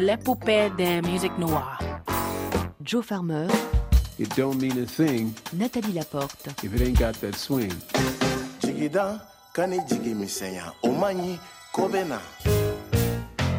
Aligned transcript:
l'épopée 0.00 0.70
des 0.76 1.02
musiques 1.02 1.36
noires. 1.38 1.78
Joe 2.82 3.02
Farmer, 3.04 3.46
It 4.18 4.34
don't 4.36 4.60
mean 4.60 4.78
a 4.82 4.86
thing 4.86 5.34
Nathalie 5.52 5.92
Laporte. 5.92 6.48
if 6.62 6.74
it 6.74 6.82
ain't 6.82 6.98
got 6.98 7.14
that 7.20 7.34
swing. 7.36 7.72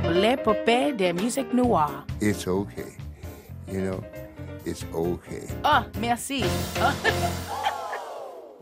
L'épopée 0.10 0.94
des 0.94 1.14
musiques 1.14 1.54
noires. 1.54 2.06
it's 2.20 2.48
okay. 2.48 2.98
You 3.72 3.82
know, 3.82 4.04
it's 4.66 4.84
okay. 4.94 5.48
Ah, 5.64 5.86
merci. 6.00 6.44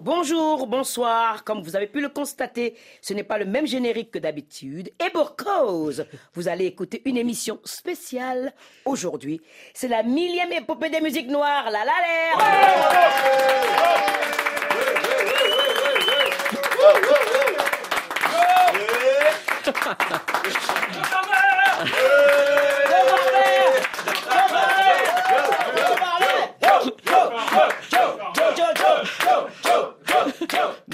Bonjour, 0.02 0.66
bonsoir. 0.66 1.44
Comme 1.44 1.62
vous 1.62 1.76
avez 1.76 1.88
pu 1.88 2.00
le 2.00 2.08
constater, 2.08 2.76
ce 3.02 3.14
n'est 3.14 3.26
pas 3.26 3.38
le 3.38 3.44
même 3.44 3.68
générique 3.68 4.12
que 4.12 4.20
d'habitude. 4.20 4.92
Et 5.06 5.10
pour 5.10 5.36
cause, 5.36 6.06
vous 6.34 6.48
allez 6.48 6.66
écouter 6.66 7.02
une 7.04 7.18
émission 7.18 7.60
spéciale 7.66 8.54
aujourd'hui. 8.86 9.42
C'est 9.74 9.90
la 9.90 10.04
millième 10.04 10.54
épopée 10.54 10.90
des 10.90 11.02
musiques 11.02 11.28
noires. 11.28 11.66
La 11.66 11.84
la 11.84 11.86
l'air. 11.86 12.38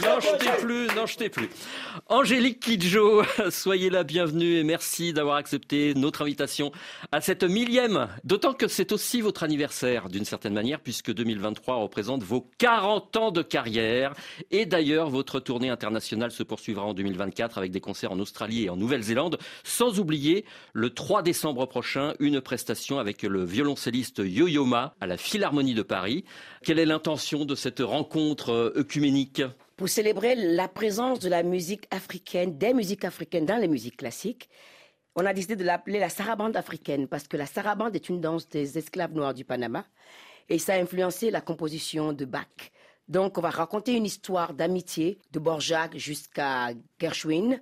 N'en 0.04 0.20
jetez 0.20 0.52
plus, 0.62 0.88
n'en 0.96 1.06
jetez 1.06 1.30
plus. 1.30 1.50
Angélique 2.08 2.60
Kidjo, 2.60 3.24
soyez 3.50 3.90
la 3.90 4.04
bienvenue 4.04 4.58
et 4.58 4.64
merci 4.64 5.14
d'avoir 5.14 5.38
accepté 5.38 5.94
notre 5.96 6.22
invitation 6.22 6.72
à 7.12 7.22
cette 7.22 7.44
millième. 7.44 8.08
D'autant 8.24 8.54
que 8.54 8.68
c'est 8.68 8.92
aussi 8.92 9.22
votre 9.22 9.44
anniversaire 9.44 10.10
d'une 10.10 10.26
certaine 10.26 10.54
manière 10.54 10.80
puisque 10.80 11.14
2023 11.14 11.78
représente 11.78 12.24
vos 12.24 12.50
40 12.58 13.16
ans 13.18 13.32
de 13.32 13.42
carrière. 13.42 14.14
Et 14.52 14.66
d'ailleurs, 14.66 15.10
votre 15.10 15.40
tournée 15.40 15.70
internationale 15.70 16.32
se 16.32 16.44
poursuivra 16.44 16.86
en 16.86 16.94
2024 16.94 17.58
avec 17.58 17.72
des 17.72 17.82
concerts 17.82 18.12
en 18.12 18.20
Australie 18.20 18.66
et 18.66 18.70
en 18.70 18.78
Nouvelle-Zélande. 18.78 19.38
Sans 19.64 20.00
oublier 20.00 20.46
le 20.74 20.90
3 20.90 21.22
décembre 21.22 21.66
prochain, 21.66 22.14
une 22.20 22.42
prestation 22.42 23.00
avec 23.00 23.24
le 23.24 23.44
violoncelliste 23.44 24.22
Yo-Yo 24.24 24.66
Ma 24.66 24.96
à 25.00 25.08
la 25.08 25.18
Philharmonie 25.18 25.74
de 25.74 25.84
Paris. 25.84 26.26
Quelle 26.66 26.80
est 26.80 26.86
l'intention 26.88 27.46
de 27.46 27.54
cette 27.54 27.80
rencontre 27.80 28.50
euh, 28.50 28.74
œcuménique 28.76 29.44
Pour 29.78 29.88
célébrer 29.88 30.34
la 30.34 30.68
présence 30.68 31.20
de 31.20 31.30
la 31.30 31.44
musique 31.44 31.86
africaine, 31.92 32.58
des 32.58 32.74
musiques 32.74 33.06
africaines 33.06 33.46
dans 33.46 33.62
les 33.62 33.68
musiques 33.68 33.98
classiques, 33.98 34.50
on 35.16 35.28
a 35.28 35.34
décidé 35.34 35.56
de 35.56 35.64
l'appeler 35.64 36.00
la 36.00 36.10
sarabande 36.10 36.58
africaine 36.58 37.08
parce 37.08 37.28
que 37.28 37.38
la 37.38 37.46
sarabande 37.46 37.96
est 37.96 38.10
une 38.10 38.20
danse 38.20 38.50
des 38.50 38.80
esclaves 38.80 39.14
noirs 39.14 39.36
du 39.36 39.46
Panama 39.46 39.86
et 40.50 40.58
ça 40.58 40.74
a 40.74 40.82
influencé 40.82 41.30
la 41.30 41.40
composition 41.40 42.14
de 42.14 42.26
Bach. 42.26 42.72
Donc 43.08 43.38
on 43.38 43.42
va 43.42 43.52
raconter 43.52 43.94
une 43.94 44.08
histoire 44.08 44.56
d'amitié 44.56 45.20
de 45.34 45.38
Borjak 45.38 45.96
jusqu'à 45.96 46.72
Gershwin 47.00 47.62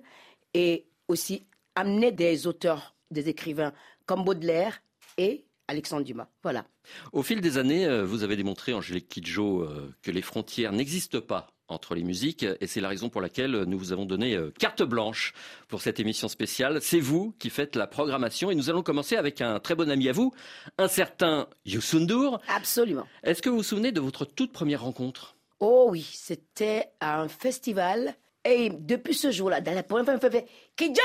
et 0.54 0.86
aussi 1.08 1.46
amener 1.74 2.10
des 2.10 2.46
auteurs, 2.46 2.96
des 3.10 3.28
écrivains 3.28 3.74
comme 4.06 4.24
Baudelaire 4.24 4.80
et 5.18 5.44
Alexandre 5.68 6.04
Dumas. 6.04 6.28
Voilà. 6.42 6.66
Au 7.12 7.22
fil 7.22 7.40
des 7.40 7.58
années, 7.58 7.86
euh, 7.86 8.04
vous 8.04 8.22
avez 8.22 8.36
démontré, 8.36 8.74
Angélique 8.74 9.08
Kidjo, 9.08 9.62
euh, 9.62 9.94
que 10.02 10.10
les 10.10 10.22
frontières 10.22 10.72
n'existent 10.72 11.20
pas 11.20 11.48
entre 11.68 11.94
les 11.94 12.02
musiques 12.02 12.44
et 12.60 12.66
c'est 12.66 12.80
la 12.80 12.88
raison 12.88 13.08
pour 13.08 13.22
laquelle 13.22 13.62
nous 13.66 13.78
vous 13.78 13.92
avons 13.92 14.04
donné 14.04 14.34
euh, 14.34 14.52
carte 14.58 14.82
blanche 14.82 15.32
pour 15.68 15.80
cette 15.80 15.98
émission 15.98 16.28
spéciale. 16.28 16.80
C'est 16.82 17.00
vous 17.00 17.34
qui 17.38 17.48
faites 17.48 17.76
la 17.76 17.86
programmation 17.86 18.50
et 18.50 18.54
nous 18.54 18.68
allons 18.68 18.82
commencer 18.82 19.16
avec 19.16 19.40
un 19.40 19.60
très 19.60 19.74
bon 19.74 19.90
ami 19.90 20.08
à 20.08 20.12
vous, 20.12 20.32
un 20.76 20.88
certain 20.88 21.48
Youssou 21.64 22.00
N'Dour. 22.00 22.40
Absolument. 22.48 23.06
Est-ce 23.22 23.40
que 23.40 23.48
vous 23.48 23.56
vous 23.56 23.62
souvenez 23.62 23.92
de 23.92 24.00
votre 24.00 24.26
toute 24.26 24.52
première 24.52 24.82
rencontre? 24.82 25.36
Oh 25.60 25.88
oui, 25.90 26.06
c'était 26.12 26.88
à 27.00 27.20
un 27.20 27.28
festival. 27.28 28.14
Et 28.46 28.68
depuis 28.68 29.14
ce 29.14 29.30
jour-là, 29.30 29.62
dans 29.62 29.74
la 29.74 29.82
première 29.82 30.20
fois, 30.20 30.30
Kidjo 30.76 31.02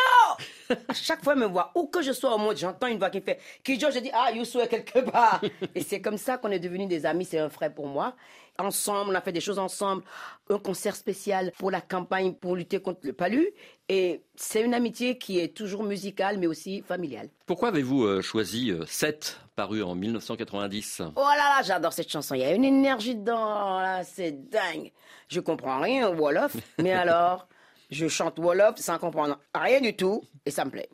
À 0.88 0.94
chaque 0.94 1.24
fois, 1.24 1.34
il 1.35 1.41
me 1.41 1.46
voit, 1.46 1.72
où 1.75 1.88
que 1.88 2.02
je 2.02 2.12
sois 2.12 2.34
au 2.34 2.40
monde, 2.40 2.57
j'entends 2.57 2.88
une 2.88 2.97
voix 2.97 3.12
qui 3.12 3.22
fait 3.22 3.40
Kidjo, 3.63 3.91
je 3.91 4.00
dis 4.00 4.09
Ah, 4.13 4.31
Youssou 4.31 4.59
est 4.62 4.68
quelque 4.68 5.00
part. 5.00 5.41
et 5.75 5.81
c'est 5.81 6.02
comme 6.02 6.18
ça 6.18 6.38
qu'on 6.38 6.50
est 6.50 6.59
devenus 6.59 6.88
des 6.88 7.06
amis, 7.06 7.25
c'est 7.25 7.38
un 7.38 7.50
frère 7.50 7.74
pour 7.74 7.88
moi. 7.88 8.16
Ensemble, 8.57 9.12
on 9.12 9.16
a 9.16 9.22
fait 9.22 9.31
des 9.31 9.40
choses 9.40 9.59
ensemble, 9.59 10.03
un 10.50 10.57
concert 10.57 10.96
spécial 10.96 11.53
pour 11.57 11.72
la 11.72 11.80
campagne 11.81 12.34
pour 12.34 12.56
lutter 12.56 12.81
contre 12.81 13.02
le 13.03 13.13
palu. 13.13 13.47
Et 13.88 14.22
c'est 14.35 14.62
une 14.62 14.74
amitié 14.74 15.18
qui 15.18 15.40
est 15.40 15.56
toujours 15.56 15.84
musicale, 15.84 16.40
mais 16.40 16.47
aussi 16.47 16.81
familiale. 16.81 17.30
Pourquoi 17.46 17.69
avez-vous 17.69 18.03
euh, 18.03 18.22
choisi 18.22 18.72
euh, 18.72 18.86
7, 18.86 19.40
paru 19.56 19.81
en 19.81 19.96
1990 19.96 21.03
Oh 21.16 21.19
là 21.19 21.36
là, 21.38 21.62
j'adore 21.63 21.94
cette 21.94 22.12
chanson. 22.12 22.36
Il 22.36 22.41
y 22.41 22.44
a 22.44 22.53
une 22.53 22.66
énergie 22.66 23.16
dedans, 23.16 23.80
là, 23.80 24.03
c'est 24.03 24.50
dingue. 24.50 24.91
Je 25.30 25.40
comprends 25.40 25.80
rien 25.80 26.09
au 26.09 26.16
Wolof, 26.16 26.57
mais 26.80 26.91
alors, 26.91 27.47
je 27.89 28.07
chante 28.07 28.39
Wolof 28.39 28.77
sans 28.77 28.97
comprendre 28.97 29.39
rien 29.55 29.81
du 29.81 29.95
tout, 29.95 30.23
et 30.45 30.51
ça 30.51 30.66
me 30.66 30.72
plaît. 30.72 30.89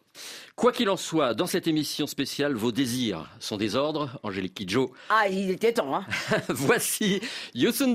Quoi 0.56 0.72
qu'il 0.72 0.90
en 0.90 0.98
soit, 0.98 1.34
dans 1.34 1.48
cette 1.48 1.68
émission 1.68 2.08
spéciale, 2.08 2.54
vos 2.56 2.72
désirs 2.72 3.30
sont 3.40 3.58
des 3.58 3.76
ordres. 3.76 4.20
Angélique 4.24 4.56
Kidjo, 4.56 4.94
Ah, 5.10 5.28
il 5.28 5.50
était 5.52 5.74
temps, 5.74 5.96
hein. 5.96 6.06
voici 6.50 7.22
Youssou 7.54 7.88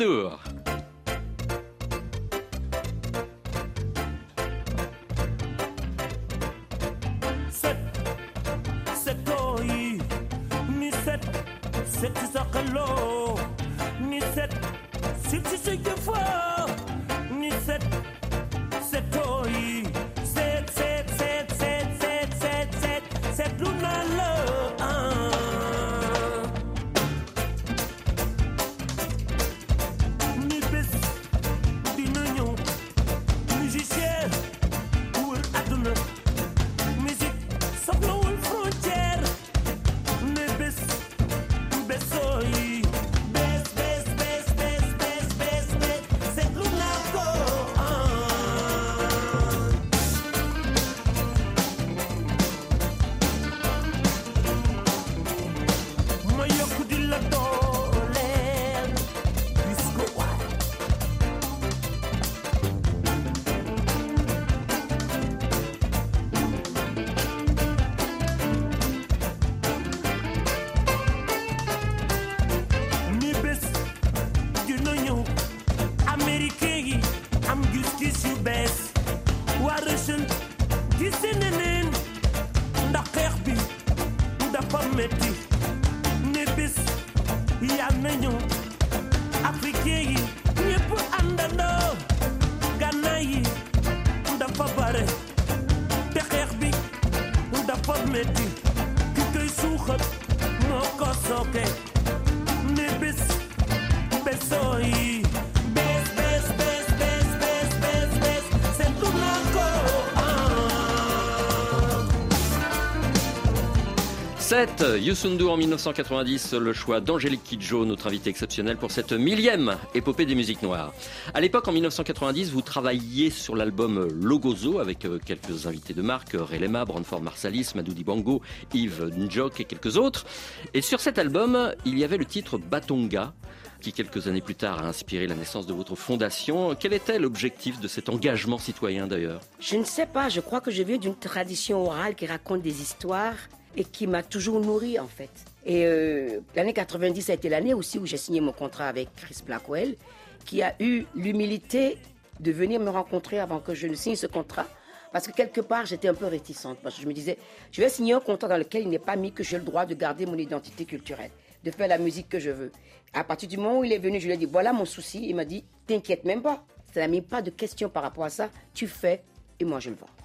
7, 114.60 114.84
Youssou 115.00 115.30
N'Dour 115.30 115.52
en 115.52 115.56
1990, 115.56 116.52
le 116.52 116.74
choix 116.74 117.00
d'Angélique 117.00 117.42
Kidjo, 117.42 117.86
notre 117.86 118.08
invité 118.08 118.28
exceptionnel 118.28 118.76
pour 118.76 118.90
cette 118.90 119.12
millième 119.12 119.78
épopée 119.94 120.26
des 120.26 120.34
musiques 120.34 120.60
noires. 120.60 120.92
À 121.32 121.40
l'époque, 121.40 121.66
en 121.66 121.72
1990, 121.72 122.50
vous 122.50 122.60
travailliez 122.60 123.30
sur 123.30 123.56
l'album 123.56 124.06
Logozo 124.20 124.78
avec 124.78 125.06
euh, 125.06 125.18
quelques 125.24 125.66
invités 125.66 125.94
de 125.94 126.02
marque, 126.02 126.32
Relema, 126.34 126.84
Branford 126.84 127.22
Marsalis, 127.22 127.70
Madoudi 127.74 128.04
Bango, 128.04 128.42
Yves 128.74 129.10
Njok 129.16 129.60
et 129.60 129.64
quelques 129.64 129.96
autres. 129.96 130.26
Et 130.74 130.82
sur 130.82 131.00
cet 131.00 131.18
album, 131.18 131.72
il 131.86 131.98
y 131.98 132.04
avait 132.04 132.18
le 132.18 132.26
titre 132.26 132.58
Batonga 132.58 133.32
qui 133.80 133.94
quelques 133.94 134.28
années 134.28 134.42
plus 134.42 134.56
tard 134.56 134.82
a 134.82 134.88
inspiré 134.88 135.26
la 135.26 135.36
naissance 135.36 135.66
de 135.66 135.72
votre 135.72 135.94
fondation. 135.94 136.76
Quel 136.78 136.92
était 136.92 137.18
l'objectif 137.18 137.80
de 137.80 137.88
cet 137.88 138.10
engagement 138.10 138.58
citoyen 138.58 139.06
d'ailleurs? 139.06 139.40
Je 139.58 139.76
ne 139.76 139.84
sais 139.84 140.04
pas, 140.04 140.28
je 140.28 140.40
crois 140.40 140.60
que 140.60 140.70
je 140.70 140.82
viens 140.82 140.98
d'une 140.98 141.16
tradition 141.16 141.86
orale 141.86 142.14
qui 142.14 142.26
raconte 142.26 142.60
des 142.60 142.82
histoires 142.82 143.36
et 143.76 143.84
qui 143.84 144.06
m'a 144.06 144.22
toujours 144.22 144.60
nourri 144.60 144.98
en 144.98 145.06
fait. 145.06 145.30
Et 145.64 145.84
euh, 145.86 146.40
l'année 146.56 146.72
90 146.72 147.30
a 147.30 147.34
été 147.34 147.48
l'année 147.48 147.74
aussi 147.74 147.98
où 147.98 148.06
j'ai 148.06 148.16
signé 148.16 148.40
mon 148.40 148.52
contrat 148.52 148.88
avec 148.88 149.14
Chris 149.16 149.36
Blackwell, 149.44 149.96
qui 150.44 150.62
a 150.62 150.74
eu 150.80 151.04
l'humilité 151.14 151.98
de 152.40 152.52
venir 152.52 152.80
me 152.80 152.90
rencontrer 152.90 153.38
avant 153.38 153.60
que 153.60 153.74
je 153.74 153.86
ne 153.86 153.94
signe 153.94 154.16
ce 154.16 154.26
contrat. 154.26 154.66
Parce 155.12 155.26
que 155.26 155.32
quelque 155.32 155.60
part, 155.60 155.86
j'étais 155.86 156.08
un 156.08 156.14
peu 156.14 156.26
réticente. 156.26 156.78
Parce 156.82 156.96
que 156.96 157.02
je 157.02 157.06
me 157.06 157.12
disais, 157.12 157.36
je 157.72 157.82
vais 157.82 157.88
signer 157.88 158.14
un 158.14 158.20
contrat 158.20 158.48
dans 158.48 158.56
lequel 158.56 158.82
il 158.82 158.88
n'est 158.88 158.98
pas 158.98 159.16
mis 159.16 159.32
que 159.32 159.42
j'ai 159.42 159.58
le 159.58 159.64
droit 159.64 159.84
de 159.84 159.94
garder 159.94 160.24
mon 160.24 160.38
identité 160.38 160.84
culturelle, 160.84 161.32
de 161.64 161.70
faire 161.70 161.88
la 161.88 161.98
musique 161.98 162.28
que 162.28 162.38
je 162.38 162.50
veux. 162.50 162.70
À 163.12 163.24
partir 163.24 163.48
du 163.48 163.56
moment 163.56 163.80
où 163.80 163.84
il 163.84 163.92
est 163.92 163.98
venu, 163.98 164.20
je 164.20 164.26
lui 164.26 164.34
ai 164.34 164.36
dit, 164.36 164.46
voilà 164.46 164.72
mon 164.72 164.84
souci. 164.84 165.28
Il 165.28 165.34
m'a 165.34 165.44
dit, 165.44 165.64
t'inquiète 165.86 166.24
même 166.24 166.42
pas. 166.42 166.64
Ça 166.94 167.00
n'a 167.00 167.08
mis 167.08 167.22
pas 167.22 167.42
de 167.42 167.50
question 167.50 167.88
par 167.88 168.02
rapport 168.02 168.24
à 168.24 168.30
ça. 168.30 168.50
Tu 168.72 168.86
fais 168.86 169.22
et 169.58 169.64
moi 169.64 169.80
je 169.80 169.90
le 169.90 169.96
vends. 169.96 170.19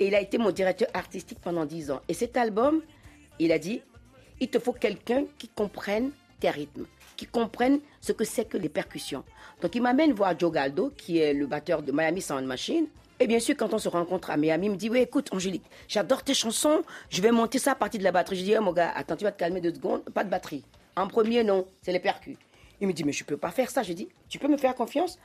Et 0.00 0.08
il 0.08 0.14
a 0.14 0.20
été 0.20 0.38
mon 0.38 0.50
directeur 0.50 0.88
artistique 0.94 1.38
pendant 1.40 1.64
10 1.64 1.90
ans. 1.90 2.00
Et 2.08 2.14
cet 2.14 2.36
album, 2.36 2.82
il 3.38 3.52
a 3.52 3.58
dit, 3.58 3.80
il 4.40 4.48
te 4.48 4.58
faut 4.58 4.72
quelqu'un 4.72 5.24
qui 5.38 5.48
comprenne 5.48 6.10
tes 6.40 6.50
rythmes, 6.50 6.86
qui 7.16 7.26
comprenne 7.26 7.80
ce 8.00 8.12
que 8.12 8.24
c'est 8.24 8.44
que 8.44 8.56
les 8.56 8.68
percussions. 8.68 9.24
Donc 9.60 9.74
il 9.74 9.82
m'amène 9.82 10.12
voir 10.12 10.38
Joe 10.38 10.52
Galdo, 10.52 10.90
qui 10.96 11.18
est 11.18 11.32
le 11.32 11.46
batteur 11.46 11.82
de 11.82 11.92
Miami 11.92 12.20
Sound 12.20 12.44
Machine. 12.44 12.86
Et 13.20 13.28
bien 13.28 13.38
sûr, 13.38 13.56
quand 13.56 13.72
on 13.72 13.78
se 13.78 13.88
rencontre 13.88 14.30
à 14.30 14.36
Miami, 14.36 14.66
il 14.66 14.72
me 14.72 14.76
dit, 14.76 14.90
oui, 14.90 14.98
écoute, 14.98 15.32
Angélique, 15.32 15.64
j'adore 15.86 16.24
tes 16.24 16.34
chansons, 16.34 16.82
je 17.10 17.22
vais 17.22 17.30
monter 17.30 17.60
ça 17.60 17.72
à 17.72 17.74
partir 17.76 17.98
de 17.98 18.04
la 18.04 18.10
batterie. 18.10 18.36
Je 18.36 18.42
dis, 18.42 18.56
oh, 18.58 18.62
mon 18.62 18.72
gars, 18.72 18.92
attends, 18.94 19.16
tu 19.16 19.22
vas 19.22 19.30
te 19.30 19.38
calmer 19.38 19.60
deux 19.60 19.72
secondes, 19.72 20.02
pas 20.10 20.24
de 20.24 20.30
batterie. 20.30 20.64
En 20.96 21.06
premier, 21.06 21.44
non, 21.44 21.66
c'est 21.82 21.92
les 21.92 22.00
percus. 22.00 22.36
Il 22.80 22.88
me 22.88 22.92
dit, 22.92 23.04
mais 23.04 23.12
je 23.12 23.24
peux 23.24 23.36
pas 23.36 23.52
faire 23.52 23.70
ça. 23.70 23.84
Je 23.84 23.92
dis, 23.92 24.08
tu 24.28 24.40
peux 24.40 24.48
me 24.48 24.56
faire 24.56 24.74
confiance? 24.74 25.18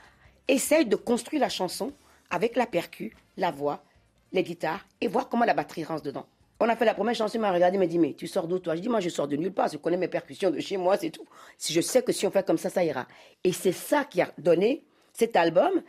Essaye 0.48 0.86
de 0.86 0.96
construire 0.96 1.42
la 1.42 1.50
chanson 1.50 1.92
avec 2.30 2.56
la 2.56 2.68
percu, 2.68 3.16
la 3.38 3.50
voix, 3.50 3.84
les 4.32 4.44
guitares 4.44 4.86
et 5.02 5.08
voir 5.08 5.30
comment 5.30 5.46
la 5.46 5.54
batterie 5.54 5.84
rentre 5.84 6.04
dedans. 6.04 6.26
On 6.60 6.68
a 6.68 6.76
fait 6.76 6.86
la 6.86 6.94
première 6.94 7.16
chanson, 7.16 7.38
il 7.38 7.42
m'a 7.42 7.54
regardé, 7.54 7.78
il 7.78 7.80
m'a 7.80 7.88
dit, 7.88 8.00
mais 8.00 8.14
tu 8.14 8.28
sors 8.28 8.48
d'où 8.48 8.60
toi? 8.60 8.76
Je 8.76 8.82
dis, 8.82 8.90
moi 8.90 9.00
je 9.00 9.10
sors 9.10 9.28
de 9.28 9.38
nulle 9.38 9.54
part, 9.54 9.70
je 9.70 9.78
connais 9.78 9.96
mes 9.96 10.10
percussions 10.10 10.52
de 10.52 10.60
chez 10.60 10.76
moi, 10.76 10.98
c'est 10.98 11.10
tout. 11.10 11.26
Si 11.58 11.72
je 11.72 11.80
sais 11.80 12.04
que 12.04 12.12
si 12.12 12.28
on 12.28 12.32
fait 12.32 12.46
comme 12.46 12.58
ça, 12.58 12.70
ça 12.70 12.84
ira. 12.84 13.08
Et 13.44 13.54
c'est 13.54 13.72
ça 13.72 14.04
qui 14.04 14.22
a 14.22 14.32
donné 14.38 14.84
cet 15.14 15.36
album. 15.38 15.82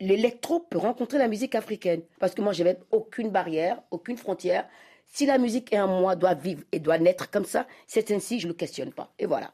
L'électro 0.00 0.60
peut 0.60 0.78
rencontrer 0.78 1.18
la 1.18 1.28
musique 1.28 1.54
africaine. 1.54 2.02
Parce 2.18 2.34
que 2.34 2.40
moi, 2.40 2.52
j'avais 2.52 2.78
aucune 2.90 3.30
barrière, 3.30 3.80
aucune 3.90 4.16
frontière. 4.16 4.66
Si 5.06 5.26
la 5.26 5.38
musique 5.38 5.72
est 5.72 5.78
en 5.78 6.00
moi, 6.00 6.16
doit 6.16 6.34
vivre 6.34 6.62
et 6.72 6.80
doit 6.80 6.98
naître 6.98 7.30
comme 7.30 7.44
ça, 7.44 7.66
c'est 7.86 8.10
ainsi, 8.10 8.40
je 8.40 8.46
ne 8.46 8.52
le 8.52 8.56
questionne 8.56 8.92
pas. 8.92 9.12
Et 9.18 9.26
voilà. 9.26 9.52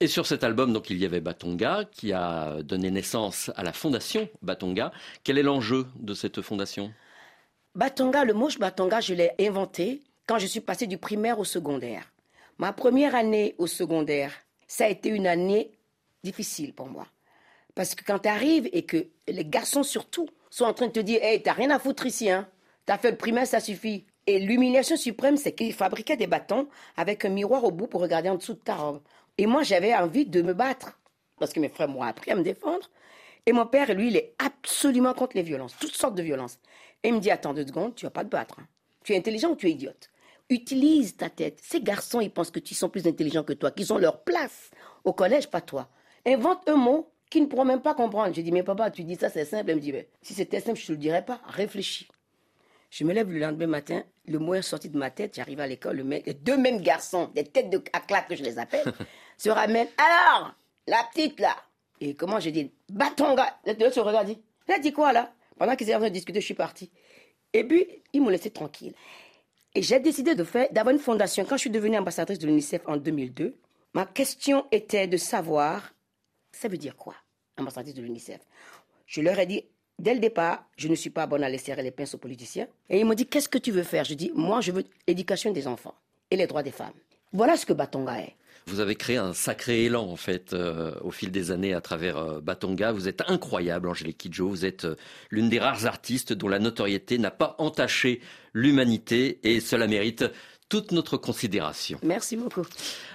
Et 0.00 0.06
sur 0.06 0.26
cet 0.26 0.44
album, 0.44 0.72
donc, 0.72 0.90
il 0.90 0.96
y 0.96 1.04
avait 1.04 1.20
Batonga, 1.20 1.84
qui 1.90 2.12
a 2.12 2.62
donné 2.62 2.90
naissance 2.90 3.50
à 3.56 3.62
la 3.62 3.72
fondation 3.72 4.28
Batonga. 4.42 4.92
Quel 5.24 5.38
est 5.38 5.42
l'enjeu 5.42 5.86
de 5.96 6.14
cette 6.14 6.40
fondation? 6.40 6.92
Batonga, 7.74 8.24
le 8.24 8.34
mot 8.34 8.48
Batonga, 8.60 9.00
je 9.00 9.14
l'ai 9.14 9.32
inventé 9.40 10.00
quand 10.28 10.38
je 10.38 10.46
suis 10.46 10.60
passée 10.60 10.86
du 10.86 10.96
primaire 10.96 11.40
au 11.40 11.44
secondaire. 11.44 12.12
Ma 12.58 12.72
première 12.72 13.16
année 13.16 13.56
au 13.58 13.66
secondaire, 13.66 14.32
ça 14.68 14.84
a 14.84 14.88
été 14.88 15.08
une 15.08 15.26
année 15.26 15.72
difficile 16.22 16.72
pour 16.72 16.86
moi. 16.86 17.08
Parce 17.74 17.96
que 17.96 18.04
quand 18.04 18.20
tu 18.20 18.28
arrives 18.28 18.68
et 18.72 18.84
que 18.84 19.08
les 19.26 19.44
garçons 19.44 19.82
surtout 19.82 20.28
sont 20.50 20.66
en 20.66 20.72
train 20.72 20.86
de 20.86 20.92
te 20.92 21.00
dire 21.00 21.18
Hey, 21.20 21.42
t'as 21.42 21.52
rien 21.52 21.70
à 21.70 21.80
foutre 21.80 22.06
ici, 22.06 22.30
hein 22.30 22.48
T'as 22.86 22.96
fait 22.96 23.10
le 23.10 23.16
primaire, 23.16 23.46
ça 23.46 23.58
suffit. 23.58 24.06
Et 24.28 24.38
l'humiliation 24.38 24.96
suprême, 24.96 25.36
c'est 25.36 25.52
qu'ils 25.52 25.72
fabriquaient 25.72 26.16
des 26.16 26.28
bâtons 26.28 26.68
avec 26.96 27.24
un 27.24 27.30
miroir 27.30 27.64
au 27.64 27.72
bout 27.72 27.88
pour 27.88 28.02
regarder 28.02 28.28
en 28.28 28.36
dessous 28.36 28.54
de 28.54 28.60
ta 28.60 28.76
robe. 28.76 29.00
Et 29.36 29.46
moi, 29.46 29.64
j'avais 29.64 29.92
envie 29.96 30.26
de 30.26 30.42
me 30.42 30.54
battre. 30.54 31.00
Parce 31.40 31.52
que 31.52 31.58
mes 31.58 31.68
frères 31.68 31.88
m'ont 31.88 32.02
appris 32.02 32.30
à 32.30 32.36
me 32.36 32.44
défendre. 32.44 32.88
Et 33.46 33.52
mon 33.52 33.66
père, 33.66 33.92
lui, 33.94 34.08
il 34.08 34.16
est 34.16 34.34
absolument 34.38 35.12
contre 35.12 35.36
les 35.36 35.42
violences, 35.42 35.76
toutes 35.78 35.96
sortes 35.96 36.14
de 36.14 36.22
violences. 36.22 36.58
Et 37.04 37.08
il 37.08 37.14
me 37.14 37.20
dit, 37.20 37.30
attends 37.30 37.54
deux 37.54 37.66
secondes, 37.66 37.94
tu 37.94 38.06
vas 38.06 38.10
pas 38.10 38.24
te 38.24 38.30
battre. 38.30 38.58
hein. 38.58 38.66
Tu 39.04 39.12
es 39.12 39.16
intelligent 39.16 39.50
ou 39.50 39.56
tu 39.56 39.68
es 39.68 39.72
idiote? 39.72 40.10
Utilise 40.50 41.16
ta 41.16 41.30
tête. 41.30 41.58
Ces 41.62 41.80
garçons, 41.80 42.20
ils 42.20 42.30
pensent 42.30 42.50
que 42.50 42.58
tu 42.58 42.74
sont 42.74 42.88
plus 42.88 43.06
intelligents 43.06 43.44
que 43.44 43.52
toi, 43.52 43.70
qu'ils 43.70 43.92
ont 43.92 43.98
leur 43.98 44.22
place 44.24 44.70
au 45.04 45.12
collège, 45.12 45.48
pas 45.48 45.60
toi. 45.60 45.88
Invente 46.26 46.68
un 46.68 46.76
mot 46.76 47.10
qu'ils 47.30 47.42
ne 47.42 47.46
pourront 47.46 47.64
même 47.64 47.82
pas 47.82 47.94
comprendre. 47.94 48.34
Je 48.34 48.40
dis, 48.40 48.50
mais 48.52 48.62
papa, 48.62 48.90
tu 48.90 49.04
dis 49.04 49.16
ça, 49.16 49.28
c'est 49.30 49.44
simple. 49.44 49.70
Il 49.70 49.76
me 49.76 49.80
dit, 49.80 49.92
mais 49.92 50.08
si 50.22 50.34
c'était 50.34 50.60
simple, 50.60 50.78
je 50.78 50.82
ne 50.84 50.86
te 50.88 50.92
le 50.92 50.98
dirais 50.98 51.24
pas. 51.24 51.40
Réfléchis. 51.46 52.08
Je 52.90 53.04
me 53.04 53.12
lève 53.12 53.30
le 53.30 53.38
lendemain 53.40 53.66
matin, 53.66 54.02
le 54.26 54.38
mot 54.38 54.54
est 54.54 54.62
sorti 54.62 54.88
de 54.88 54.96
ma 54.96 55.10
tête, 55.10 55.34
j'arrive 55.34 55.58
à 55.58 55.66
l'école, 55.66 55.96
le 55.96 56.04
mec- 56.04 56.24
les 56.26 56.34
deux 56.34 56.56
mêmes 56.56 56.80
garçons, 56.80 57.28
des 57.34 57.42
têtes 57.42 57.68
de 57.68 57.82
à 57.92 57.98
claque 58.00 58.28
que 58.28 58.36
je 58.36 58.44
les 58.44 58.56
appelle, 58.58 58.84
se 59.36 59.50
ramènent. 59.50 59.88
Alors, 59.98 60.54
la 60.86 61.02
petite 61.12 61.40
là. 61.40 61.56
Et 62.00 62.14
comment 62.14 62.38
j'ai 62.38 62.52
dit, 62.52 62.70
batonga. 62.88 63.58
L'autre 63.66 63.90
se 63.90 64.00
regarde, 64.00 64.28
dit, 64.28 64.40
elle 64.68 64.74
a 64.76 64.78
dit 64.78 64.92
quoi 64.92 65.12
là? 65.12 65.33
Pendant 65.58 65.76
qu'ils 65.76 65.88
étaient 65.88 65.96
en 65.96 66.00
train 66.00 66.08
de 66.08 66.14
discuter, 66.14 66.40
je 66.40 66.44
suis 66.44 66.54
partie. 66.54 66.90
Et 67.52 67.64
puis, 67.64 67.86
ils 68.12 68.20
m'ont 68.20 68.30
laissé 68.30 68.50
tranquille. 68.50 68.94
Et 69.74 69.82
j'ai 69.82 69.98
décidé 70.00 70.34
de 70.34 70.44
faire, 70.44 70.68
d'avoir 70.72 70.94
une 70.94 71.00
fondation. 71.00 71.44
Quand 71.44 71.56
je 71.56 71.62
suis 71.62 71.70
devenue 71.70 71.98
ambassadrice 71.98 72.38
de 72.38 72.46
l'UNICEF 72.46 72.82
en 72.86 72.96
2002, 72.96 73.56
ma 73.92 74.06
question 74.06 74.66
était 74.70 75.06
de 75.06 75.16
savoir, 75.16 75.94
ça 76.52 76.68
veut 76.68 76.76
dire 76.76 76.96
quoi, 76.96 77.14
ambassadrice 77.58 77.94
de 77.94 78.02
l'UNICEF? 78.02 78.40
Je 79.06 79.20
leur 79.20 79.38
ai 79.38 79.46
dit, 79.46 79.64
dès 79.98 80.14
le 80.14 80.20
départ, 80.20 80.68
je 80.76 80.88
ne 80.88 80.94
suis 80.94 81.10
pas 81.10 81.26
bonne 81.26 81.42
à 81.44 81.48
laisser 81.48 81.66
serrer 81.66 81.82
les 81.82 81.90
pinces 81.90 82.14
aux 82.14 82.18
politiciens. 82.18 82.68
Et 82.88 83.00
ils 83.00 83.04
m'ont 83.04 83.14
dit, 83.14 83.26
qu'est-ce 83.26 83.48
que 83.48 83.58
tu 83.58 83.70
veux 83.72 83.82
faire? 83.82 84.04
Je 84.04 84.14
dis, 84.14 84.32
moi, 84.34 84.60
je 84.60 84.72
veux 84.72 84.84
l'éducation 85.06 85.52
des 85.52 85.66
enfants 85.66 85.94
et 86.30 86.36
les 86.36 86.46
droits 86.46 86.62
des 86.62 86.72
femmes. 86.72 86.94
Voilà 87.32 87.56
ce 87.56 87.66
que 87.66 87.72
Batonga 87.72 88.20
est. 88.20 88.36
Vous 88.66 88.80
avez 88.80 88.94
créé 88.94 89.18
un 89.18 89.34
sacré 89.34 89.84
élan 89.84 90.08
en 90.08 90.16
fait 90.16 90.54
euh, 90.54 90.94
au 91.02 91.10
fil 91.10 91.30
des 91.30 91.50
années 91.50 91.74
à 91.74 91.82
travers 91.82 92.16
euh, 92.16 92.40
Batonga. 92.40 92.92
Vous 92.92 93.08
êtes 93.08 93.22
incroyable, 93.28 93.88
Angélique 93.88 94.16
Kidjo. 94.16 94.48
Vous 94.48 94.64
êtes 94.64 94.86
euh, 94.86 94.96
l'une 95.30 95.50
des 95.50 95.58
rares 95.58 95.84
artistes 95.84 96.32
dont 96.32 96.48
la 96.48 96.58
notoriété 96.58 97.18
n'a 97.18 97.30
pas 97.30 97.56
entaché 97.58 98.22
l'humanité 98.54 99.38
et 99.42 99.60
cela 99.60 99.86
mérite 99.86 100.24
toute 100.68 100.92
notre 100.92 101.16
considération. 101.16 101.98
Merci 102.02 102.36
beaucoup. 102.36 102.62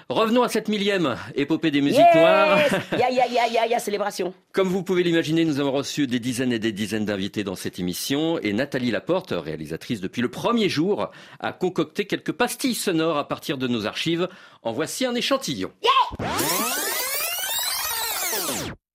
Revenons 0.10 0.44
à 0.44 0.50
cette 0.50 0.68
millième 0.68 1.18
épopée 1.36 1.72
des 1.72 1.82
musiques 1.82 2.16
noires. 2.16 2.58
Ya, 2.92 3.10
ya, 3.12 3.28
ya, 3.28 3.48
ya, 3.48 3.68
ya, 3.68 3.80
célébration. 3.80 4.34
Comme 4.54 4.68
vous 4.70 4.84
pouvez 4.84 5.04
l'imaginer, 5.04 5.46
nous 5.46 5.60
avons 5.60 5.72
reçu 5.72 6.08
des 6.08 6.20
dizaines 6.20 6.52
et 6.52 6.60
des 6.60 6.72
dizaines 6.72 7.06
d'invités 7.06 7.44
dans 7.44 7.56
cette 7.56 7.80
émission 7.80 8.40
et 8.40 8.54
Nathalie 8.54 8.92
Laporte, 8.92 9.34
réalisatrice 9.36 10.02
depuis 10.02 10.22
le 10.22 10.30
premier 10.30 10.70
jour, 10.70 11.12
a 11.40 11.54
concocté 11.54 12.06
quelques 12.06 12.32
pastilles 12.32 12.76
sonores 12.76 13.18
à 13.18 13.28
partir 13.28 13.58
de 13.58 13.68
nos 13.68 13.86
archives. 13.86 14.28
En 14.64 14.72
voici 14.72 15.06
un 15.06 15.16
échantillon. 15.16 15.72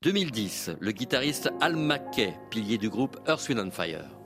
2010, 0.02 0.72
le 0.80 0.92
guitariste 0.92 1.50
Al 1.60 1.76
McKay, 1.76 2.34
pilier 2.50 2.76
du 2.76 2.90
groupe 2.90 3.16
Earth, 3.26 3.48
Wind 3.48 3.60
and 3.60 3.70
Fire. 3.70 4.23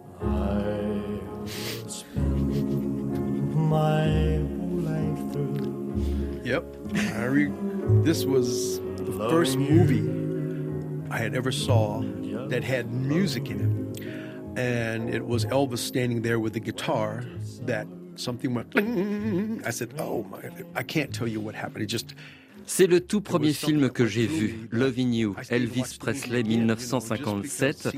My 3.69 4.07
whole 4.07 4.81
life 4.81 5.33
through. 5.33 6.41
Yep. 6.43 6.65
I 7.17 7.25
re- 7.27 7.53
this 8.03 8.25
was 8.25 8.81
the 8.81 9.29
first 9.29 9.59
movie 9.59 10.09
I 11.11 11.19
had 11.19 11.35
ever 11.35 11.53
saw 11.53 12.01
that 12.49 12.65
had 12.65 12.91
music 12.93 13.51
in 13.51 13.61
it. 13.61 14.09
And 14.59 15.15
it 15.15 15.27
was 15.27 15.45
Elvis 15.45 15.79
standing 15.81 16.23
there 16.23 16.41
with 16.41 16.55
the 16.55 16.61
guitar 16.61 17.25
that 17.63 17.87
something 18.17 18.55
went 18.55 18.71
"Ding." 18.71 19.63
I 19.67 19.71
said, 19.71 19.93
"Oh 19.99 20.23
my 20.25 20.41
I 20.75 20.83
can't 20.83 21.15
tell 21.15 21.29
you 21.29 21.39
what 21.39 21.55
happened. 21.55 21.83
It 21.83 21.87
just 21.89 22.15
C'est 22.69 22.87
le 22.87 23.01
tout 23.01 23.23
premier 23.23 23.55
film 23.55 23.89
que 23.89 24.07
j'ai 24.07 24.27
vu, 24.27 24.69
Loving 24.71 25.13
You, 25.15 25.35
Elvis 25.49 25.97
Presley 25.99 26.43
1957. 26.43 27.89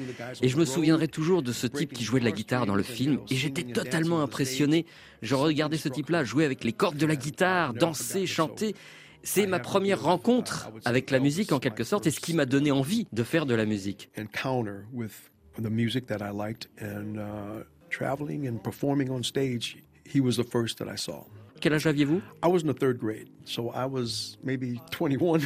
Et 0.43 0.49
je 0.49 0.57
me 0.57 0.65
souviendrai 0.65 1.09
toujours 1.09 1.43
de 1.43 1.53
ce 1.53 1.67
type 1.67 1.93
qui 1.93 2.05
jouait 2.05 2.21
de 2.21 2.25
la 2.25 2.31
guitare 2.31 2.67
dans 2.67 2.77
le 2.77 2.85
film. 2.85 3.19
Et 3.31 3.35
j'étais 3.35 3.65
totalement 3.65 4.23
impressionné. 4.23 4.87
Je 5.23 5.35
regardais 5.35 5.77
ce 5.77 5.89
type-là 5.89 6.23
jouer 6.23 6.45
avec 6.45 6.63
les 6.63 6.73
cordes 6.73 6.97
de 6.97 7.05
la 7.05 7.17
guitare, 7.17 7.75
danser, 7.75 8.27
chanter. 8.27 8.77
C'est 9.25 9.49
ma 9.49 9.59
première 9.59 10.03
rencontre 10.03 10.71
avec 10.85 11.11
la 11.11 11.19
musique 11.19 11.51
en 11.51 11.59
quelque 11.59 11.85
sorte 11.85 12.07
et 12.07 12.13
ce 12.13 12.21
qui 12.21 12.33
m'a 12.33 12.47
donné 12.47 12.71
envie 12.71 13.09
de 13.13 13.23
faire 13.25 13.47
de 13.47 13.55
la 13.55 13.67
musique. 13.67 14.09
encounter 14.17 14.85
with 14.93 15.31
the 15.61 15.69
music 15.69 16.07
that 16.07 16.19
I 16.21 16.31
liked 16.33 16.69
and 16.81 17.17
uh, 17.19 17.65
traveling 17.91 18.49
and 18.49 18.59
performing 18.63 19.11
on 19.11 19.25
stage. 19.25 19.79
He 20.07 20.21
was 20.21 20.37
the 20.37 20.45
first 20.45 20.79
that 20.79 20.89
I 20.89 20.97
saw. 20.97 21.25
Quel 21.61 21.75
âge 21.75 21.87
aviez-vous 21.87 22.23
I 22.43 22.49
was 22.49 22.63
in 22.63 22.69
the 22.69 22.75
third 22.75 22.99
grade, 22.99 23.29
so 23.45 23.71
I 23.71 23.85
was 23.85 24.39
maybe 24.43 24.81
21. 24.91 25.41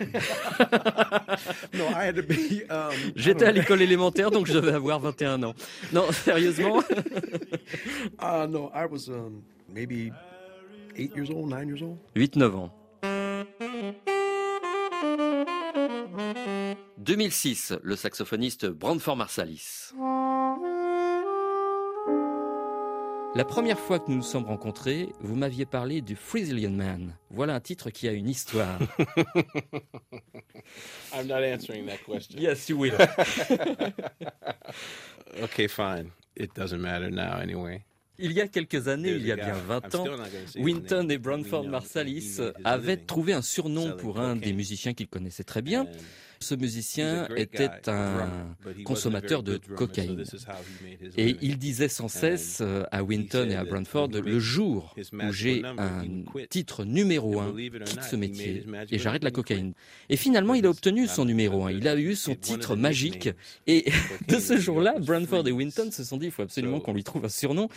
no, 1.74 1.86
I 1.88 2.04
had 2.06 2.16
to 2.16 2.22
be. 2.22 2.62
Um, 2.70 2.94
J'étais 3.16 3.44
à 3.44 3.52
l'école 3.52 3.82
élémentaire 3.82 4.30
donc 4.30 4.46
je 4.46 4.54
devais 4.54 4.72
avoir 4.72 4.98
21 5.00 5.42
ans. 5.42 5.54
Non, 5.92 6.10
sérieusement? 6.12 6.82
Uh, 8.18 8.46
no, 8.46 8.70
I 8.74 8.86
was 8.86 9.08
um, 9.08 9.42
maybe 9.68 10.10
eight 10.96 11.14
years 11.14 11.28
old, 11.30 11.50
nine 11.50 11.68
years 11.68 11.82
old. 11.82 11.98
8-9 12.16 12.54
ans. 12.56 12.72
2006, 16.98 17.74
le 17.82 17.96
saxophoniste 17.96 18.66
Brandford 18.66 19.16
Marsalis. 19.16 19.92
La 23.38 23.44
première 23.44 23.78
fois 23.78 24.00
que 24.00 24.10
nous 24.10 24.16
nous 24.16 24.22
sommes 24.24 24.46
rencontrés, 24.46 25.10
vous 25.20 25.36
m'aviez 25.36 25.64
parlé 25.64 26.00
du 26.00 26.16
Brazilian 26.16 26.72
Man. 26.72 27.16
Voilà 27.30 27.54
un 27.54 27.60
titre 27.60 27.90
qui 27.90 28.08
a 28.08 28.12
une 28.12 28.28
histoire. 28.28 28.80
I'm 31.14 31.28
not 31.28 31.44
answering 31.44 31.86
that 31.86 31.98
question. 32.04 32.40
yes, 32.40 32.68
you 32.68 32.76
will. 32.76 32.94
Okay, 35.40 35.68
fine. 35.68 36.10
It 36.36 36.52
doesn't 36.56 36.80
matter 36.80 37.12
now 37.12 37.38
anyway. 37.40 37.84
Il 38.18 38.32
y 38.32 38.40
a 38.40 38.48
quelques 38.48 38.88
années, 38.88 39.12
il 39.12 39.24
y 39.24 39.30
a 39.30 39.36
bien 39.36 39.54
20 39.54 39.94
ans, 39.94 40.04
Winton 40.56 41.08
et 41.08 41.18
Branford 41.18 41.68
Marsalis 41.68 42.40
avaient 42.64 42.96
trouvé 42.96 43.34
un 43.34 43.42
surnom 43.42 43.96
pour 43.96 44.18
un 44.18 44.34
des 44.34 44.52
musiciens 44.52 44.94
qu'ils 44.94 45.06
connaissaient 45.06 45.44
très 45.44 45.62
bien. 45.62 45.86
Ce 46.40 46.54
musicien 46.54 47.28
était 47.36 47.88
un 47.88 48.54
consommateur 48.84 49.42
de 49.42 49.58
cocaïne. 49.76 50.24
Et 51.16 51.36
il 51.42 51.58
disait 51.58 51.88
sans 51.88 52.08
cesse 52.08 52.58
euh, 52.60 52.84
à 52.90 53.02
Winton 53.02 53.50
et 53.50 53.54
à 53.54 53.64
Branford, 53.64 54.08
le 54.08 54.38
jour 54.38 54.94
où 54.96 55.32
j'ai 55.32 55.62
un 55.64 56.04
titre 56.48 56.84
numéro 56.84 57.40
un, 57.40 57.54
quitte 57.84 58.02
ce 58.02 58.16
métier 58.16 58.64
et 58.90 58.98
j'arrête 58.98 59.24
la 59.24 59.30
cocaïne. 59.30 59.72
Et 60.08 60.16
finalement, 60.16 60.54
il 60.54 60.66
a 60.66 60.70
obtenu 60.70 61.06
son 61.06 61.24
numéro 61.24 61.66
un. 61.66 61.72
Il 61.72 61.86
a 61.88 61.96
eu 61.96 62.14
son 62.14 62.34
titre 62.34 62.76
magique. 62.76 63.30
Et 63.66 63.90
de 64.28 64.38
ce 64.38 64.56
jour-là, 64.56 64.96
Branford 65.00 65.46
et 65.48 65.52
Winton 65.52 65.90
se 65.90 66.04
sont 66.04 66.16
dit, 66.16 66.26
il 66.26 66.32
faut 66.32 66.42
absolument 66.42 66.80
qu'on 66.80 66.94
lui 66.94 67.04
trouve 67.04 67.24
un 67.24 67.30
surnom. 67.30 67.68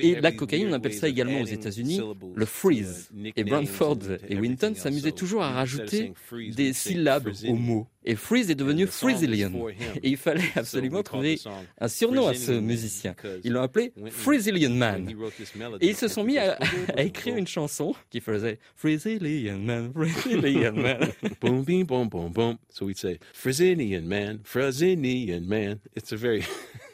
Et 0.00 0.20
la 0.20 0.32
cocaïne, 0.32 0.68
on 0.68 0.72
appelle 0.72 0.94
ça 0.94 1.08
également 1.08 1.40
aux 1.40 1.46
États-Unis 1.46 2.00
le 2.34 2.46
freeze. 2.46 3.10
Et 3.36 3.44
Branford 3.44 3.98
et 4.28 4.36
Winton 4.36 4.74
s'amusaient 4.74 5.12
toujours 5.12 5.42
à 5.42 5.52
rajouter 5.52 6.12
des 6.32 6.72
syllabes 6.72 7.30
aux 7.48 7.56
mots. 7.56 7.86
Et 8.04 8.16
Freeze 8.16 8.50
est 8.50 8.54
devenu 8.54 8.86
Freezilian. 8.86 9.52
Et 10.02 10.10
il 10.10 10.16
fallait 10.16 10.50
absolument 10.56 11.02
trouver 11.02 11.38
un 11.80 11.88
surnom 11.88 12.28
à 12.28 12.34
ce 12.34 12.52
musicien. 12.52 13.14
Ils 13.44 13.52
l'ont 13.52 13.62
appelé 13.62 13.92
Freezilian 14.10 14.70
Man. 14.70 15.08
Et 15.80 15.88
ils 15.88 15.96
se 15.96 16.08
sont 16.08 16.24
mis 16.24 16.38
à, 16.38 16.58
à 16.96 17.02
écrire 17.02 17.36
une 17.36 17.46
chanson 17.46 17.94
qui 18.10 18.20
faisait 18.20 18.58
Freezilian 18.76 19.58
Man, 19.58 19.92
Freezilian 19.92 20.72
Man. 20.72 21.12
boom, 21.40 21.62
bing, 21.62 21.84
boom, 21.84 22.08
boom, 22.08 22.32
boom. 22.32 22.58
So 22.68 22.86
we'd 22.86 22.98
say, 22.98 23.18
Brazilian 23.42 24.08
man, 24.08 24.40
Brazilian 24.42 25.46
man. 25.46 25.80
It's 25.94 26.12
a 26.12 26.16
very. 26.16 26.44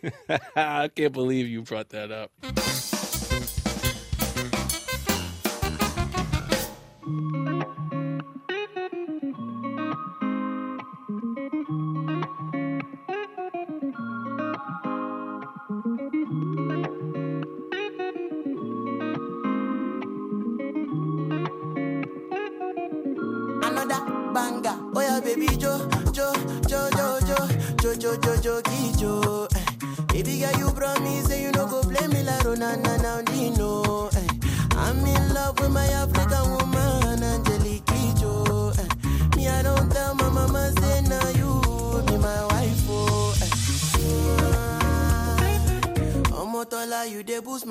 I 0.56 0.88
can't 0.88 1.12
believe 1.12 1.48
you 1.48 1.62
brought 1.62 1.88
that 1.90 2.10
up. 2.10 2.30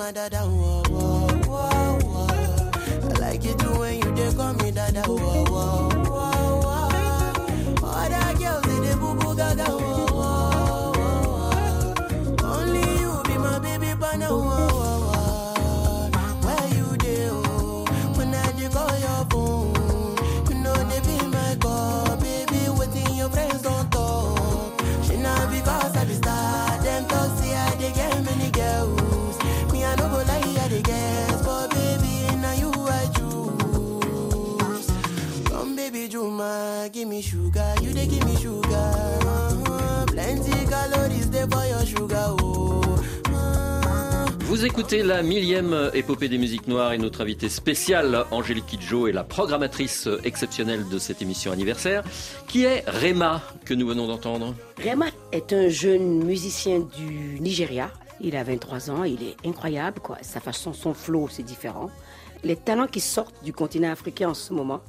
mother 0.08 0.30
down 0.30 0.57
me 37.18 37.24
sugar, 37.24 37.74
you 37.82 37.94
dey 37.94 38.06
give 38.08 38.26
me 38.26 38.36
sugar. 38.36 38.92
Plenty 40.08 40.66
calories 40.70 41.30
there 41.32 41.48
for 41.48 41.66
your 41.66 41.84
sugar, 41.86 42.36
oh. 42.42 42.82
Vous 44.42 44.66
écoutez 44.66 45.04
la 45.04 45.24
millième 45.24 45.90
épopée 45.94 46.30
des 46.30 46.38
musiques 46.38 46.68
noires 46.68 46.94
et 46.94 46.98
notre 46.98 47.22
invitée 47.22 47.50
spéciale, 47.50 48.26
Angélique 48.32 48.68
Kidjo, 48.68 49.08
est 49.08 49.12
la 49.12 49.24
programmatrice 49.24 50.08
exceptionnelle 50.24 50.88
de 50.88 51.00
cette 51.00 51.22
émission 51.22 51.52
anniversaire, 51.52 52.04
qui 52.48 52.64
est 52.64 52.84
Rema, 52.88 53.42
que 53.66 53.74
nous 53.74 53.88
venons 53.88 54.08
d'entendre. 54.08 54.54
Rema 54.84 55.08
est 55.32 55.52
un 55.54 55.70
jeune 55.70 56.24
musicien 56.24 56.80
du 56.80 57.40
Nigeria. 57.42 57.92
Il 58.22 58.36
a 58.36 58.44
23 58.44 58.92
ans, 58.92 59.04
il 59.04 59.22
est 59.24 59.36
incroyable, 59.46 60.00
quoi. 60.02 60.18
Sa 60.22 60.40
façon, 60.40 60.72
son 60.74 60.94
flow, 60.94 61.28
c'est 61.30 61.44
différent. 61.44 61.90
Les 62.44 62.56
talents 62.56 62.88
qui 62.88 63.00
sortent 63.00 63.44
du 63.44 63.54
continent 63.54 63.92
africain 63.92 64.30
en 64.30 64.34
ce 64.34 64.54
moment, 64.54 64.82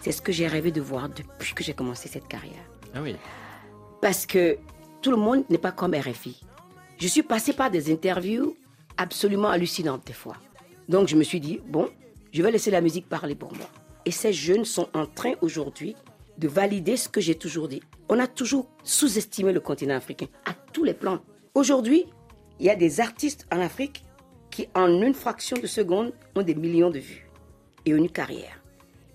c'est 0.00 0.12
ce 0.12 0.22
que 0.22 0.32
j'ai 0.32 0.46
rêvé 0.46 0.70
de 0.70 0.80
voir 0.80 1.08
depuis 1.08 1.54
que 1.54 1.62
j'ai 1.62 1.74
commencé 1.74 2.08
cette 2.08 2.28
carrière. 2.28 2.64
Ah 2.94 3.02
oui. 3.02 3.16
Parce 4.00 4.26
que 4.26 4.58
tout 5.02 5.10
le 5.10 5.16
monde 5.16 5.44
n'est 5.50 5.58
pas 5.58 5.72
comme 5.72 5.94
RFI. 5.94 6.40
Je 6.98 7.06
suis 7.06 7.22
passée 7.22 7.52
par 7.52 7.70
des 7.70 7.92
interviews 7.92 8.56
absolument 8.96 9.48
hallucinantes 9.48 10.06
des 10.06 10.12
fois. 10.12 10.36
Donc 10.88 11.08
je 11.08 11.16
me 11.16 11.22
suis 11.22 11.40
dit, 11.40 11.60
bon, 11.66 11.88
je 12.32 12.42
vais 12.42 12.50
laisser 12.50 12.70
la 12.70 12.80
musique 12.80 13.08
parler 13.08 13.34
pour 13.34 13.54
moi. 13.54 13.66
Et 14.04 14.10
ces 14.10 14.32
jeunes 14.32 14.64
sont 14.64 14.88
en 14.94 15.06
train 15.06 15.32
aujourd'hui 15.40 15.96
de 16.38 16.48
valider 16.48 16.96
ce 16.96 17.08
que 17.08 17.20
j'ai 17.20 17.34
toujours 17.34 17.68
dit. 17.68 17.82
On 18.08 18.18
a 18.18 18.26
toujours 18.26 18.68
sous-estimé 18.82 19.52
le 19.52 19.60
continent 19.60 19.94
africain 19.94 20.26
à 20.46 20.52
tous 20.72 20.84
les 20.84 20.94
plans. 20.94 21.20
Aujourd'hui, 21.54 22.06
il 22.58 22.66
y 22.66 22.70
a 22.70 22.76
des 22.76 23.00
artistes 23.00 23.46
en 23.52 23.60
Afrique 23.60 24.04
qui, 24.50 24.68
en 24.74 24.88
une 25.00 25.14
fraction 25.14 25.56
de 25.58 25.66
seconde, 25.66 26.12
ont 26.34 26.42
des 26.42 26.54
millions 26.54 26.90
de 26.90 26.98
vues 26.98 27.30
et 27.86 27.90
une 27.90 28.10
carrière. 28.10 28.59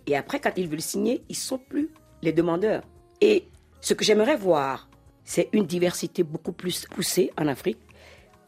Et 0.07 0.15
après, 0.15 0.39
quand 0.39 0.51
ils 0.57 0.67
veulent 0.67 0.81
signer, 0.81 1.23
ils 1.29 1.35
sont 1.35 1.57
plus 1.57 1.89
les 2.21 2.33
demandeurs. 2.33 2.83
Et 3.21 3.47
ce 3.81 3.93
que 3.93 4.05
j'aimerais 4.05 4.35
voir, 4.35 4.89
c'est 5.23 5.49
une 5.53 5.65
diversité 5.65 6.23
beaucoup 6.23 6.51
plus 6.51 6.85
poussée 6.85 7.31
en 7.37 7.47
Afrique, 7.47 7.79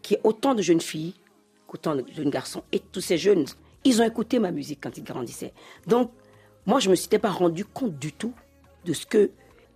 qui 0.02 0.16
est 0.16 0.22
autant 0.24 0.56
de 0.56 0.62
jeunes 0.62 0.82
filles 0.82 1.16
qu'autant 1.68 1.96
de 1.96 2.06
jeunes 2.16 2.30
garçons. 2.30 2.64
Et 2.72 2.80
tous 2.80 3.02
ces 3.02 3.18
jeunes, 3.18 3.46
ils 3.84 4.02
ont 4.02 4.06
écouté 4.06 4.40
ma 4.40 4.52
musique 4.52 4.80
quand 4.82 4.98
ils 4.98 5.04
grandissaient. 5.04 5.54
Donc, 5.88 6.12
moi, 6.66 6.80
je 6.80 6.88
ne 6.88 6.92
me 6.92 6.96
suis 6.96 7.10
pas 7.10 7.30
rendu 7.30 7.66
compte 7.66 7.98
du 7.98 8.14
tout 8.14 8.34
de 8.86 8.94
ce 8.94 9.06
que 9.06 9.32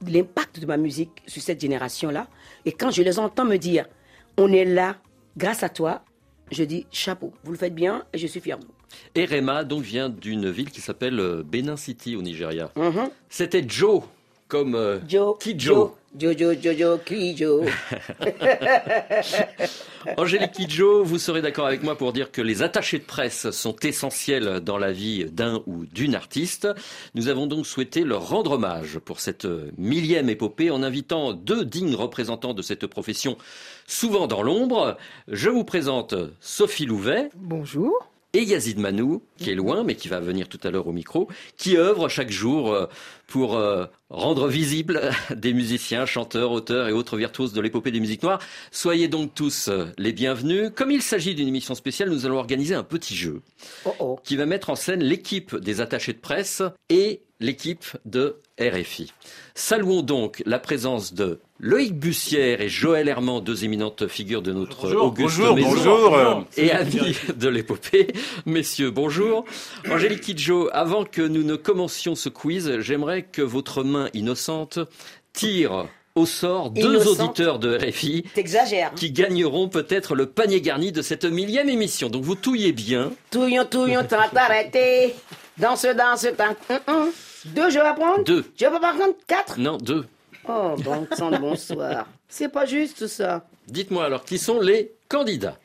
l'impact 0.08 0.60
de 0.60 0.66
ma 0.66 0.78
musique 0.78 1.22
sur 1.28 1.42
cette 1.42 1.62
génération-là. 1.62 2.28
Et 2.66 2.72
quand 2.72 2.92
je 2.92 3.02
les 3.02 3.20
entends 3.20 3.46
me 3.46 3.58
dire, 3.58 3.88
on 4.38 4.52
est 4.52 4.66
là 4.66 4.98
grâce 5.38 5.64
à 5.64 5.70
toi, 5.70 6.04
je 6.52 6.64
dis 6.64 6.86
chapeau, 6.92 7.34
vous 7.44 7.52
le 7.52 7.58
faites 7.58 7.76
bien 7.76 8.06
et 8.14 8.18
je 8.18 8.28
suis 8.28 8.42
fier 8.42 8.58
de 8.58 8.66
vous. 8.66 8.81
Et 9.16 9.26
Rema, 9.26 9.64
donc, 9.64 9.84
vient 9.84 10.10
d'une 10.10 10.50
ville 10.50 10.70
qui 10.70 10.82
s'appelle 10.82 11.20
euh, 11.20 11.44
Benin 11.44 11.78
City, 11.78 12.16
au 12.16 12.22
Nigeria. 12.22 12.72
Mhm. 12.76 13.10
C'était 13.30 13.64
Joe, 13.68 14.04
comme 14.48 14.76
euh, 14.76 15.00
Joe, 15.08 15.38
Kidjo. 15.40 15.96
Joe, 16.18 16.36
Joe, 16.38 16.58
Joe, 16.62 16.78
Joe, 16.78 17.00
Kidjo. 17.06 17.64
Angélique 20.18 20.52
Kidjo, 20.52 21.06
vous 21.06 21.18
serez 21.18 21.42
d'accord 21.42 21.68
avec 21.68 21.84
moi 21.84 21.98
pour 21.98 22.12
dire 22.12 22.32
que 22.32 22.42
les 22.42 22.62
attachés 22.62 23.00
de 23.00 23.06
presse 23.06 23.50
sont 23.52 23.78
essentiels 23.78 24.60
dans 24.60 24.78
la 24.78 24.92
vie 24.92 25.24
d'un 25.24 25.64
ou 25.68 25.86
d'une 25.86 26.16
artiste. 26.16 26.68
Nous 27.16 27.30
avons 27.30 27.48
donc 27.48 27.66
souhaité 27.66 28.04
leur 28.04 28.28
rendre 28.28 28.52
hommage 28.52 29.00
pour 29.00 29.22
cette 29.22 29.48
millième 29.78 30.30
épopée 30.30 30.70
en 30.70 30.84
invitant 30.84 31.32
deux 31.32 31.64
dignes 31.64 31.96
représentants 31.96 32.54
de 32.54 32.62
cette 32.62 32.88
profession, 32.88 33.38
souvent 33.88 34.28
dans 34.28 34.42
l'ombre. 34.42 34.98
Je 35.30 35.50
vous 35.50 35.64
présente 35.64 36.14
Sophie 36.42 36.86
Louvet 36.86 37.30
Bonjour. 37.36 38.12
Et 38.34 38.44
Yazid 38.44 38.80
Manou, 38.80 39.24
qui 39.38 39.50
est 39.52 39.56
loin, 39.56 39.84
mais 39.84 39.96
qui 39.96 40.08
va 40.08 40.20
venir 40.20 40.48
tout 40.48 40.60
à 40.64 40.72
l'heure 40.72 40.88
au 40.88 40.94
micro, 40.94 41.28
qui 41.58 41.76
œuvre 41.76 42.08
chaque 42.08 42.32
jour 42.32 42.72
euh, 42.72 42.86
pour 43.28 43.58
euh, 43.58 43.86
rendre 44.10 44.48
visible 44.48 45.02
des 45.36 45.54
musiciens, 45.54 46.06
chanteurs, 46.06 46.52
auteurs 46.52 46.88
et 46.88 46.94
autres 46.94 47.18
virtuoses 47.18 47.52
de 47.54 47.60
l'épopée 47.60 47.92
des 47.92 48.00
musiques 48.00 48.24
noires. 48.24 48.40
Soyez 48.72 49.10
donc 49.10 49.34
tous 49.34 49.68
euh, 49.68 49.88
les 49.98 50.14
bienvenus. 50.14 50.72
Comme 50.74 50.92
il 50.92 51.02
s'agit 51.02 51.36
d'une 51.36 51.48
émission 51.48 51.76
spéciale, 51.76 52.10
nous 52.10 52.26
allons 52.26 52.38
organiser 52.38 52.74
un 52.74 52.84
petit 52.84 53.16
jeu 53.16 53.42
Oh 53.86 53.96
oh. 54.00 54.20
qui 54.24 54.38
va 54.38 54.46
mettre 54.46 54.70
en 54.70 54.76
scène 54.76 55.04
l'équipe 55.04 55.56
des 55.56 55.82
attachés 55.82 56.14
de 56.14 56.20
presse 56.20 56.64
et 56.90 57.24
l'équipe 57.42 57.86
de 58.06 58.38
RFI. 58.60 59.12
Saluons 59.56 60.04
donc 60.04 60.42
la 60.46 60.60
présence 60.60 61.14
de 61.14 61.40
Loïc 61.64 61.94
Bussière 61.94 62.60
et 62.60 62.70
Joël 62.70 63.08
Herman, 63.08 63.40
deux 63.40 63.66
éminentes 63.66 64.08
figures 64.08 64.42
de 64.42 64.52
notre 64.52 64.82
Bonjour, 64.82 65.06
auguste 65.06 65.38
bonjour, 65.38 65.56
maison. 65.56 65.70
bonjour. 65.70 66.46
Et 66.58 66.72
amis 66.72 67.16
de 67.36 67.50
l'épopée, 67.50 68.08
messieurs, 68.48 68.90
bonjour. 68.90 69.46
Angélique 69.88 70.22
Kidjo, 70.22 70.70
avant 70.74 71.06
que 71.06 71.22
nous 71.22 71.44
ne 71.44 71.56
commencions 71.56 72.16
ce 72.16 72.30
quiz, 72.30 72.80
j'aimerais 72.80 73.22
que 73.22 73.44
votre 73.44 73.84
main 73.84 74.10
innocente 74.16 74.80
tire 75.34 75.86
au 76.16 76.26
sort 76.26 76.72
deux 76.72 76.96
Innocente 76.96 77.20
auditeurs 77.20 77.60
de 77.60 77.78
RFI 77.78 78.26
qui 78.96 79.12
gagneront 79.12 79.70
peut-être 79.70 80.16
le 80.16 80.26
panier 80.26 80.62
garni 80.62 80.92
de 80.92 81.04
cette 81.04 81.26
millième 81.26 81.70
émission. 81.70 82.10
Donc 82.10 82.24
vous 82.24 82.34
touillez 82.36 82.72
bien. 82.72 83.12
Touillon, 83.30 83.66
touillon, 83.66 84.02
tant 84.10 84.18
arrêté. 84.36 85.14
Danse, 85.60 85.86
danse, 85.86 86.26
tant. 86.36 86.56
Hum, 86.72 86.80
hum. 86.88 87.10
Deux, 87.46 87.70
je 87.70 87.78
vais 87.78 87.94
prendre 87.96 88.24
Deux. 88.24 88.46
Je 88.60 88.66
pas 88.66 88.80
prendre 88.80 89.14
quatre 89.28 89.60
Non, 89.60 89.78
deux. 89.78 90.06
Oh, 90.48 90.76
bon 90.84 91.08
sang 91.16 91.32
bonsoir. 91.40 92.08
C'est 92.28 92.50
pas 92.50 92.66
juste 92.66 93.08
ça. 93.08 93.46
Dites-moi 93.68 94.06
alors, 94.06 94.24
qui 94.24 94.38
sont 94.38 94.60
les 94.60 94.94
candidats? 95.08 95.58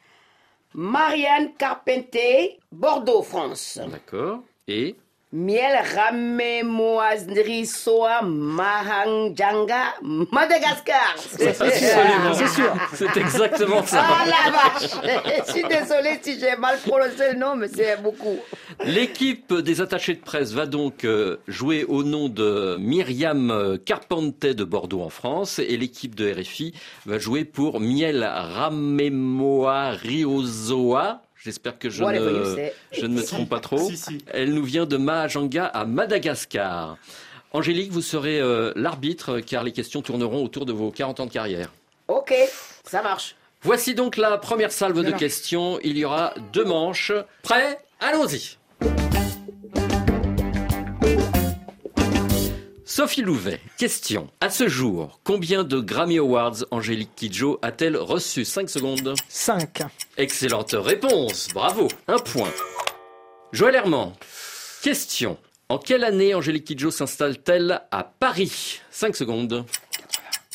Marianne 0.75 1.55
Carpentier, 1.57 2.59
Bordeaux, 2.71 3.23
France. 3.23 3.79
D'accord. 3.91 4.43
Et? 4.69 4.97
Miel 5.33 5.77
Ramemoisrisoa 5.97 8.23
Mahangjanga, 8.23 9.97
Madagascar. 10.31 11.17
C'est 11.17 11.53
sûr. 11.53 12.73
c'est 12.95 13.17
exactement 13.17 13.85
ça. 13.85 14.05
Ah 14.07 14.25
la 14.25 14.53
vache 14.53 14.89
Je 15.47 15.53
suis 15.53 15.65
désolée 15.65 16.21
si 16.23 16.39
j'ai 16.39 16.55
mal 16.57 16.79
prononcé 16.79 17.33
le 17.33 17.39
nom, 17.41 17.57
mais 17.57 17.67
c'est 17.67 18.01
beaucoup. 18.01 18.39
L'équipe 18.85 19.53
des 19.53 19.81
attachés 19.81 20.15
de 20.15 20.21
presse 20.21 20.53
va 20.53 20.67
donc 20.67 21.05
euh, 21.05 21.39
jouer 21.49 21.83
au 21.83 22.05
nom 22.05 22.29
de 22.29 22.77
Myriam 22.79 23.79
Carpentier 23.85 24.55
de 24.55 24.63
Bordeaux 24.63 25.03
en 25.03 25.11
France 25.11 25.59
et 25.59 25.77
l'équipe 25.77 26.15
de 26.15 26.31
RFI 26.33 26.73
va 27.05 27.19
jouer 27.19 27.45
pour 27.45 27.81
Miel 27.81 28.23
Ramemoa 28.23 29.91
Riozoa. 29.91 31.23
J'espère 31.47 31.79
que 31.79 31.91
je, 31.91 32.03
Whatever 32.03 32.41
ne, 32.41 32.55
say. 32.57 32.75
je 32.91 33.07
ne 33.07 33.15
me 33.15 33.23
trompe 33.23 33.49
pas 33.49 33.61
trop. 33.61 33.89
Si, 33.89 33.97
si. 33.97 34.19
Elle 34.33 34.53
nous 34.53 34.65
vient 34.65 34.85
de 34.85 34.97
Mahajanga 34.97 35.67
à 35.67 35.85
Madagascar. 35.85 36.99
Angélique, 37.53 37.93
vous 37.93 38.03
serez 38.03 38.41
euh, 38.41 38.73
l'arbitre 38.75 39.39
car 39.39 39.63
les 39.63 39.71
questions 39.71 40.03
tourneront 40.03 40.43
autour 40.43 40.67
de 40.67 40.73
vos 40.73 40.91
40 40.91 41.21
ans 41.21 41.27
de 41.27 41.31
carrière. 41.31 41.73
Ok, 42.09 42.35
ça 42.83 43.01
marche. 43.01 43.37
Voici 43.63 43.95
donc 43.95 44.17
la 44.17 44.39
première 44.39 44.73
salve 44.73 45.05
de 45.05 45.13
questions. 45.13 45.79
Il 45.85 45.97
y 45.97 46.05
aura 46.05 46.35
deux 46.53 46.65
manches. 46.65 47.13
Prêt? 47.45 47.79
Allons-y. 48.01 48.59
Sophie 52.89 53.23
Louvet, 53.23 53.61
question. 53.79 54.29
À 54.41 54.49
ce 54.49 54.69
jour, 54.69 55.19
combien 55.25 55.65
de 55.65 55.81
Grammy 55.81 56.19
Awards 56.19 56.65
Angélique 56.71 57.17
Kidjo 57.17 57.59
a-t-elle 57.61 57.97
reçu? 57.97 58.45
5 58.45 58.71
secondes 58.71 59.15
5. 59.29 59.83
Excellente 60.17 60.77
réponse, 60.79 61.49
bravo, 61.53 61.89
un 62.07 62.19
point. 62.21 62.53
Joël 63.51 63.75
Herman, 63.75 64.13
question. 64.83 65.37
En 65.69 65.79
quelle 65.79 66.05
année 66.05 66.33
Angélique 66.35 66.65
Kidjo 66.67 66.93
s'installe-t-elle 66.93 67.83
à 67.91 68.05
Paris? 68.05 68.81
5 68.93 69.17
secondes. 69.17 69.65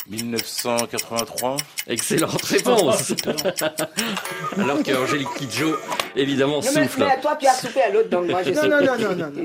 1983. 0.08 1.58
Excellente 1.88 2.42
réponse. 2.44 3.14
Alors 4.58 4.82
que 4.84 5.04
Angélique 5.04 5.34
Kidjo, 5.38 5.76
évidemment, 6.16 6.62
Non, 6.62 6.72
mais, 6.74 6.84
souffle. 6.84 7.00
mais 7.02 7.20
toi, 7.20 7.36
tu 7.38 7.46
as 7.46 7.54
soufflé 7.56 7.82
à 7.82 7.90
l'autre, 7.90 8.10
donc 8.10 8.30
moi, 8.30 8.42
je 8.46 8.52
non, 8.52 8.68
non, 8.70 8.82
non, 8.86 9.16
non. 9.18 9.32
non. 9.32 9.44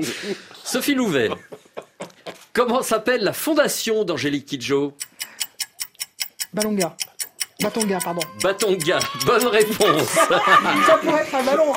Sophie 0.63 0.95
Louvet, 0.95 1.29
comment 2.57 2.81
s'appelle 2.81 3.23
la 3.23 3.33
fondation 3.33 4.03
d'Angélique 4.03 4.47
Kidjo 4.47 4.93
Ballonga. 6.53 6.97
Batonga, 7.61 7.99
pardon. 8.03 8.21
Batonga, 8.41 8.99
bonne 9.25 9.45
réponse. 9.47 10.07
Ça 10.87 10.97
pourrait 11.03 11.21
être 11.21 11.35
un 11.35 11.43
ballon. 11.43 11.73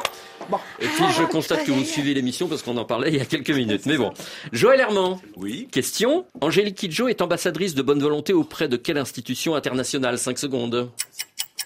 Bon. 0.49 0.59
Et 0.81 0.87
puis 0.87 1.05
je 1.19 1.23
constate 1.25 1.65
que 1.65 1.71
vous 1.71 1.85
suivez 1.85 2.15
l'émission 2.15 2.49
parce 2.49 2.63
qu'on 2.63 2.77
en 2.79 2.85
parlait 2.87 3.11
il 3.11 3.17
y 3.19 3.21
a 3.21 3.27
quelques 3.27 3.51
minutes. 3.51 3.85
Mais 3.85 3.99
bon. 3.99 4.13
Joël 4.53 4.81
Herman, 4.81 5.19
Oui. 5.37 5.69
question. 5.71 6.25
Angélique 6.41 6.77
Kidjo 6.77 7.09
est 7.09 7.21
ambassadrice 7.21 7.75
de 7.75 7.83
bonne 7.83 8.01
volonté 8.01 8.33
auprès 8.33 8.67
de 8.69 8.77
quelle 8.77 8.99
institution 8.99 9.55
internationale? 9.55 10.19
5 10.19 10.39
secondes. 10.39 10.91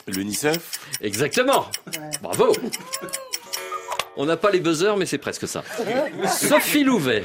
L'UNICEF. 0.08 0.80
Exactement. 1.00 1.66
Bravo. 2.20 2.52
On 4.16 4.26
n'a 4.26 4.36
pas 4.36 4.50
les 4.50 4.60
buzzers, 4.60 4.96
mais 4.96 5.06
c'est 5.06 5.18
presque 5.18 5.48
ça. 5.48 5.62
Sophie 6.28 6.84
Louvet. 6.84 7.24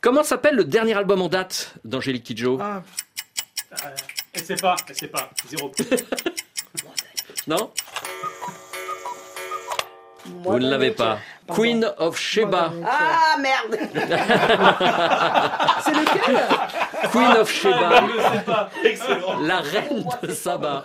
Comment 0.00 0.22
s'appelle 0.22 0.54
le 0.56 0.64
dernier 0.64 0.94
album 0.94 1.20
en 1.22 1.28
date 1.28 1.74
d'Angélique 1.84 2.24
Kidjo 2.24 2.58
Ah, 2.60 2.82
Elle 4.32 4.42
sait 4.42 4.56
pas, 4.56 4.76
elle 4.88 4.96
sait 4.96 5.08
pas. 5.08 5.30
Zéro. 5.48 5.72
Non 7.46 7.70
Moi, 10.26 10.52
Vous 10.54 10.58
ne 10.58 10.70
l'avez 10.70 10.92
pas. 10.92 11.18
Queen 11.52 11.86
of 11.98 12.18
Sheba. 12.18 12.72
Ah, 12.84 13.36
merde 13.40 13.78
c'est 15.84 15.92
lequel 15.92 16.36
Queen 17.10 17.30
of 17.38 17.50
Sheba. 17.52 18.02
Pas. 18.46 18.70
Excellent. 18.84 19.40
La 19.40 19.60
reine 19.60 20.04
de 20.22 20.32
Saba. 20.32 20.84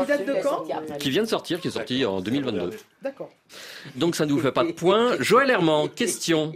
Il 0.00 0.06
date 0.06 0.26
de 0.26 0.34
quand 0.42 0.64
Qui 0.98 1.10
vient 1.10 1.22
de 1.22 1.28
sortir, 1.28 1.60
qui 1.60 1.68
est 1.68 1.72
sorti 1.72 2.04
en 2.04 2.20
2022. 2.20 2.70
D'accord. 3.02 3.30
Donc 3.96 4.16
ça 4.16 4.26
ne 4.26 4.32
vous 4.32 4.40
fait 4.40 4.52
pas 4.52 4.64
de 4.64 4.72
points. 4.72 5.12
Joël 5.20 5.50
Herman, 5.50 5.88
question. 5.88 6.52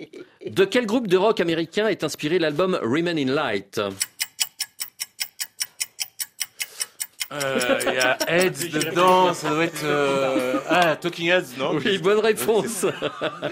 De 0.46 0.64
quel 0.64 0.86
groupe 0.86 1.06
de 1.08 1.16
rock 1.16 1.40
américain 1.40 1.88
est 1.88 2.04
inspiré 2.04 2.38
l'album 2.38 2.78
Remain 2.82 3.16
in 3.16 3.32
Light 3.32 3.78
Euh, 3.78 3.90
Il 7.86 7.94
y 7.94 7.98
a 7.98 8.18
Heads 8.28 8.68
dedans, 8.72 9.32
ça 9.34 9.50
doit 9.50 9.64
être. 9.64 9.84
euh, 9.84 10.58
Ah, 10.68 10.96
Talking 10.96 11.28
Heads, 11.30 11.56
non? 11.58 11.76
Oui, 11.76 11.98
bonne 11.98 12.18
réponse. 12.20 12.86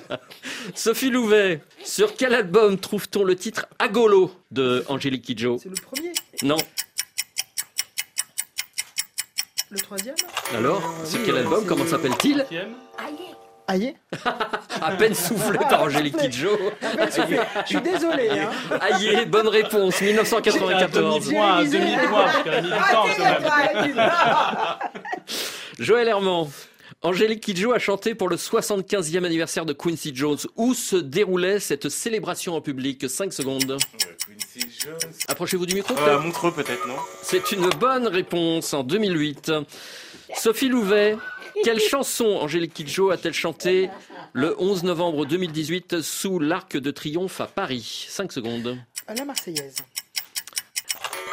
Sophie 0.74 1.10
Louvet, 1.10 1.60
sur 1.84 2.14
quel 2.16 2.34
album 2.34 2.78
trouve-t-on 2.78 3.24
le 3.24 3.36
titre 3.36 3.66
Agolo 3.78 4.32
de 4.50 4.84
Angélique 4.88 5.22
Kidjo? 5.24 5.58
C'est 5.62 5.68
le 5.68 5.74
premier. 5.74 6.12
Non. 6.42 6.56
Le 9.70 9.78
troisième? 9.78 10.16
Alors, 10.54 10.82
sur 11.04 11.22
quel 11.24 11.36
album 11.36 11.64
Comment 11.66 11.86
s'appelle-t-il? 11.86 12.38
Cinquième. 12.38 12.74
Aïe. 13.70 13.94
À 14.82 14.92
peine 14.92 15.14
soufflé 15.14 15.58
par 15.70 15.82
Angélique 15.82 16.16
Kidjo. 16.16 16.58
Je 16.82 17.66
suis 17.66 17.80
désolé. 17.80 18.30
Hein. 18.30 18.50
Aïe, 18.80 19.26
bonne 19.26 19.46
réponse, 19.48 19.94
C'est 19.98 20.06
un 20.06 20.08
1994. 20.08 21.24
demi-point, 21.26 21.64
demi-point. 21.64 22.32
Joël 25.78 26.08
Herman. 26.08 26.48
Angélique 27.02 27.40
Kidjo 27.42 27.72
a 27.72 27.78
chanté 27.78 28.14
pour 28.14 28.28
le 28.28 28.36
75e 28.36 29.24
anniversaire 29.24 29.64
de 29.64 29.72
Quincy 29.72 30.12
Jones. 30.14 30.38
Où 30.56 30.74
se 30.74 30.96
déroulait 30.96 31.60
cette 31.60 31.88
célébration 31.88 32.54
en 32.56 32.60
public? 32.60 33.08
5 33.08 33.32
secondes. 33.32 33.78
Quincy 34.26 34.68
Jones. 34.80 34.98
Approchez-vous 35.28 35.66
du 35.66 35.74
micro. 35.76 35.94
Euh, 35.98 36.18
Montreux, 36.18 36.52
peut-être, 36.52 36.86
non? 36.88 36.96
C'est 37.22 37.52
une 37.52 37.68
bonne 37.68 38.06
réponse 38.08 38.74
en 38.74 38.82
2008. 38.82 39.52
Sophie 40.36 40.68
Louvet, 40.68 41.16
quelle 41.64 41.80
chanson 41.80 42.26
Angélique 42.26 42.74
Kidjo 42.74 43.10
a-t-elle 43.10 43.34
chanté 43.34 43.90
le 44.32 44.54
11 44.60 44.84
novembre 44.84 45.26
2018 45.26 46.00
sous 46.00 46.38
l'Arc 46.38 46.76
de 46.76 46.90
Triomphe 46.90 47.40
à 47.40 47.46
Paris? 47.46 48.06
5 48.08 48.32
secondes. 48.32 48.78
La 49.08 49.24
Marseillaise. 49.24 49.76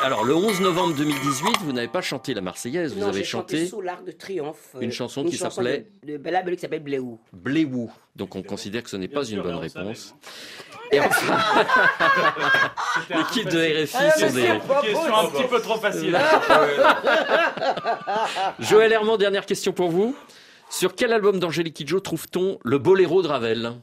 Alors, 0.03 0.23
le 0.23 0.35
11 0.35 0.61
novembre 0.61 0.93
2018, 0.95 1.57
vous 1.61 1.71
n'avez 1.73 1.87
pas 1.87 2.01
chanté 2.01 2.33
la 2.33 2.41
Marseillaise, 2.41 2.93
vous 2.93 2.99
Non, 3.01 3.07
avez 3.07 3.23
chanté 3.23 3.57
chanté 3.57 3.67
sous 3.69 3.81
l'Arc 3.81 4.03
de 4.05 4.11
Triomphe. 4.11 4.75
une 4.79 4.91
chanson 4.91 5.23
qui 5.25 5.37
s'appelait 5.37 5.87
de, 6.03 6.17
de 6.17 6.51
qui 6.55 6.59
s'appelle 6.61 6.83
Bléou. 6.83 7.19
Bléou. 7.33 7.91
Donc, 8.15 8.35
on 8.35 8.43
considère 8.43 8.83
que 8.83 8.89
ce 8.89 8.97
n'est 8.97 9.07
pas 9.07 9.25
sûr, 9.25 9.37
une 9.37 9.43
bonne 9.43 9.55
réponse. 9.55 10.13
Et 10.91 10.99
enfin, 10.99 11.37
l'équipe 13.09 13.49
de. 13.49 13.83
RFI 13.83 13.95
Ah, 13.99 14.11
sont 14.11 14.25
des... 14.27 14.31
c'est 14.31 14.47
Une 14.47 14.61
question 14.81 15.15
un 15.17 15.25
petit 15.29 15.43
peu 15.49 15.59
trop 15.61 15.77
facile. 15.77 16.17
Joël 18.59 18.93
Herman, 18.93 19.17
dernière 19.17 19.45
question 19.45 19.73
pour 19.73 19.89
vous. 19.89 20.15
Sur 20.69 20.95
quel 20.95 21.11
album 21.11 21.39
d'Angélique 21.39 21.73
Kidjo 21.75 21.99
trouve-t-on 21.99 22.59
le 22.63 22.77
boléro 22.77 23.21
de 23.23 23.27
Ravel? 23.27 23.73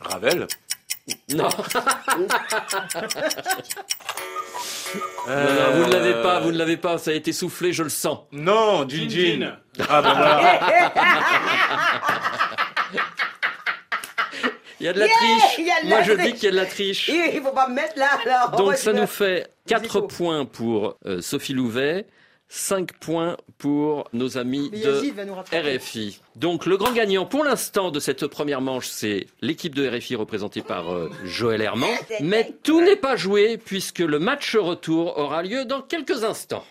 Ravel? 0.00 0.46
Non, 1.34 1.48
Euh, 5.28 5.44
non, 5.46 5.54
non, 5.54 5.70
vous 5.84 5.86
ne 5.88 5.92
l'avez 5.92 6.22
pas, 6.22 6.40
vous 6.40 6.52
ne 6.52 6.58
l'avez 6.58 6.76
pas, 6.76 6.98
ça 6.98 7.10
a 7.10 7.14
été 7.14 7.32
soufflé, 7.32 7.72
je 7.72 7.82
le 7.82 7.88
sens. 7.88 8.20
Non, 8.32 8.86
Jin 8.88 9.08
Jin. 9.08 9.56
Ah, 9.88 10.02
ben 10.02 10.14
voilà. 10.14 10.60
Il 14.80 14.86
y 14.86 14.88
a 14.88 14.92
de 14.92 14.98
la 15.00 15.06
Yeah, 15.06 15.14
triche. 15.16 15.58
il 15.58 15.66
y 15.66 15.70
a 15.70 15.82
de 15.82 15.88
Moi, 15.88 16.02
je 16.02 16.12
triche. 16.12 16.26
dis 16.26 16.32
qu'il 16.34 16.44
y 16.44 16.48
a 16.48 16.50
de 16.50 16.56
la 16.56 16.66
triche. 16.66 17.08
Il 17.08 17.40
faut 17.42 17.52
pas 17.52 17.68
me 17.68 17.74
mettre 17.74 17.96
là. 17.98 18.08
alors. 18.26 18.50
Donc 18.50 18.66
Moi, 18.66 18.76
ça 18.76 18.92
nous 18.92 19.06
fait 19.06 19.48
4 19.66 19.84
écho. 19.84 20.02
points 20.02 20.44
pour 20.44 20.96
euh, 21.06 21.20
Sophie 21.22 21.54
Louvet, 21.54 22.06
5 22.54 22.92
points 22.92 23.36
pour 23.58 24.08
nos 24.12 24.38
amis 24.38 24.70
de. 24.70 25.76
RFI. 25.76 26.20
Donc 26.36 26.66
le 26.66 26.76
grand 26.76 26.92
gagnant 26.92 27.26
pour 27.26 27.42
l'instant 27.42 27.90
de 27.90 27.98
cette 27.98 28.28
première 28.28 28.60
manche, 28.60 28.86
c'est 28.86 29.26
l'équipe 29.40 29.74
de 29.74 29.88
RFI 29.88 30.14
représentée 30.14 30.62
par 30.62 30.92
euh, 30.92 31.10
Joël 31.24 31.60
Herman. 31.60 31.90
Mais 32.20 32.52
tout 32.62 32.80
n'est 32.80 32.94
pas 32.94 33.16
joué 33.16 33.58
puisque 33.58 33.98
le 33.98 34.20
match 34.20 34.54
retour 34.54 35.18
aura 35.18 35.42
lieu 35.42 35.64
dans 35.64 35.82
quelques 35.82 36.22
instants. 36.22 36.64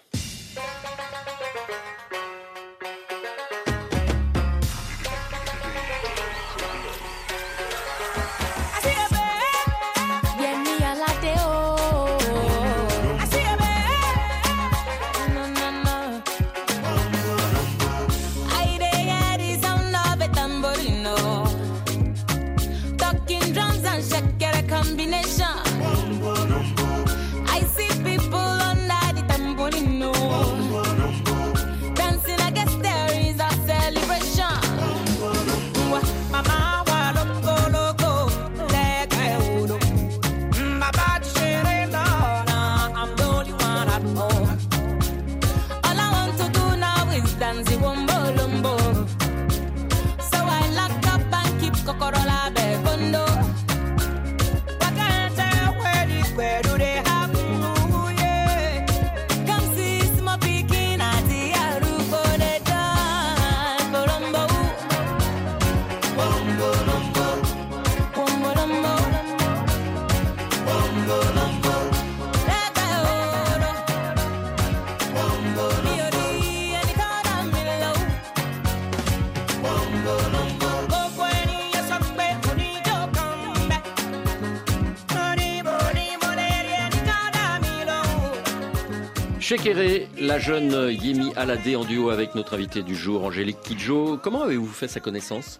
Below. 89.58 89.64
Shekere, 89.64 90.08
la 90.20 90.40
jeune 90.40 90.92
Yemi 90.92 91.34
Alade 91.36 91.76
en 91.76 91.84
duo 91.84 92.10
avec 92.10 92.36
notre 92.36 92.56
invité 92.56 92.82
du 92.82 92.96
jour, 92.96 93.24
Angélique 93.24 93.62
Kidjo. 93.62 94.18
Comment 94.18 94.44
avez-vous 94.44 94.68
fait 94.68 94.88
sa 94.88 95.00
connaissance? 95.00 95.60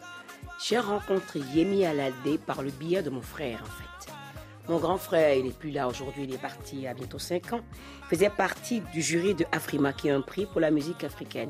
J'ai 0.64 0.80
rencontré 0.80 1.40
Yemi 1.54 1.86
Alade 1.86 2.38
par 2.46 2.62
le 2.62 2.72
biais 2.72 3.04
de 3.04 3.10
mon 3.10 3.22
frère, 3.22 3.62
en 3.62 3.66
fait. 3.66 4.12
Mon 4.70 4.78
grand 4.78 4.98
frère, 4.98 5.36
il 5.36 5.46
n'est 5.46 5.52
plus 5.52 5.72
là 5.72 5.88
aujourd'hui, 5.90 6.24
il 6.24 6.34
est 6.34 6.42
parti 6.42 6.88
a 6.88 6.94
bientôt 6.94 7.20
5 7.20 7.54
ans. 7.54 7.62
Faisait 8.10 8.30
partie 8.30 8.82
du 8.94 9.02
jury 9.02 9.34
de 9.34 9.46
Afrima, 9.52 9.92
qui 9.92 10.08
est 10.08 10.12
un 10.12 10.22
prix 10.22 10.46
pour 10.46 10.62
la 10.62 10.72
musique 10.72 11.04
africaine. 11.04 11.50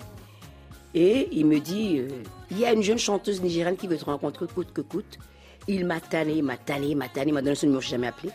Et 0.95 1.29
il 1.31 1.45
me 1.45 1.59
dit, 1.59 1.99
euh, 1.99 2.07
il 2.51 2.59
y 2.59 2.65
a 2.65 2.73
une 2.73 2.83
jeune 2.83 2.97
chanteuse 2.97 3.41
nigériane 3.41 3.77
qui 3.77 3.87
veut 3.87 3.97
te 3.97 4.05
rencontrer 4.05 4.47
coûte 4.47 4.73
que 4.73 4.81
coûte. 4.81 5.19
Il 5.67 5.85
m'a 5.85 5.99
tanné, 5.99 6.41
m'a 6.41 6.57
tanné, 6.57 6.95
m'a 6.95 7.07
tanné, 7.07 7.31
m'a 7.31 7.41
donné 7.41 7.55
son 7.55 7.67
numéro, 7.67 7.81
je 7.81 7.89
jamais 7.89 8.07
appelé. 8.07 8.31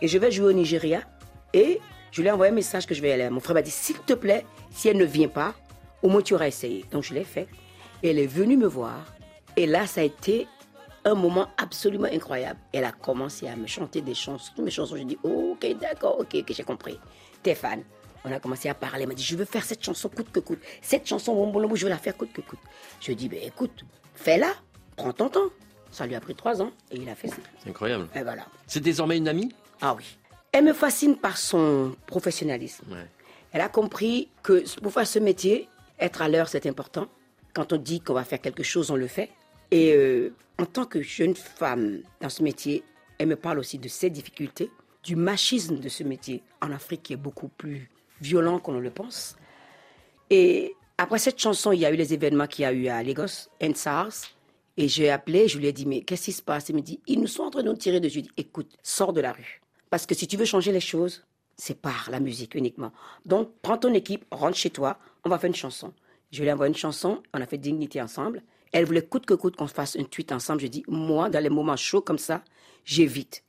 Et 0.00 0.08
je 0.08 0.18
vais 0.18 0.30
jouer 0.30 0.46
au 0.46 0.52
Nigeria. 0.52 1.02
Et 1.52 1.80
je 2.14 2.22
lui 2.22 2.28
ai 2.28 2.30
envoyé 2.30 2.52
un 2.52 2.54
message 2.54 2.86
que 2.86 2.94
je 2.94 3.02
vais 3.02 3.10
aller. 3.10 3.28
Mon 3.28 3.40
frère 3.40 3.54
m'a 3.54 3.62
dit, 3.62 3.72
s'il 3.72 3.98
te 3.98 4.12
plaît, 4.12 4.46
si 4.70 4.88
elle 4.88 4.98
ne 4.98 5.04
vient 5.04 5.26
pas, 5.26 5.52
au 6.00 6.08
moins 6.08 6.22
tu 6.22 6.32
auras 6.34 6.46
essayé. 6.46 6.84
Donc 6.92 7.02
je 7.02 7.12
l'ai 7.12 7.24
fait. 7.24 7.48
Et 8.04 8.10
elle 8.10 8.20
est 8.20 8.28
venue 8.28 8.56
me 8.56 8.68
voir. 8.68 9.04
Et 9.56 9.66
là, 9.66 9.88
ça 9.88 10.00
a 10.00 10.04
été 10.04 10.46
un 11.04 11.16
moment 11.16 11.48
absolument 11.56 12.06
incroyable. 12.06 12.60
Elle 12.72 12.84
a 12.84 12.92
commencé 12.92 13.48
à 13.48 13.56
me 13.56 13.66
chanter 13.66 14.00
des 14.00 14.14
chansons, 14.14 14.52
toutes 14.54 14.64
mes 14.64 14.70
chansons. 14.70 14.96
Je 14.96 15.02
dis, 15.02 15.18
oh, 15.24 15.56
ok, 15.56 15.76
d'accord, 15.80 16.20
ok, 16.20 16.36
ok, 16.36 16.52
j'ai 16.52 16.62
compris. 16.62 17.00
T'es 17.42 17.56
fan. 17.56 17.82
On 18.24 18.30
a 18.30 18.38
commencé 18.38 18.68
à 18.68 18.74
parler. 18.74 19.02
Elle 19.02 19.08
m'a 19.08 19.14
dit, 19.14 19.24
je 19.24 19.34
veux 19.34 19.44
faire 19.44 19.64
cette 19.64 19.84
chanson 19.84 20.08
coûte 20.08 20.30
que 20.30 20.38
coûte. 20.38 20.60
Cette 20.82 21.08
chanson, 21.08 21.34
bon, 21.34 21.50
bon, 21.50 21.66
bon, 21.66 21.74
je 21.74 21.82
veux 21.82 21.90
la 21.90 21.98
faire 21.98 22.16
coûte 22.16 22.32
que 22.32 22.42
coûte. 22.42 22.60
Je 23.00 23.06
lui 23.06 23.14
ai 23.14 23.16
dit, 23.16 23.28
ben, 23.28 23.40
écoute, 23.42 23.84
fais-la, 24.14 24.52
prends 24.94 25.12
ton 25.12 25.28
temps. 25.30 25.50
Ça 25.90 26.06
lui 26.06 26.14
a 26.14 26.20
pris 26.20 26.36
trois 26.36 26.62
ans 26.62 26.70
et 26.92 26.96
il 26.96 27.08
a 27.08 27.16
fait 27.16 27.28
ça. 27.28 27.36
C'est 27.58 27.70
incroyable. 27.70 28.06
Et 28.14 28.22
voilà. 28.22 28.46
C'est 28.68 28.80
désormais 28.80 29.16
une 29.16 29.26
amie? 29.26 29.52
Ah 29.80 29.94
oui. 29.96 30.16
Elle 30.54 30.66
me 30.66 30.72
fascine 30.72 31.16
par 31.16 31.36
son 31.36 31.96
professionnalisme. 32.06 32.84
Ouais. 32.88 33.08
Elle 33.50 33.60
a 33.60 33.68
compris 33.68 34.28
que 34.44 34.62
pour 34.78 34.92
faire 34.92 35.04
ce 35.04 35.18
métier, 35.18 35.68
être 35.98 36.22
à 36.22 36.28
l'heure, 36.28 36.48
c'est 36.48 36.66
important. 36.66 37.08
Quand 37.54 37.72
on 37.72 37.76
dit 37.76 38.00
qu'on 38.00 38.14
va 38.14 38.22
faire 38.22 38.40
quelque 38.40 38.62
chose, 38.62 38.92
on 38.92 38.94
le 38.94 39.08
fait. 39.08 39.30
Et 39.72 39.92
euh, 39.94 40.32
en 40.58 40.64
tant 40.66 40.84
que 40.84 41.02
jeune 41.02 41.34
femme 41.34 42.02
dans 42.20 42.28
ce 42.28 42.44
métier, 42.44 42.84
elle 43.18 43.26
me 43.26 43.34
parle 43.34 43.58
aussi 43.58 43.78
de 43.78 43.88
ses 43.88 44.10
difficultés, 44.10 44.70
du 45.02 45.16
machisme 45.16 45.80
de 45.80 45.88
ce 45.88 46.04
métier 46.04 46.40
en 46.62 46.70
Afrique 46.70 47.02
qui 47.02 47.14
est 47.14 47.16
beaucoup 47.16 47.48
plus 47.48 47.90
violent 48.20 48.60
qu'on 48.60 48.74
ne 48.74 48.80
le 48.80 48.90
pense. 48.90 49.34
Et 50.30 50.76
après 50.98 51.18
cette 51.18 51.40
chanson, 51.40 51.72
il 51.72 51.80
y 51.80 51.84
a 51.84 51.90
eu 51.90 51.96
les 51.96 52.14
événements 52.14 52.46
qu'il 52.46 52.62
y 52.62 52.66
a 52.66 52.72
eu 52.72 52.86
à 52.86 53.02
Lagos, 53.02 53.48
NSARS. 53.60 54.30
Et 54.76 54.86
j'ai 54.86 55.10
appelé, 55.10 55.48
je 55.48 55.58
lui 55.58 55.66
ai 55.66 55.72
dit, 55.72 55.84
mais 55.84 56.02
qu'est-ce 56.02 56.26
qui 56.26 56.32
se 56.32 56.42
passe? 56.42 56.68
Il 56.68 56.76
me 56.76 56.80
dit, 56.80 57.00
ils 57.08 57.20
nous 57.20 57.26
sont 57.26 57.42
en 57.42 57.50
train 57.50 57.64
de 57.64 57.68
nous 57.70 57.76
tirer 57.76 57.98
dessus. 57.98 58.14
Je 58.14 58.20
lui 58.20 58.26
ai 58.26 58.28
dit, 58.28 58.34
écoute, 58.36 58.70
sors 58.84 59.12
de 59.12 59.20
la 59.20 59.32
rue. 59.32 59.60
Parce 59.94 60.06
que 60.06 60.14
si 60.16 60.26
tu 60.26 60.36
veux 60.36 60.44
changer 60.44 60.72
les 60.72 60.80
choses, 60.80 61.22
c'est 61.56 61.80
par 61.80 62.08
la 62.10 62.18
musique 62.18 62.56
uniquement. 62.56 62.90
Donc, 63.26 63.52
prends 63.62 63.78
ton 63.78 63.94
équipe, 63.94 64.24
rentre 64.32 64.56
chez 64.56 64.70
toi, 64.70 64.98
on 65.24 65.28
va 65.28 65.38
faire 65.38 65.46
une 65.46 65.54
chanson. 65.54 65.92
Je 66.32 66.42
lui 66.42 66.48
ai 66.48 66.52
envoyé 66.52 66.68
une 66.68 66.76
chanson, 66.76 67.22
on 67.32 67.40
a 67.40 67.46
fait 67.46 67.58
Dignité 67.58 68.02
ensemble. 68.02 68.42
Elle 68.72 68.86
voulait 68.86 69.06
coûte 69.06 69.24
que 69.24 69.34
coûte 69.34 69.54
qu'on 69.54 69.68
fasse 69.68 69.94
un 69.94 70.02
tweet 70.02 70.32
ensemble. 70.32 70.62
Je 70.62 70.66
dis, 70.66 70.82
moi, 70.88 71.30
dans 71.30 71.38
les 71.38 71.48
moments 71.48 71.76
chauds 71.76 72.00
comme 72.00 72.18
ça, 72.18 72.42
j'évite. 72.84 73.44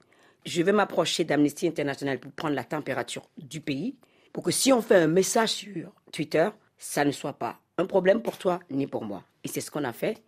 Je 0.46 0.62
vais 0.62 0.72
m'approcher 0.72 1.24
d'Amnesty 1.24 1.66
International 1.66 2.20
pour 2.20 2.32
prendre 2.32 2.54
la 2.54 2.64
température 2.64 3.28
du 3.40 3.60
pays, 3.60 3.96
pour 4.32 4.44
que 4.44 4.52
si 4.52 4.72
on 4.72 4.84
fait 4.84 4.98
un 4.98 5.08
message 5.08 5.50
sur 5.50 5.94
Twitter, 6.12 6.48
ça 6.78 7.06
ne 7.06 7.12
soit 7.12 7.34
pas 7.34 7.60
un 7.80 7.88
problème 7.88 8.22
pour 8.22 8.38
toi 8.38 8.60
ni 8.70 8.86
pour 8.86 9.04
moi. 9.04 9.24
Et 9.44 9.48
c'est 9.48 9.62
ce 9.62 9.72
qu'on 9.72 9.84
a 9.84 9.94
fait. 9.94 10.22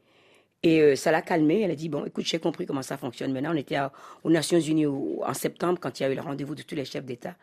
Et 0.64 0.82
euh, 0.82 0.96
ça 0.96 1.12
l'a 1.12 1.22
calmée. 1.22 1.62
Elle 1.62 1.72
a 1.72 1.76
dit, 1.76 1.90
bon, 1.90 2.04
écoute, 2.06 2.26
j'ai 2.26 2.40
compris 2.40 2.66
comment 2.66 2.82
ça 2.82 2.98
fonctionne. 2.98 3.32
Maintenant, 3.32 3.52
on 3.54 3.58
était 3.58 3.76
à- 3.76 3.92
aux 4.24 4.30
Nations 4.30 4.60
Unies 4.60 4.88
en 4.88 5.34
septembre, 5.34 5.80
quand 5.80 6.00
il 6.00 6.04
y 6.04 6.06
a 6.06 6.12
eu 6.12 6.16
le 6.16 6.22
rendez-vous 6.22 6.56
de 6.56 6.64
tous 6.64 6.76
les 6.76 6.86
chefs 6.86 7.06
d'État, 7.06 7.36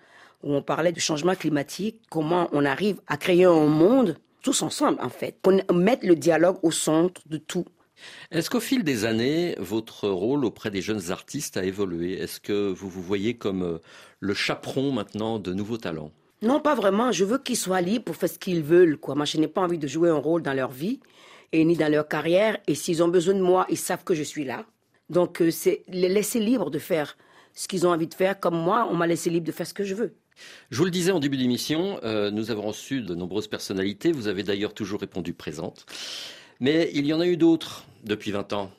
où 0.43 0.53
on 0.53 0.63
parlait 0.63 0.93
du 0.93 1.01
changement 1.01 1.35
climatique, 1.35 2.01
comment 2.11 2.49
on 2.53 2.65
arrive 2.65 3.01
à 3.07 3.17
créer 3.17 3.45
un 3.45 3.67
monde, 3.67 4.19
tous 4.43 4.63
ensemble, 4.63 4.99
en 5.01 5.09
fait, 5.09 5.37
qu'on 5.43 5.61
mette 5.73 6.03
le 6.05 6.17
dialogue 6.17 6.59
au 6.63 6.71
centre 6.71 7.23
de 7.27 7.39
tout. 7.39 7.65
Est-ce 8.33 8.51
qu'au 8.51 8.61
fil 8.61 8.83
des 8.83 9.05
années, 9.05 9.55
votre 9.59 10.09
rôle 10.09 10.45
auprès 10.45 10.71
des 10.71 10.83
jeunes 10.83 11.11
artistes 11.13 11.57
a 11.57 11.65
évolué? 11.65 12.15
Est-ce 12.21 12.41
que 12.41 12.69
vous 12.73 12.89
vous 12.89 13.01
voyez 13.01 13.35
comme 13.35 13.63
euh, 13.63 13.79
le 14.21 14.35
chaperon 14.35 14.91
maintenant 14.91 15.39
de 15.39 15.55
nouveaux 15.55 15.79
talents? 15.79 16.11
Non, 16.43 16.61
pas 16.61 16.75
vraiment. 16.75 17.13
Je 17.13 17.25
veux 17.25 17.39
qu'ils 17.39 17.57
soient 17.57 17.81
libres 17.81 18.05
pour 18.05 18.17
faire 18.17 18.29
ce 18.29 18.39
qu'ils 18.39 18.63
veulent. 18.63 18.99
Quoi. 18.99 19.15
Moi, 19.15 19.25
je 19.25 19.39
n'ai 19.39 19.49
pas 19.49 19.63
envie 19.63 19.79
de 19.79 19.87
jouer 19.87 20.11
un 20.11 20.17
rôle 20.19 20.43
dans 20.43 20.53
leur 20.53 20.73
vie 20.73 21.01
et 21.55 21.65
ni 21.65 21.77
dans 21.77 21.91
leur 21.91 22.09
carrière. 22.09 22.59
Et 22.67 22.75
s'ils 22.75 23.03
ont 23.03 23.09
besoin 23.09 23.35
de 23.35 23.41
moi, 23.41 23.65
ils 23.71 23.79
savent 23.79 24.05
que 24.05 24.15
je 24.15 24.25
suis 24.25 24.45
là. 24.45 24.67
Donc, 25.09 25.41
euh, 25.41 25.51
c'est 25.51 25.85
les 25.89 26.09
laisser 26.09 26.41
libres 26.41 26.71
de 26.71 26.81
faire 26.81 27.17
ce 27.55 27.69
qu'ils 27.69 27.87
ont 27.87 27.91
envie 27.91 28.09
de 28.09 28.15
faire. 28.15 28.41
Comme 28.41 28.57
moi, 28.57 28.89
on 28.91 28.97
m'a 28.97 29.07
laissé 29.07 29.31
libre 29.31 29.47
de 29.47 29.53
faire 29.53 29.67
ce 29.67 29.73
que 29.75 29.85
je 29.85 29.95
veux. 29.95 30.15
Je 30.71 30.79
vous 30.79 30.85
le 30.85 30.91
disais 30.91 31.13
en 31.13 31.21
début 31.21 31.37
d'émission, 31.37 32.01
euh, 32.03 32.33
nous 32.33 32.51
avons 32.51 32.63
reçu 32.63 33.03
de 33.03 33.15
nombreuses 33.15 33.47
personnalités. 33.47 34.11
Vous 34.11 34.27
avez 34.27 34.43
d'ailleurs 34.43 34.75
toujours 34.75 35.01
répondu 35.01 35.33
présente. 35.33 35.87
Mais 36.59 36.91
il 36.93 37.07
y 37.07 37.13
en 37.13 37.21
a 37.21 37.27
eu 37.27 37.37
d'autres 37.37 37.85
depuis 38.03 38.33
20 38.33 38.53
ans. 38.53 38.71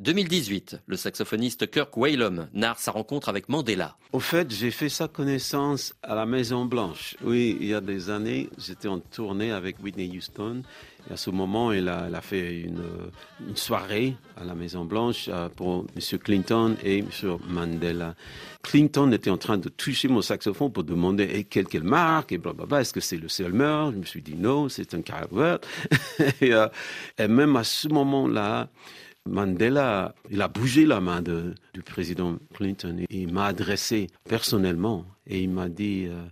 2018, 0.00 0.78
le 0.86 0.96
saxophoniste 0.96 1.70
Kirk 1.70 1.94
Whalum 1.94 2.48
narre 2.54 2.78
sa 2.78 2.90
rencontre 2.90 3.28
avec 3.28 3.50
Mandela. 3.50 3.98
Au 4.14 4.18
fait, 4.18 4.50
j'ai 4.50 4.70
fait 4.70 4.88
sa 4.88 5.08
connaissance 5.08 5.92
à 6.02 6.14
la 6.14 6.24
Maison 6.24 6.64
Blanche. 6.64 7.16
Oui, 7.22 7.58
il 7.60 7.66
y 7.66 7.74
a 7.74 7.82
des 7.82 8.08
années, 8.08 8.48
j'étais 8.56 8.88
en 8.88 8.98
tournée 8.98 9.52
avec 9.52 9.76
Whitney 9.82 10.10
Houston. 10.16 10.62
Et 11.08 11.12
à 11.12 11.16
ce 11.18 11.28
moment, 11.28 11.70
elle 11.70 11.88
a, 11.88 12.04
a 12.04 12.20
fait 12.22 12.60
une, 12.60 12.82
soirée 13.54 14.16
à 14.38 14.44
la 14.44 14.54
Maison 14.54 14.86
Blanche 14.86 15.28
euh, 15.28 15.50
pour 15.50 15.84
M. 15.94 16.18
Clinton 16.18 16.76
et 16.82 17.00
M. 17.00 17.08
Mandela. 17.46 18.14
Clinton 18.62 19.12
était 19.12 19.30
en 19.30 19.36
train 19.36 19.58
de 19.58 19.68
toucher 19.68 20.08
mon 20.08 20.22
saxophone 20.22 20.72
pour 20.72 20.84
demander 20.84 21.24
hey, 21.24 21.44
quelle, 21.44 21.66
quelle 21.66 21.84
marque 21.84 22.32
et 22.32 22.38
blablabla. 22.38 22.80
Est-ce 22.80 22.94
que 22.94 23.00
c'est 23.00 23.18
le 23.18 23.28
Selmer? 23.28 23.90
Je 23.92 23.98
me 23.98 24.04
suis 24.04 24.22
dit 24.22 24.34
non, 24.34 24.70
c'est 24.70 24.94
un 24.94 25.02
Carver. 25.02 25.56
euh, 26.42 26.68
et 27.18 27.28
même 27.28 27.56
à 27.56 27.64
ce 27.64 27.88
moment-là, 27.88 28.70
Mandela, 29.26 30.14
il 30.30 30.40
a 30.40 30.48
bougé 30.48 30.86
la 30.86 31.00
main 31.00 31.22
de, 31.22 31.54
du 31.74 31.82
président 31.82 32.38
Clinton. 32.54 33.04
Il 33.10 33.32
m'a 33.32 33.46
adressé 33.46 34.08
personnellement 34.28 35.06
et 35.26 35.40
il 35.40 35.50
m'a 35.50 35.68
dit 35.68 36.04
uh, 36.04 36.30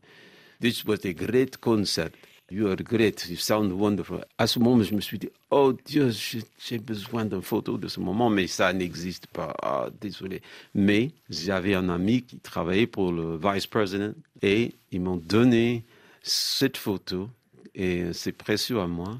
This 0.60 0.84
was 0.84 1.04
a 1.04 1.12
great 1.12 1.58
concert. 1.58 2.10
You 2.50 2.68
are 2.68 2.76
great. 2.76 3.28
You 3.28 3.36
sound 3.36 3.72
wonderful. 3.72 4.24
À 4.38 4.46
ce 4.46 4.58
moment, 4.58 4.82
je 4.82 4.94
me 4.94 5.02
suis 5.02 5.18
dit 5.18 5.28
Oh 5.50 5.74
Dieu, 5.84 6.10
j'ai 6.58 6.78
besoin 6.78 7.26
d'une 7.26 7.42
photo 7.42 7.76
de 7.76 7.88
ce 7.88 8.00
moment, 8.00 8.30
mais 8.30 8.46
ça 8.46 8.72
n'existe 8.72 9.26
pas. 9.26 9.54
Ah, 9.62 9.88
désolé. 10.00 10.40
Mais 10.74 11.10
j'avais 11.28 11.74
un 11.74 11.90
ami 11.90 12.22
qui 12.22 12.38
travaillait 12.38 12.86
pour 12.86 13.12
le 13.12 13.36
vice 13.36 13.66
president 13.66 14.14
et 14.40 14.72
ils 14.90 15.00
m'ont 15.00 15.18
donné 15.18 15.84
cette 16.22 16.78
photo 16.78 17.28
et 17.74 18.12
c'est 18.14 18.32
précieux 18.32 18.80
à 18.80 18.86
moi. 18.86 19.18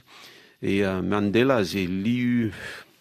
Et 0.62 0.78
uh, 0.78 1.02
Mandela, 1.02 1.62
j'ai 1.62 1.87
lu 1.87 2.52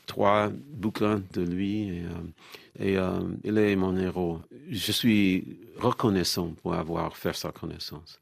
trois 0.08 0.50
bouquins 0.50 1.22
de 1.34 1.42
lui 1.42 1.90
et, 1.90 2.02
euh, 2.02 2.80
et 2.80 2.98
euh, 2.98 3.20
il 3.44 3.58
est 3.58 3.76
mon 3.76 3.96
héros. 3.96 4.40
Je 4.70 4.92
suis 4.92 5.60
reconnaissant 5.80 6.54
pour 6.62 6.74
avoir 6.74 7.16
fait 7.16 7.36
sa 7.36 7.52
connaissance. 7.52 8.20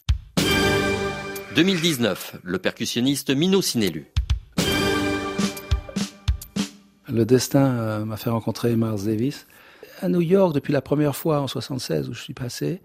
2019, 1.56 2.38
le 2.44 2.60
percussionniste 2.60 3.30
Mino 3.34 3.62
Sinelu. 3.62 4.08
Le 7.08 7.24
destin 7.24 7.66
euh, 7.66 8.06
m'a 8.06 8.18
fait 8.18 8.30
rencontrer 8.30 8.76
Miles 8.76 9.06
Davis. 9.06 9.48
À 10.02 10.10
New 10.10 10.22
York, 10.22 10.54
depuis 10.54 10.74
la 10.74 10.82
première 10.82 11.16
fois 11.16 11.40
en 11.40 11.48
76 11.48 12.10
où 12.10 12.14
je 12.14 12.22
suis 12.22 12.34
passé, 12.34 12.82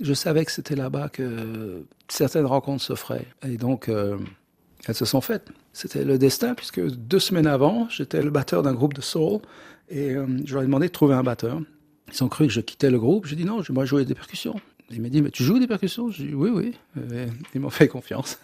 je 0.00 0.14
savais 0.14 0.44
que 0.44 0.52
c'était 0.52 0.76
là-bas 0.76 1.08
que 1.10 1.84
certaines 2.08 2.46
rencontres 2.46 2.82
se 2.82 2.94
feraient. 2.94 3.26
Et 3.46 3.56
donc, 3.56 3.88
euh, 3.88 4.16
elles 4.86 4.94
se 4.94 5.04
sont 5.04 5.20
faites. 5.20 5.48
C'était 5.76 6.04
le 6.04 6.16
destin, 6.16 6.54
puisque 6.54 6.80
deux 6.80 7.18
semaines 7.18 7.46
avant, 7.46 7.86
j'étais 7.90 8.22
le 8.22 8.30
batteur 8.30 8.62
d'un 8.62 8.72
groupe 8.72 8.94
de 8.94 9.02
soul, 9.02 9.40
et 9.90 10.14
euh, 10.14 10.26
je 10.46 10.54
leur 10.54 10.62
ai 10.62 10.66
demandé 10.66 10.86
de 10.86 10.92
trouver 10.92 11.14
un 11.14 11.22
batteur. 11.22 11.60
Ils 12.10 12.24
ont 12.24 12.28
cru 12.28 12.46
que 12.46 12.52
je 12.54 12.62
quittais 12.62 12.90
le 12.90 12.98
groupe. 12.98 13.26
J'ai 13.26 13.36
dit 13.36 13.44
non, 13.44 13.60
moi 13.68 13.84
jouer 13.84 14.06
des 14.06 14.14
percussions. 14.14 14.58
Il 14.90 15.02
m'a 15.02 15.10
dit, 15.10 15.20
mais 15.20 15.30
tu 15.30 15.42
joues 15.42 15.58
des 15.58 15.66
percussions? 15.66 16.10
J'ai 16.10 16.28
dit 16.28 16.34
oui, 16.34 16.48
oui. 16.48 16.72
Et 17.12 17.26
ils 17.54 17.60
m'ont 17.60 17.68
fait 17.68 17.88
confiance. 17.88 18.38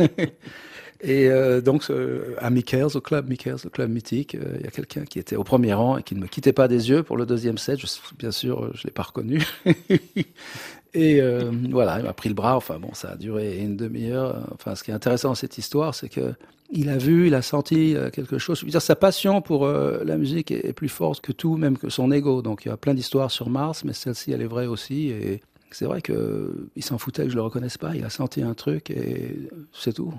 et 1.00 1.30
euh, 1.30 1.62
donc, 1.62 1.84
euh, 1.88 2.34
à 2.38 2.50
Michaels, 2.50 2.96
au 2.96 3.00
club 3.00 3.30
Michaels, 3.30 3.60
le 3.64 3.70
club 3.70 3.90
mythique, 3.90 4.34
euh, 4.34 4.56
il 4.58 4.64
y 4.64 4.66
a 4.66 4.70
quelqu'un 4.70 5.06
qui 5.06 5.18
était 5.18 5.36
au 5.36 5.44
premier 5.44 5.72
rang 5.72 5.96
et 5.96 6.02
qui 6.02 6.14
ne 6.14 6.20
me 6.20 6.26
quittait 6.26 6.52
pas 6.52 6.68
des 6.68 6.90
yeux 6.90 7.02
pour 7.02 7.16
le 7.16 7.24
deuxième 7.24 7.56
set. 7.56 7.80
Je, 7.80 7.86
bien 8.18 8.32
sûr, 8.32 8.70
je 8.74 8.80
ne 8.80 8.84
l'ai 8.84 8.90
pas 8.90 9.04
reconnu. 9.04 9.42
et 10.94 11.22
euh, 11.22 11.50
voilà, 11.70 11.98
il 12.00 12.04
m'a 12.04 12.12
pris 12.12 12.28
le 12.28 12.34
bras. 12.34 12.56
Enfin 12.56 12.78
bon, 12.78 12.92
ça 12.92 13.12
a 13.12 13.16
duré 13.16 13.58
une 13.58 13.76
demi-heure. 13.76 14.48
Enfin, 14.52 14.74
ce 14.74 14.82
qui 14.82 14.90
est 14.90 14.94
intéressant 14.94 15.28
dans 15.28 15.34
cette 15.36 15.58
histoire, 15.58 15.94
c'est 15.94 16.08
que 16.08 16.34
il 16.72 16.88
a 16.88 16.96
vu, 16.96 17.26
il 17.26 17.34
a 17.34 17.42
senti 17.42 17.94
euh, 17.94 18.10
quelque 18.10 18.38
chose. 18.38 18.60
Je 18.60 18.64
veux 18.64 18.70
dire, 18.70 18.82
sa 18.82 18.96
passion 18.96 19.42
pour 19.42 19.66
euh, 19.66 20.02
la 20.04 20.16
musique 20.16 20.50
est, 20.50 20.64
est, 20.64 20.72
plus 20.72 20.88
forte 20.88 21.20
que 21.20 21.30
tout, 21.30 21.56
même 21.56 21.76
que 21.76 21.90
son 21.90 22.10
ego. 22.10 22.42
Donc 22.42 22.64
il 22.64 22.68
y 22.68 22.72
a 22.72 22.76
plein 22.76 22.94
d'histoires 22.94 23.30
sur 23.30 23.50
Mars, 23.50 23.84
mais 23.84 23.92
celle-ci, 23.92 24.32
elle 24.32 24.40
est 24.40 24.46
vraie 24.46 24.66
aussi. 24.66 25.10
Et 25.10 25.42
c'est 25.70 25.84
vrai 25.84 26.00
qu'il 26.00 26.82
s'en 26.82 26.98
foutait 26.98 27.24
que 27.24 27.30
je 27.30 27.36
le 27.36 27.42
reconnaisse 27.42 27.78
pas. 27.78 27.94
Il 27.94 28.04
a 28.04 28.10
senti 28.10 28.42
un 28.42 28.54
truc 28.54 28.90
et 28.90 29.48
c'est 29.72 29.92
tout. 29.92 30.12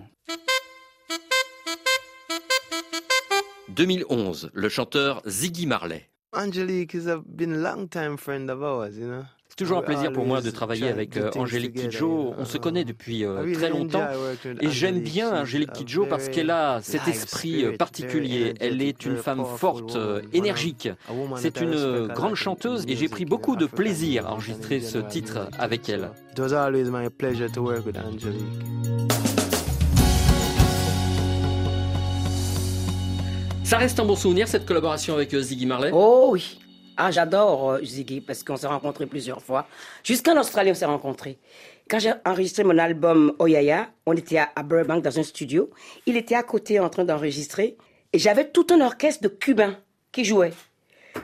2011, 3.70 4.52
le 4.54 4.70
chanteur 4.70 5.22
Ziggy 5.28 5.66
Marley. 5.66 6.10
Angelique 6.36 6.96
been 7.28 7.54
a 7.54 7.76
long 7.76 7.88
time 7.88 8.18
friend 8.18 8.50
of 8.50 8.62
ours, 8.62 8.96
you 8.96 9.08
know. 9.08 9.24
C'est 9.54 9.66
toujours 9.66 9.78
un 9.78 9.84
plaisir 9.84 10.12
pour 10.12 10.26
moi 10.26 10.42
de 10.42 10.50
travailler 10.50 10.88
avec 10.88 11.16
euh, 11.16 11.30
Angélique 11.36 11.76
Kidjo. 11.76 12.34
On 12.40 12.44
se 12.44 12.58
connaît 12.58 12.86
depuis 12.86 13.24
euh, 13.24 13.54
très 13.54 13.70
longtemps 13.70 14.08
et 14.60 14.70
j'aime 14.72 15.00
bien 15.02 15.42
Angélique 15.42 15.74
Kidjo 15.74 16.08
parce 16.08 16.30
qu'elle 16.30 16.50
a 16.50 16.80
cet 16.82 17.08
esprit 17.08 17.64
euh, 17.64 17.78
particulier. 17.78 18.56
Elle 18.60 18.82
est 18.82 19.06
une 19.06 19.16
femme 19.16 19.46
forte, 19.46 19.96
énergique. 20.34 20.90
C'est 21.36 21.62
une 21.62 22.08
grande 22.08 22.34
chanteuse 22.34 22.84
et 22.88 22.96
j'ai 22.96 23.08
pris 23.08 23.26
beaucoup 23.26 23.56
de 23.56 23.68
plaisir 23.68 24.26
à 24.26 24.32
enregistrer 24.32 24.80
ce 24.80 24.98
titre 24.98 25.48
avec 25.60 25.88
elle. 25.88 26.10
It 26.32 26.40
was 26.40 26.52
always 26.52 26.86
my 26.86 27.08
pleasure 27.12 27.52
to 27.52 27.62
work 27.62 27.86
with 27.86 27.98
Angelique. 27.98 28.42
Ça 33.64 33.78
reste 33.78 34.00
un 34.00 34.06
bon 34.06 34.16
souvenir 34.16 34.48
cette 34.48 34.66
collaboration 34.66 35.14
avec 35.14 35.36
Ziggy 35.36 35.68
Marley? 35.68 35.92
Oh 35.94 36.30
oui. 36.32 36.58
Ah, 36.96 37.10
j'adore 37.10 37.72
euh, 37.72 37.84
Ziggy 37.84 38.22
parce 38.22 38.44
qu'on 38.44 38.56
s'est 38.56 38.68
rencontrés 38.68 39.08
plusieurs 39.08 39.42
fois. 39.42 39.68
Jusqu'en 40.04 40.40
Australie, 40.40 40.72
on 40.72 40.76
s'est 40.76 40.86
rencontrés. 40.86 41.38
Quand 41.90 42.00
j'ai 42.00 42.14
enregistré 42.26 42.64
mon 42.64 42.78
album 42.78 43.34
Oyaya, 43.40 43.90
on 44.06 44.14
était 44.14 44.38
à, 44.38 44.64
Burbank 44.64 45.04
dans 45.04 45.20
un 45.20 45.24
studio. 45.24 45.70
Il 46.06 46.18
était 46.18 46.36
à 46.36 46.44
côté 46.44 46.80
en 46.80 46.90
train 46.90 47.04
d'enregistrer 47.04 47.78
et 48.14 48.20
j'avais 48.20 48.50
tout 48.50 48.68
un 48.72 48.82
orchestre 48.82 49.24
de 49.24 49.28
Cubains 49.28 49.78
qui 50.12 50.24
jouait. 50.24 50.54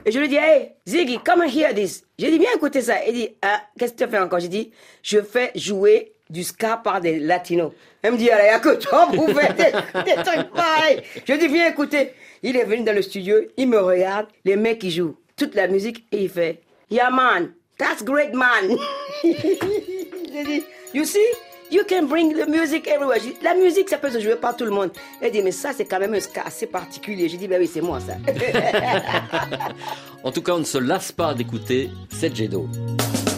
Et 0.05 0.11
je 0.11 0.19
lui 0.19 0.27
dis, 0.27 0.37
hey, 0.37 0.71
Ziggy, 0.87 1.19
come 1.19 1.41
and 1.41 1.49
hear 1.49 1.73
this. 1.73 2.03
J'ai 2.17 2.31
dit, 2.31 2.39
viens 2.39 2.53
écouter 2.55 2.81
ça. 2.81 3.05
Il 3.05 3.13
dit, 3.13 3.29
ah, 3.41 3.61
qu'est-ce 3.77 3.93
que 3.93 4.03
tu 4.03 4.09
fais 4.09 4.19
encore? 4.19 4.39
J'ai 4.39 4.47
dit, 4.47 4.71
je 5.03 5.21
fais 5.21 5.51
jouer 5.55 6.13
du 6.29 6.43
ska 6.43 6.77
par 6.77 6.99
des 7.01 7.19
latinos. 7.19 7.71
Elle 8.01 8.13
me 8.13 8.17
dit, 8.17 8.25
il 8.25 8.43
n'y 8.43 8.49
a 8.49 8.59
que 8.59 8.75
toi 8.75 9.07
pour 9.13 9.29
faire 9.31 9.55
des, 9.55 9.71
des 10.05 10.23
trucs 10.23 10.51
pareils. 10.51 11.01
Je 11.25 11.33
dis, 11.33 11.47
viens 11.47 11.69
écouter. 11.69 12.13
Il 12.41 12.55
est 12.55 12.63
venu 12.63 12.83
dans 12.83 12.95
le 12.95 13.01
studio, 13.01 13.37
il 13.57 13.67
me 13.67 13.79
regarde, 13.79 14.27
les 14.45 14.55
mecs 14.55 14.79
qui 14.79 14.91
jouent 14.91 15.17
toute 15.39 15.55
la 15.55 15.67
musique 15.67 16.05
et 16.11 16.23
il 16.23 16.29
fait 16.29 16.61
Yeah 16.91 17.09
man, 17.09 17.53
that's 17.77 18.03
great 18.03 18.33
man. 18.33 18.77
J'ai 19.23 20.43
dit 20.43 20.63
You 20.93 21.05
see, 21.05 21.25
you 21.71 21.83
can 21.87 22.07
bring 22.07 22.33
the 22.33 22.47
music 22.47 22.87
everywhere. 22.87 23.19
Dit, 23.19 23.35
la 23.41 23.55
musique 23.55 23.89
ça 23.89 23.97
peut 23.97 24.11
se 24.11 24.19
jouer 24.19 24.35
par 24.35 24.55
tout 24.57 24.65
le 24.65 24.71
monde. 24.71 24.91
Elle 25.21 25.31
dit 25.31 25.41
mais 25.41 25.51
ça 25.51 25.71
c'est 25.75 25.85
quand 25.85 25.99
même 25.99 26.13
un 26.13 26.19
ska 26.19 26.43
assez 26.43 26.67
particulier. 26.67 27.29
J'ai 27.29 27.37
dit 27.37 27.47
ben 27.47 27.59
oui 27.59 27.69
c'est 27.71 27.81
moi 27.81 27.99
ça. 27.99 28.13
en 30.23 30.31
tout 30.31 30.41
cas 30.41 30.53
on 30.53 30.59
ne 30.59 30.65
se 30.65 30.77
lasse 30.77 31.11
pas 31.11 31.33
d'écouter 31.33 31.89
cette 32.11 32.35
Jedo. 32.35 32.67
Seth 32.67 33.28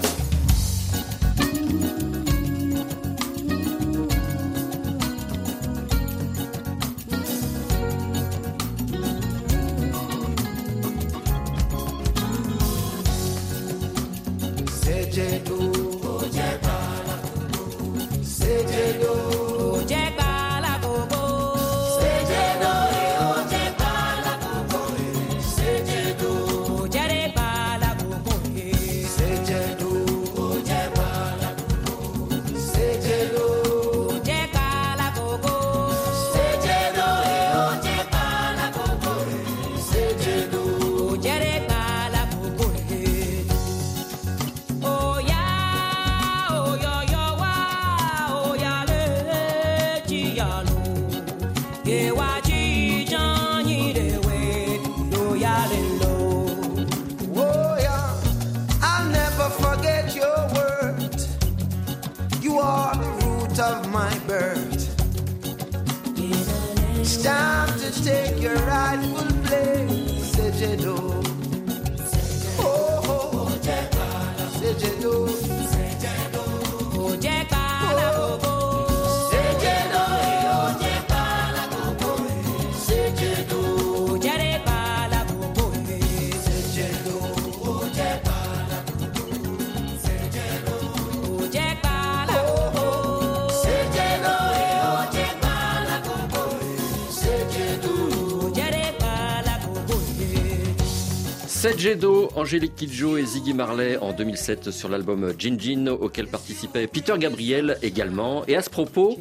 Gedo, 101.82 102.30
Angélique 102.36 102.76
Kidjo 102.76 103.17
et 103.17 103.26
Ziggy 103.26 103.56
Marley 103.56 103.98
en 103.98 104.13
2007 104.13 104.70
sur 104.70 104.88
l'album 104.88 105.34
Gin 105.36 105.60
Gin 105.60 105.89
auquel 105.89 106.28
participait 106.28 106.86
Peter 106.86 107.15
Gabriel 107.17 107.80
également. 107.82 108.46
Et 108.46 108.56
à 108.56 108.62
ce 108.62 108.70
propos, 108.70 109.20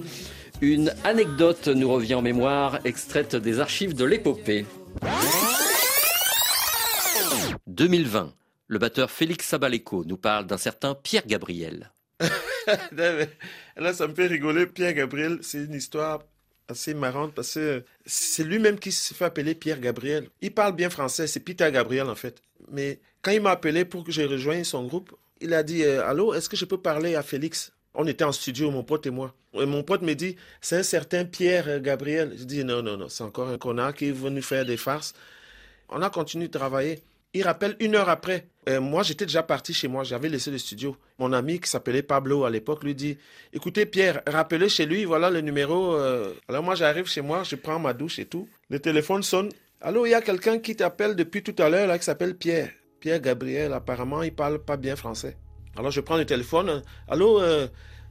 une 0.60 0.92
anecdote 1.04 1.68
nous 1.68 1.90
revient 1.90 2.16
en 2.16 2.20
mémoire, 2.20 2.78
extraite 2.84 3.34
des 3.34 3.60
archives 3.60 3.94
de 3.94 4.04
l'épopée. 4.04 4.66
2020, 7.66 8.34
le 8.66 8.78
batteur 8.78 9.10
Félix 9.10 9.46
Sabaleko 9.46 10.04
nous 10.04 10.18
parle 10.18 10.46
d'un 10.46 10.58
certain 10.58 10.94
Pierre 10.94 11.26
Gabriel. 11.26 11.90
Là, 12.92 13.94
ça 13.94 14.06
me 14.06 14.12
fait 14.14 14.26
rigoler. 14.26 14.66
Pierre 14.66 14.92
Gabriel, 14.92 15.38
c'est 15.40 15.64
une 15.64 15.72
histoire 15.72 16.24
assez 16.68 16.92
marrante 16.92 17.32
parce 17.34 17.54
que 17.54 17.84
c'est 18.04 18.44
lui-même 18.44 18.78
qui 18.78 18.92
se 18.92 19.14
fait 19.14 19.24
appeler 19.24 19.54
Pierre 19.54 19.80
Gabriel. 19.80 20.28
Il 20.42 20.52
parle 20.52 20.76
bien 20.76 20.90
français, 20.90 21.26
c'est 21.26 21.40
Peter 21.40 21.70
Gabriel 21.72 22.06
en 22.10 22.14
fait. 22.14 22.42
Mais 22.70 22.98
quand 23.22 23.30
il 23.32 23.40
m'a 23.40 23.50
appelé 23.50 23.84
pour 23.84 24.04
que 24.04 24.12
je 24.12 24.22
rejoigne 24.22 24.64
son 24.64 24.84
groupe, 24.86 25.12
il 25.40 25.52
a 25.54 25.62
dit 25.62 25.82
euh, 25.84 26.06
Allô, 26.06 26.34
est-ce 26.34 26.48
que 26.48 26.56
je 26.56 26.64
peux 26.64 26.78
parler 26.78 27.14
à 27.14 27.22
Félix? 27.22 27.72
On 27.94 28.06
était 28.06 28.24
en 28.24 28.32
studio, 28.32 28.70
mon 28.70 28.84
pote 28.84 29.06
et 29.06 29.10
moi. 29.10 29.34
Et 29.54 29.66
mon 29.66 29.82
pote 29.82 30.02
me 30.02 30.14
dit 30.14 30.36
C'est 30.60 30.76
un 30.76 30.82
certain 30.82 31.24
Pierre 31.24 31.80
Gabriel. 31.80 32.34
Je 32.38 32.44
dis 32.44 32.64
Non, 32.64 32.82
non, 32.82 32.96
non, 32.96 33.08
c'est 33.08 33.24
encore 33.24 33.48
un 33.48 33.58
connard 33.58 33.94
qui 33.94 34.08
est 34.08 34.12
venu 34.12 34.42
faire 34.42 34.64
des 34.64 34.76
farces. 34.76 35.12
On 35.88 36.00
a 36.02 36.10
continué 36.10 36.46
de 36.48 36.56
travailler. 36.56 37.00
Il 37.32 37.44
rappelle 37.44 37.76
une 37.80 37.94
heure 37.94 38.08
après. 38.08 38.46
Euh, 38.68 38.80
moi, 38.80 39.02
j'étais 39.04 39.24
déjà 39.26 39.42
parti 39.44 39.72
chez 39.72 39.86
moi. 39.88 40.02
J'avais 40.04 40.28
laissé 40.28 40.50
le 40.50 40.58
studio. 40.58 40.96
Mon 41.18 41.32
ami 41.32 41.60
qui 41.60 41.68
s'appelait 41.70 42.02
Pablo 42.02 42.44
à 42.44 42.50
l'époque 42.50 42.82
lui 42.84 42.94
dit 42.94 43.18
Écoutez, 43.52 43.86
Pierre, 43.86 44.22
rappelez 44.26 44.68
chez 44.68 44.84
lui, 44.86 45.04
voilà 45.04 45.30
le 45.30 45.40
numéro. 45.40 45.94
euh. 45.94 46.32
Alors, 46.48 46.62
moi, 46.62 46.74
j'arrive 46.74 47.06
chez 47.06 47.20
moi, 47.20 47.42
je 47.44 47.56
prends 47.56 47.78
ma 47.78 47.92
douche 47.92 48.18
et 48.18 48.26
tout. 48.26 48.48
Le 48.68 48.78
téléphone 48.80 49.22
sonne. 49.22 49.48
Allô, 49.82 50.04
il 50.04 50.10
y 50.10 50.14
a 50.14 50.20
quelqu'un 50.20 50.58
qui 50.58 50.76
t'appelle 50.76 51.16
depuis 51.16 51.42
tout 51.42 51.54
à 51.58 51.70
l'heure, 51.70 51.86
là, 51.86 51.98
qui 51.98 52.04
s'appelle 52.04 52.36
Pierre. 52.36 52.70
Pierre 53.00 53.18
Gabriel, 53.18 53.72
apparemment, 53.72 54.22
il 54.22 54.34
parle 54.34 54.62
pas 54.62 54.76
bien 54.76 54.94
français. 54.94 55.38
Alors, 55.74 55.90
je 55.90 56.02
prends 56.02 56.18
le 56.18 56.26
téléphone. 56.26 56.82
Allô, 57.08 57.40
euh, 57.40 57.66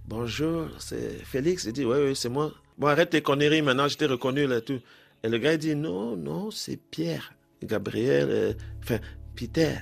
bonjour, 0.07 0.67
c'est 0.79 1.23
Félix. 1.23 1.65
Il 1.65 1.73
dit 1.73 1.85
Oui, 1.85 1.97
oui, 2.07 2.15
c'est 2.15 2.27
moi. 2.29 2.51
Bon, 2.79 2.87
arrête 2.87 3.11
tes 3.11 3.21
conneries 3.21 3.61
maintenant, 3.61 3.87
je 3.87 3.97
t'ai 3.97 4.07
reconnu 4.07 4.47
là, 4.47 4.61
tout. 4.61 4.79
Et 5.23 5.29
le 5.29 5.37
gars, 5.37 5.53
il 5.53 5.59
dit 5.59 5.75
Non, 5.75 6.15
non, 6.15 6.49
c'est 6.49 6.77
Pierre. 6.77 7.33
Gabriel, 7.61 8.29
euh, 8.31 8.53
enfin, 8.81 8.97
Peter. 9.35 9.75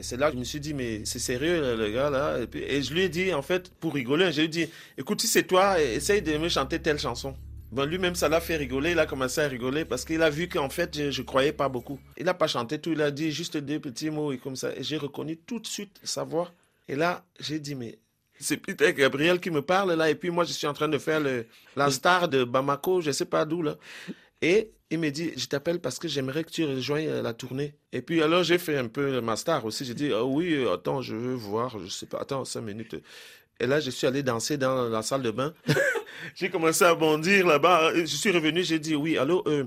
Et 0.00 0.02
c'est 0.02 0.16
là 0.16 0.30
que 0.30 0.34
je 0.34 0.38
me 0.40 0.44
suis 0.44 0.58
dit, 0.58 0.74
mais 0.74 1.04
c'est 1.04 1.20
sérieux, 1.20 1.60
là, 1.60 1.76
le 1.76 1.92
gars, 1.92 2.10
là. 2.10 2.38
Et, 2.54 2.76
et 2.76 2.82
je 2.82 2.92
lui 2.92 3.02
ai 3.02 3.08
dit, 3.08 3.32
en 3.32 3.42
fait, 3.42 3.70
pour 3.78 3.94
rigoler, 3.94 4.32
je 4.32 4.38
lui 4.38 4.46
ai 4.46 4.48
dit, 4.48 4.68
écoute, 4.98 5.20
si 5.20 5.28
c'est 5.28 5.44
toi, 5.44 5.80
essaye 5.80 6.22
de 6.22 6.36
me 6.38 6.48
chanter 6.48 6.80
telle 6.80 6.98
chanson. 6.98 7.36
Bon, 7.72 7.84
lui-même, 7.84 8.16
ça 8.16 8.28
l'a 8.28 8.40
fait 8.40 8.56
rigoler. 8.56 8.92
Il 8.92 8.98
a 8.98 9.06
commencé 9.06 9.40
à 9.40 9.46
rigoler 9.46 9.84
parce 9.84 10.04
qu'il 10.04 10.22
a 10.22 10.30
vu 10.30 10.48
qu'en 10.48 10.68
fait, 10.68 10.96
je, 10.96 11.10
je 11.10 11.22
croyais 11.22 11.52
pas 11.52 11.68
beaucoup. 11.68 12.00
Il 12.16 12.24
n'a 12.24 12.34
pas 12.34 12.48
chanté 12.48 12.80
tout. 12.80 12.90
Il 12.92 13.00
a 13.00 13.10
dit 13.10 13.30
juste 13.30 13.56
deux 13.56 13.78
petits 13.78 14.10
mots 14.10 14.32
et 14.32 14.38
comme 14.38 14.56
ça. 14.56 14.74
Et 14.76 14.82
j'ai 14.82 14.96
reconnu 14.96 15.36
tout 15.36 15.60
de 15.60 15.66
suite 15.66 16.00
sa 16.02 16.24
voix. 16.24 16.50
Et 16.88 16.96
là, 16.96 17.24
j'ai 17.38 17.60
dit, 17.60 17.76
mais 17.76 17.98
c'est 18.40 18.56
Peter 18.56 18.92
Gabriel 18.92 19.38
qui 19.38 19.50
me 19.50 19.62
parle 19.62 19.92
là. 19.94 20.10
Et 20.10 20.14
puis 20.16 20.30
moi, 20.30 20.44
je 20.44 20.52
suis 20.52 20.66
en 20.66 20.72
train 20.72 20.88
de 20.88 20.98
faire 20.98 21.20
la 21.76 21.90
star 21.90 22.28
de 22.28 22.42
Bamako, 22.42 23.00
je 23.02 23.12
sais 23.12 23.26
pas 23.26 23.44
d'où 23.44 23.62
là. 23.62 23.76
Et 24.42 24.72
il 24.90 24.98
me 24.98 25.10
dit, 25.10 25.32
je 25.36 25.46
t'appelle 25.46 25.80
parce 25.80 25.98
que 25.98 26.08
j'aimerais 26.08 26.42
que 26.42 26.50
tu 26.50 26.64
rejoignes 26.64 27.06
euh, 27.06 27.22
la 27.22 27.32
tournée. 27.34 27.74
Et 27.92 28.02
puis 28.02 28.22
alors, 28.22 28.42
j'ai 28.42 28.58
fait 28.58 28.76
un 28.76 28.88
peu 28.88 29.20
ma 29.20 29.36
star 29.36 29.64
aussi. 29.64 29.84
J'ai 29.84 29.94
dit, 29.94 30.10
ah 30.12 30.24
oui, 30.24 30.66
attends, 30.66 31.02
je 31.02 31.14
veux 31.14 31.34
voir, 31.34 31.78
je 31.78 31.88
sais 31.88 32.06
pas, 32.06 32.18
attends, 32.18 32.44
cinq 32.44 32.62
minutes. 32.62 32.96
Et 33.60 33.66
là, 33.66 33.78
je 33.78 33.90
suis 33.90 34.06
allé 34.06 34.22
danser 34.22 34.56
dans 34.56 34.88
la 34.88 35.02
salle 35.02 35.22
de 35.22 35.30
bain. 35.30 35.52
j'ai 36.34 36.48
commencé 36.50 36.82
à 36.84 36.94
bondir 36.94 37.46
là-bas. 37.46 37.94
Je 37.94 38.04
suis 38.06 38.30
revenu, 38.30 38.64
j'ai 38.64 38.78
dit, 38.78 38.94
oui, 38.96 39.18
allô, 39.18 39.42
euh, 39.46 39.64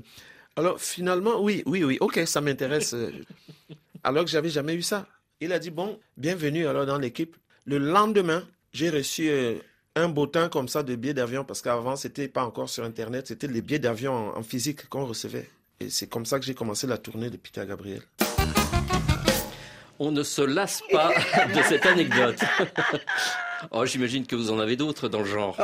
alors 0.56 0.80
finalement, 0.82 1.40
oui, 1.42 1.62
oui, 1.68 1.84
oui, 1.84 1.98
ok, 2.02 2.22
ça 2.26 2.42
m'intéresse. 2.42 2.94
euh. 2.96 3.12
alors 4.04 4.26
que 4.26 4.32
j'avais 4.32 4.50
jamais 4.50 4.74
eu 4.74 4.82
ça. 4.82 5.06
Il 5.40 5.54
a 5.54 5.60
dit, 5.60 5.70
bon, 5.70 6.00
bienvenue 6.18 6.66
alors 6.68 6.86
dans 6.88 6.98
l'équipe. 6.98 7.36
Le 7.66 7.78
lendemain, 7.78 8.44
j'ai 8.74 8.90
reçu 8.90 9.30
euh, 9.30 9.56
un 9.96 10.10
bottin 10.10 10.50
comme 10.50 10.68
ça 10.68 10.82
de 10.82 10.96
billets 10.96 11.14
d'avion 11.14 11.44
parce 11.44 11.62
qu'avant, 11.62 11.96
c'était 11.96 12.28
pas 12.28 12.44
encore 12.44 12.70
sur 12.70 12.84
Internet, 12.84 13.28
c'était 13.28 13.48
les 13.48 13.62
billets 13.62 13.80
d'avion 13.80 14.14
en, 14.34 14.38
en 14.40 14.44
physique 14.44 14.90
qu'on 14.90 15.06
recevait. 15.06 15.48
Et 15.80 15.90
c'est 15.92 16.08
comme 16.08 16.26
ça 16.26 16.40
que 16.40 16.46
j'ai 16.46 16.56
commencé 16.56 16.88
la 16.88 16.98
tournée 16.98 17.30
de 17.30 17.38
Peter 17.38 17.64
Gabriel. 17.68 18.02
On 20.00 20.12
ne 20.12 20.24
se 20.24 20.42
lasse 20.42 20.82
pas 20.92 21.10
de 21.56 21.62
cette 21.62 21.86
anecdote. 21.86 22.40
Oh, 23.72 23.86
j'imagine 23.86 24.26
que 24.26 24.36
vous 24.36 24.52
en 24.52 24.60
avez 24.60 24.76
d'autres 24.76 25.08
dans 25.10 25.20
le 25.20 25.26
genre. 25.26 25.58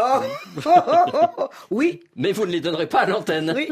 Oh. 0.65 1.47
Oui, 1.71 2.01
Mais 2.15 2.31
vous 2.31 2.45
ne 2.45 2.51
les 2.51 2.61
donnerez 2.61 2.87
pas 2.87 3.01
à 3.01 3.05
l'antenne. 3.05 3.53
oui. 3.55 3.69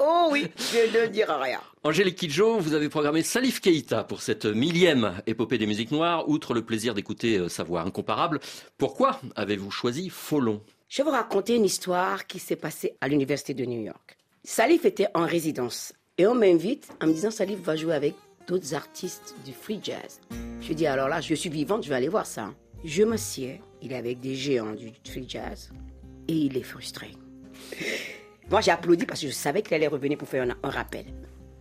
Oh 0.00 0.28
oui, 0.30 0.46
je 0.56 0.98
ne 1.00 1.06
dirai 1.06 1.34
rien. 1.40 1.60
Angélique 1.84 2.16
Kidjo, 2.16 2.58
vous 2.58 2.74
avez 2.74 2.88
programmé 2.88 3.22
Salif 3.22 3.60
Keita 3.60 4.04
pour 4.04 4.22
cette 4.22 4.46
millième 4.46 5.14
épopée 5.26 5.58
des 5.58 5.66
musiques 5.66 5.90
noires, 5.90 6.28
outre 6.28 6.54
le 6.54 6.62
plaisir 6.64 6.94
d'écouter 6.94 7.38
euh, 7.38 7.48
sa 7.48 7.64
voix 7.64 7.82
incomparable. 7.82 8.40
Pourquoi 8.78 9.20
avez-vous 9.36 9.70
choisi 9.70 10.08
Folon? 10.10 10.60
Je 10.88 10.98
vais 10.98 11.04
vous 11.04 11.14
raconter 11.14 11.56
une 11.56 11.64
histoire 11.64 12.26
qui 12.26 12.38
s'est 12.38 12.56
passée 12.56 12.94
à 13.00 13.08
l'université 13.08 13.54
de 13.54 13.64
New 13.64 13.80
York. 13.82 14.16
Salif 14.44 14.84
était 14.84 15.08
en 15.14 15.24
résidence 15.26 15.92
et 16.18 16.26
on 16.26 16.34
m'invite 16.34 16.88
en 17.02 17.06
me 17.06 17.12
disant 17.12 17.30
Salif 17.30 17.60
va 17.60 17.76
jouer 17.76 17.94
avec 17.94 18.14
d'autres 18.46 18.74
artistes 18.74 19.34
du 19.44 19.52
free 19.52 19.80
jazz. 19.82 20.20
Je 20.60 20.72
dis 20.72 20.86
alors 20.86 21.08
là, 21.08 21.20
je 21.20 21.34
suis 21.34 21.50
vivante, 21.50 21.84
je 21.84 21.88
vais 21.88 21.94
aller 21.94 22.08
voir 22.08 22.26
ça. 22.26 22.50
Je 22.84 23.04
m'assieds, 23.04 23.60
il 23.80 23.92
est 23.92 23.96
avec 23.96 24.20
des 24.20 24.34
géants 24.34 24.72
du 24.74 24.90
free 25.08 25.24
jazz 25.28 25.70
et 26.28 26.32
il 26.32 26.56
est 26.56 26.62
frustré. 26.62 27.10
Moi 28.50 28.60
j'ai 28.60 28.72
applaudi 28.72 29.06
parce 29.06 29.20
que 29.20 29.28
je 29.28 29.32
savais 29.32 29.62
qu'il 29.62 29.74
allait 29.74 29.86
revenir 29.86 30.18
pour 30.18 30.28
faire 30.28 30.44
un, 30.62 30.70
rappel. 30.70 31.06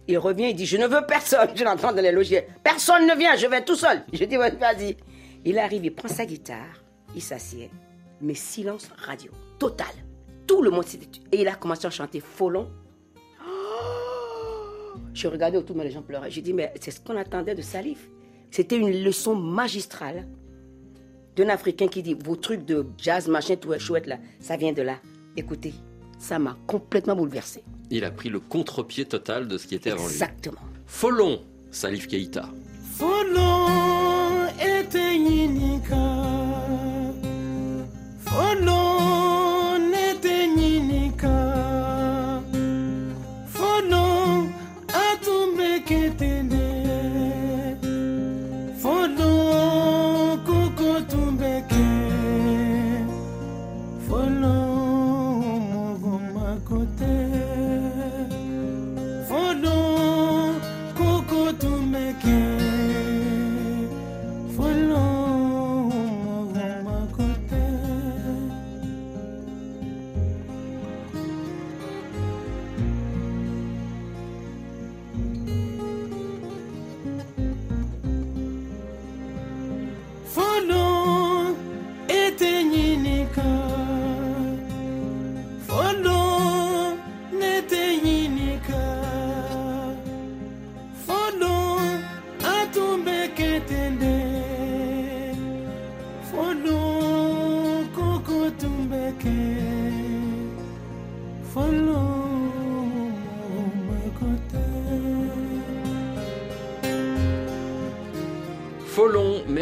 Il 0.08 0.18
revient, 0.18 0.50
il 0.50 0.56
dit 0.56 0.66
Je 0.66 0.78
ne 0.78 0.88
veux 0.88 1.06
personne. 1.08 1.50
Je 1.56 1.64
l'entends 1.64 1.94
dans 1.94 2.02
les 2.02 2.12
logiers. 2.12 2.48
Personne 2.64 3.06
ne 3.08 3.16
vient, 3.16 3.36
je 3.36 3.46
vais 3.48 3.64
tout 3.64 3.76
seul. 3.76 4.04
Je 4.12 4.26
dis 4.26 4.36
Vas-y. 4.36 4.98
Il 5.46 5.58
arrive, 5.60 5.86
il 5.86 5.94
prend 5.94 6.08
sa 6.08 6.26
guitare, 6.26 6.84
il 7.16 7.22
s'assied, 7.22 7.70
mais 8.20 8.34
silence 8.36 8.90
radio, 8.98 9.32
total. 9.60 9.88
Tout 10.48 10.62
le 10.62 10.70
monde 10.72 10.86
tu- 10.86 10.98
Et 11.32 11.42
il 11.42 11.48
a 11.48 11.56
commencé 11.56 11.86
à 11.86 11.90
chanter 11.92 12.20
Folon. 12.20 12.70
Je 15.14 15.28
regardais 15.28 15.58
autour 15.58 15.76
moi, 15.76 15.86
les 15.86 15.92
gens 15.92 16.02
pleuraient. 16.02 16.32
J'ai 16.32 16.42
dit 16.42 16.54
Mais 16.54 16.74
c'est 16.82 16.92
ce 16.92 17.00
qu'on 17.00 17.16
attendait 17.18 17.56
de 17.56 17.62
Salif. 17.62 18.10
C'était 18.50 18.78
une 18.78 19.04
leçon 19.04 19.36
magistrale 19.36 20.28
d'un 21.36 21.50
Africain 21.50 21.88
qui 21.88 22.02
dit 22.04 22.14
Vos 22.14 22.36
trucs 22.36 22.66
de 22.66 22.86
jazz, 22.98 23.28
machin, 23.28 23.56
tout 23.56 23.74
est 23.74 23.80
chouette 23.80 24.08
là, 24.08 24.18
ça 24.40 24.58
vient 24.58 24.74
de 24.74 24.82
là. 24.82 24.98
Écoutez, 25.38 25.74
ça 26.20 26.40
m'a 26.40 26.58
complètement 26.68 27.16
bouleversé. 27.16 27.64
Il 27.90 28.06
a 28.06 28.12
pris 28.12 28.30
le 28.30 28.40
contre-pied 28.40 29.06
total 29.06 29.48
de 29.48 29.58
ce 29.58 29.68
qui 29.68 29.76
était 29.76 29.92
avant 29.92 30.06
lui. 30.06 30.12
Exactement. 30.14 30.62
Folon, 30.86 31.42
Salif 31.72 32.08
Keita. 32.08 32.50
Folon 32.98 34.48
etenyinika 34.60 35.96
Folon 38.26 39.21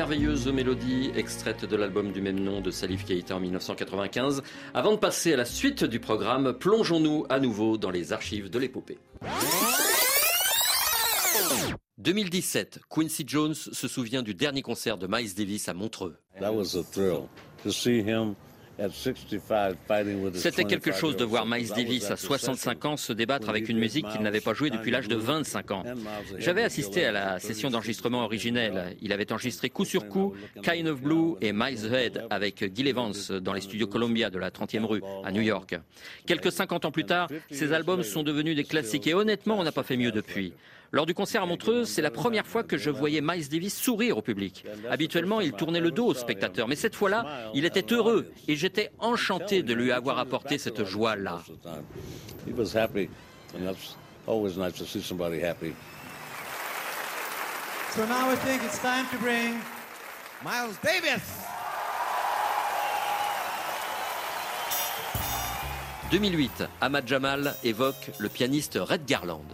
merveilleuse 0.09 0.47
mélodie 0.47 1.11
extraite 1.15 1.65
de 1.65 1.75
l'album 1.75 2.11
du 2.11 2.19
même 2.19 2.39
nom 2.39 2.61
de 2.61 2.71
Salif 2.71 3.05
Keita 3.05 3.35
en 3.35 3.39
1995. 3.39 4.41
Avant 4.73 4.93
de 4.93 4.97
passer 4.97 5.33
à 5.33 5.37
la 5.37 5.45
suite 5.45 5.83
du 5.83 5.99
programme, 5.99 6.53
plongeons-nous 6.53 7.27
à 7.29 7.39
nouveau 7.39 7.77
dans 7.77 7.91
les 7.91 8.11
archives 8.11 8.49
de 8.49 8.57
l'épopée. 8.57 8.97
2017, 11.99 12.79
Quincy 12.89 13.23
Jones 13.27 13.53
se 13.53 13.87
souvient 13.87 14.23
du 14.23 14.33
dernier 14.33 14.63
concert 14.63 14.97
de 14.97 15.05
Miles 15.07 15.35
Davis 15.35 15.69
à 15.69 15.75
Montreux. 15.75 16.17
At 18.79 18.89
65 18.89 19.75
fighting 19.87 20.23
with 20.23 20.35
his 20.35 20.41
C'était 20.41 20.63
quelque 20.63 20.91
25 20.91 20.99
chose 20.99 21.17
de 21.17 21.23
voir 21.23 21.45
Miles 21.45 21.69
Davis 21.69 22.09
à 22.09 22.13
at 22.13 22.15
the 22.15 22.19
65 22.19 22.85
ans 22.85 22.97
se 22.97 23.13
débattre 23.13 23.49
avec 23.49 23.69
une 23.69 23.77
musique 23.77 24.07
qu'il 24.09 24.21
n'avait 24.21 24.41
pas 24.41 24.53
jouée 24.53 24.69
depuis 24.69 24.91
l'âge 24.91 25.07
de 25.07 25.15
25 25.15 25.71
ans. 25.71 25.83
J'avais 26.37 26.63
assisté 26.63 27.05
à 27.05 27.11
la 27.11 27.39
session 27.39 27.69
d'enregistrement 27.69 28.23
originelle. 28.23 28.95
Il 29.01 29.13
avait 29.13 29.31
enregistré 29.31 29.69
coup 29.69 29.85
sur 29.85 30.07
coup 30.07 30.33
Kind 30.63 30.87
of 30.87 31.01
Blue 31.01 31.35
et 31.41 31.53
Miles 31.53 31.93
Head 31.93 32.23
avec 32.29 32.75
Gil 32.75 32.87
Evans 32.87 33.13
dans 33.41 33.53
les 33.53 33.61
studios 33.61 33.87
Columbia 33.87 34.29
de 34.29 34.39
la 34.39 34.49
30e 34.49 34.85
rue 34.85 35.01
à 35.23 35.31
New 35.31 35.41
York. 35.41 35.75
Quelques 36.25 36.51
50 36.51 36.85
ans 36.85 36.91
plus 36.91 37.05
tard, 37.05 37.29
ces 37.51 37.73
albums 37.73 38.03
sont 38.03 38.23
devenus 38.23 38.55
des 38.55 38.63
classiques 38.63 39.07
et 39.07 39.13
honnêtement, 39.13 39.59
on 39.59 39.63
n'a 39.63 39.71
pas 39.71 39.83
fait 39.83 39.97
mieux 39.97 40.11
depuis. 40.11 40.53
Lors 40.91 41.05
du 41.05 41.13
concert 41.13 41.43
à 41.43 41.45
Montreux, 41.45 41.85
c'est 41.85 42.01
la 42.01 42.09
première 42.09 42.47
fois 42.47 42.63
que 42.63 42.77
je 42.77 42.89
voyais 42.89 43.21
Miles 43.21 43.47
Davis 43.47 43.77
sourire 43.77 44.17
au 44.17 44.21
public. 44.23 44.65
Habituellement, 44.89 45.39
il 45.39 45.53
tournait 45.53 45.79
le 45.79 45.91
dos 45.91 46.07
aux 46.07 46.13
spectateurs, 46.15 46.67
mais 46.67 46.75
cette 46.75 46.95
fois-là, 46.95 47.51
il 47.53 47.63
était 47.65 47.93
heureux 47.93 48.31
et 48.47 48.55
j'étais 48.55 48.91
enchanté 48.97 49.61
de 49.61 49.73
lui 49.73 49.91
avoir 49.91 50.17
apporté 50.17 50.57
cette 50.57 50.83
joie-là. 50.83 51.43
He 52.47 52.53
was 52.53 52.75
happy, 52.75 53.07
and 53.55 53.65
that's 53.65 53.95
always 54.27 54.57
nice 54.57 54.73
to 54.79 54.85
see 54.85 55.01
somebody 55.01 55.43
happy. 55.43 55.73
So 57.91 58.05
now 58.05 58.31
I 58.31 58.35
think 58.35 58.63
it's 58.63 58.79
time 58.79 59.05
to 59.11 59.17
bring 59.17 59.59
Miles 60.43 60.77
Davis. 60.83 61.21
2008, 66.09 66.63
Ahmad 66.81 67.07
Jamal 67.07 67.53
évoque 67.63 68.11
le 68.17 68.29
pianiste 68.29 68.79
Red 68.81 69.05
Garland. 69.05 69.45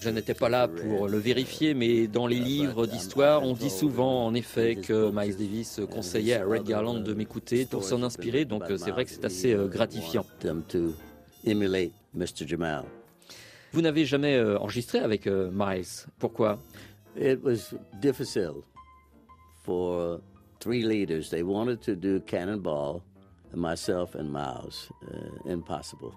Je 0.00 0.10
n'étais 0.10 0.34
pas 0.34 0.48
là 0.48 0.68
pour 0.68 1.08
le 1.08 1.18
vérifier, 1.18 1.74
mais 1.74 2.06
dans 2.06 2.28
les 2.28 2.38
livres 2.38 2.86
d'histoire, 2.86 3.42
on 3.42 3.54
dit 3.54 3.70
souvent 3.70 4.24
en 4.24 4.34
effet 4.34 4.76
que 4.76 5.10
Miles 5.10 5.36
Davis 5.36 5.80
conseillait 5.90 6.36
à 6.36 6.46
Red 6.46 6.62
Garland 6.62 7.00
de 7.00 7.12
m'écouter 7.12 7.66
pour 7.66 7.82
s'en 7.82 8.04
inspirer, 8.04 8.44
donc 8.44 8.62
euh, 8.70 8.76
c'est 8.76 8.92
vrai 8.92 9.04
que 9.04 9.10
c'est 9.10 9.24
assez 9.24 9.52
euh, 9.52 9.66
gratifiant. 9.66 10.24
Vous 13.72 13.82
n'avez 13.82 14.04
jamais 14.04 14.36
euh, 14.36 14.58
enregistré 14.58 15.00
avec 15.00 15.26
euh, 15.26 15.50
Miles. 15.52 16.06
Pourquoi? 16.20 16.58
It 17.18 17.42
was 17.42 17.74
difficult 18.00 18.64
for 19.64 20.20
three 20.60 20.82
leaders. 20.82 21.30
They 21.30 21.42
wanted 21.42 21.80
to 21.80 21.96
do 21.96 22.20
Cannonball, 22.20 23.02
myself 23.54 24.14
and 24.14 24.30
Miles. 24.30 24.88
Uh, 25.02 25.50
impossible. 25.50 26.12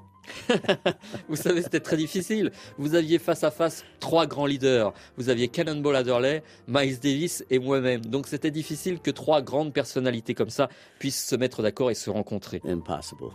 Vous 1.30 1.36
savez, 1.36 1.62
c'était 1.62 1.80
très 1.80 1.98
difficile. 1.98 2.52
Vous 2.78 2.96
aviez 2.96 3.20
face 3.20 3.44
à 3.44 3.52
face 3.52 3.84
trois 4.00 4.26
grands 4.26 4.46
leaders. 4.46 4.94
Vous 5.18 5.30
aviez 5.30 5.48
Cannonball 5.48 5.96
Adderley, 5.96 6.44
Miles 6.68 7.00
Davis 7.00 7.44
et 7.50 7.60
moi-même. 7.60 8.06
Donc 8.06 8.28
c'était 8.28 8.52
difficile 8.52 9.00
que 9.00 9.12
trois 9.12 9.42
grandes 9.42 9.74
personnalités 9.74 10.34
comme 10.34 10.50
ça 10.50 10.70
puissent 11.00 11.26
se 11.26 11.36
mettre 11.36 11.62
d'accord 11.62 11.92
et 11.92 11.96
se 11.96 12.10
rencontrer. 12.10 12.62
Impossible. 12.66 13.30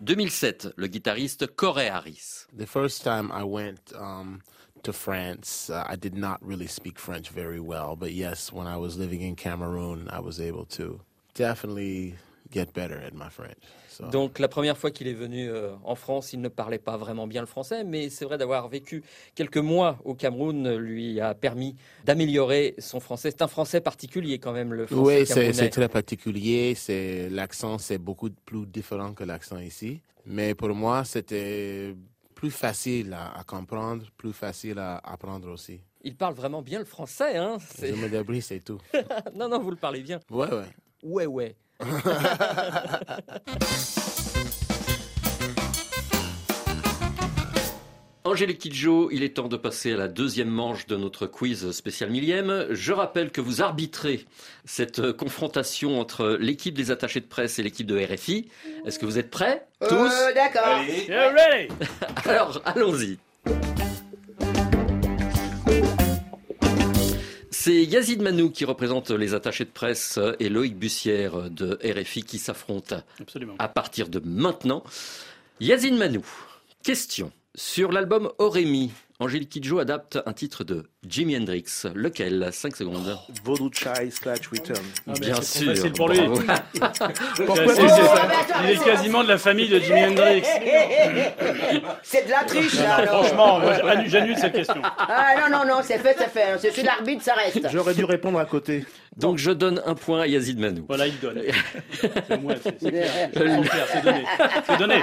2007, 0.00 0.74
le 0.76 0.88
guitariste 0.88 1.46
Corey 1.46 1.88
Harris. 1.88 2.46
The 2.56 2.66
first 2.66 3.04
time 3.04 3.30
I 3.32 3.44
went 3.44 3.92
um, 3.96 4.40
to 4.82 4.92
France, 4.92 5.70
uh, 5.70 5.84
I 5.88 5.94
did 5.96 6.16
not 6.16 6.38
really 6.42 6.66
speak 6.66 6.98
French 6.98 7.30
very 7.30 7.60
well. 7.60 7.94
But 7.96 8.12
yes, 8.12 8.52
when 8.52 8.66
I 8.66 8.76
was 8.76 8.98
living 8.98 9.22
in 9.22 9.36
Cameroon, 9.36 10.08
I 10.10 10.18
was 10.18 10.40
able 10.40 10.64
to 10.76 11.00
definitely 11.34 12.16
get 12.52 12.66
better 12.74 12.96
at 13.04 13.12
my 13.14 13.30
French. 13.30 13.56
So. 13.88 14.06
Donc 14.08 14.38
la 14.38 14.48
première 14.48 14.76
fois 14.78 14.90
qu'il 14.90 15.06
est 15.06 15.12
venu 15.14 15.48
euh, 15.50 15.72
en 15.84 15.94
France, 15.94 16.32
il 16.32 16.40
ne 16.40 16.48
parlait 16.48 16.78
pas 16.78 16.96
vraiment 16.96 17.26
bien 17.26 17.40
le 17.40 17.46
français, 17.46 17.84
mais 17.84 18.08
c'est 18.10 18.24
vrai 18.24 18.38
d'avoir 18.38 18.68
vécu 18.68 19.02
quelques 19.34 19.58
mois 19.58 19.98
au 20.04 20.14
Cameroun 20.14 20.76
lui 20.76 21.20
a 21.20 21.34
permis 21.34 21.76
d'améliorer 22.04 22.74
son 22.78 23.00
français. 23.00 23.30
C'est 23.30 23.42
un 23.42 23.48
français 23.48 23.80
particulier 23.80 24.38
quand 24.38 24.52
même 24.52 24.72
le 24.72 24.86
français 24.86 25.20
Oui, 25.20 25.52
c'est 25.52 25.68
très 25.70 25.88
particulier. 25.88 26.74
C'est 26.74 27.28
l'accent, 27.30 27.78
c'est 27.78 27.98
beaucoup 27.98 28.30
plus 28.30 28.66
différent 28.66 29.12
que 29.12 29.24
l'accent 29.24 29.58
ici. 29.58 30.00
Mais 30.26 30.54
pour 30.54 30.74
moi, 30.74 31.04
c'était 31.04 31.94
plus 32.34 32.50
facile 32.50 33.12
à, 33.12 33.38
à 33.38 33.44
comprendre, 33.44 34.06
plus 34.16 34.32
facile 34.32 34.78
à 34.78 34.96
apprendre 34.98 35.50
aussi. 35.52 35.80
Il 36.02 36.16
parle 36.16 36.34
vraiment 36.34 36.62
bien 36.62 36.80
le 36.80 36.84
français, 36.84 37.36
hein 37.36 37.58
Je 37.60 37.80
c'est- 37.86 37.92
me 37.92 38.08
débrouille, 38.08 38.42
c'est 38.42 38.60
tout. 38.60 38.78
Non, 39.36 39.48
non, 39.48 39.60
vous 39.60 39.70
le 39.70 39.76
parlez 39.76 40.00
bien. 40.02 40.18
Ouais, 40.30 40.48
ouais. 40.52 40.64
Ouais, 41.04 41.26
ouais. 41.26 41.56
Angélique 48.24 48.60
Kidjo, 48.60 49.10
il 49.10 49.24
est 49.24 49.34
temps 49.34 49.48
de 49.48 49.56
passer 49.56 49.92
à 49.92 49.96
la 49.96 50.06
deuxième 50.06 50.48
manche 50.48 50.86
de 50.86 50.96
notre 50.96 51.26
quiz 51.26 51.72
spécial 51.72 52.08
millième. 52.08 52.66
Je 52.70 52.92
rappelle 52.92 53.32
que 53.32 53.40
vous 53.40 53.62
arbitrez 53.62 54.24
cette 54.64 55.10
confrontation 55.12 56.00
entre 56.00 56.36
l'équipe 56.40 56.74
des 56.74 56.92
attachés 56.92 57.18
de 57.20 57.26
presse 57.26 57.58
et 57.58 57.64
l'équipe 57.64 57.86
de 57.86 57.98
RFI. 57.98 58.48
Est-ce 58.86 59.00
que 59.00 59.06
vous 59.06 59.18
êtes 59.18 59.30
prêts 59.30 59.66
Tous 59.88 59.94
Euh, 60.10 60.32
D'accord. 60.34 60.78
Alors, 62.24 62.62
allons-y. 62.64 63.18
C'est 67.64 67.84
Yazid 67.84 68.20
Manou 68.20 68.50
qui 68.50 68.64
représente 68.64 69.12
les 69.12 69.34
attachés 69.34 69.64
de 69.64 69.70
presse 69.70 70.18
et 70.40 70.48
Loïc 70.48 70.76
Bussière 70.76 71.48
de 71.48 71.78
RFI 71.84 72.24
qui 72.24 72.38
s'affrontent 72.38 72.96
à 73.60 73.68
partir 73.68 74.08
de 74.08 74.20
maintenant. 74.24 74.82
Yazid 75.60 75.94
Manou, 75.94 76.24
question. 76.82 77.30
Sur 77.54 77.92
l'album 77.92 78.32
Orémi, 78.38 78.90
Angélique 79.20 79.50
Kidjo 79.50 79.78
adapte 79.78 80.18
un 80.26 80.32
titre 80.32 80.64
de 80.64 80.86
Jimi 81.06 81.36
Hendrix. 81.36 81.86
Lequel? 81.94 82.48
5 82.52 82.76
secondes. 82.76 83.18
Voodoo 83.44 83.70
Chai 83.72 84.10
Scratch 84.10 84.46
Return. 84.48 84.78
Ah, 85.08 85.12
Bien 85.20 85.34
c'est 85.42 85.58
sûr. 85.64 85.74
facile 85.74 85.92
pour 85.92 86.08
lui. 86.08 86.20
Pourquoi 87.46 87.74
c'est- 87.74 87.88
c'est- 87.88 88.64
Il 88.64 88.70
est 88.70 88.84
quasiment 88.84 89.24
de 89.24 89.28
la 89.28 89.38
famille 89.38 89.68
de 89.68 89.80
Jimi 89.80 90.04
Hendrix. 90.04 90.42
C'est 92.02 92.26
de 92.26 92.30
la 92.30 92.44
triche, 92.44 92.74
Non, 92.74 92.82
là, 92.82 92.88
non, 92.88 93.02
alors. 93.02 93.26
franchement, 93.26 93.60
j'annule- 94.06 94.36
cette 94.38 94.52
question. 94.52 94.80
Ah 94.98 95.34
non, 95.40 95.58
non, 95.58 95.64
non, 95.66 95.80
c'est 95.82 95.98
fait, 95.98 96.14
c'est 96.18 96.28
fait. 96.30 96.58
Je 96.62 96.68
suis 96.72 96.82
l'arbitre, 96.82 97.22
ça 97.22 97.34
reste. 97.34 97.60
J'aurais 97.72 97.94
dû 97.94 98.04
répondre 98.04 98.38
à 98.38 98.44
côté. 98.44 98.84
Donc 99.16 99.38
je 99.38 99.50
donne 99.50 99.82
un 99.86 99.94
point 99.94 100.22
à 100.22 100.26
Yazid 100.26 100.58
Manou. 100.58 100.84
Voilà, 100.88 101.06
il 101.06 101.18
donne. 101.20 101.42
C'est 102.00 102.40
moi, 102.40 102.54
c'est 102.62 102.80
c'est 102.80 102.88
clair. 102.90 103.10
C'est 103.34 103.40
c'est 103.92 104.02
donné. 104.02 104.24
C'est 104.66 104.78
donné. 104.78 105.02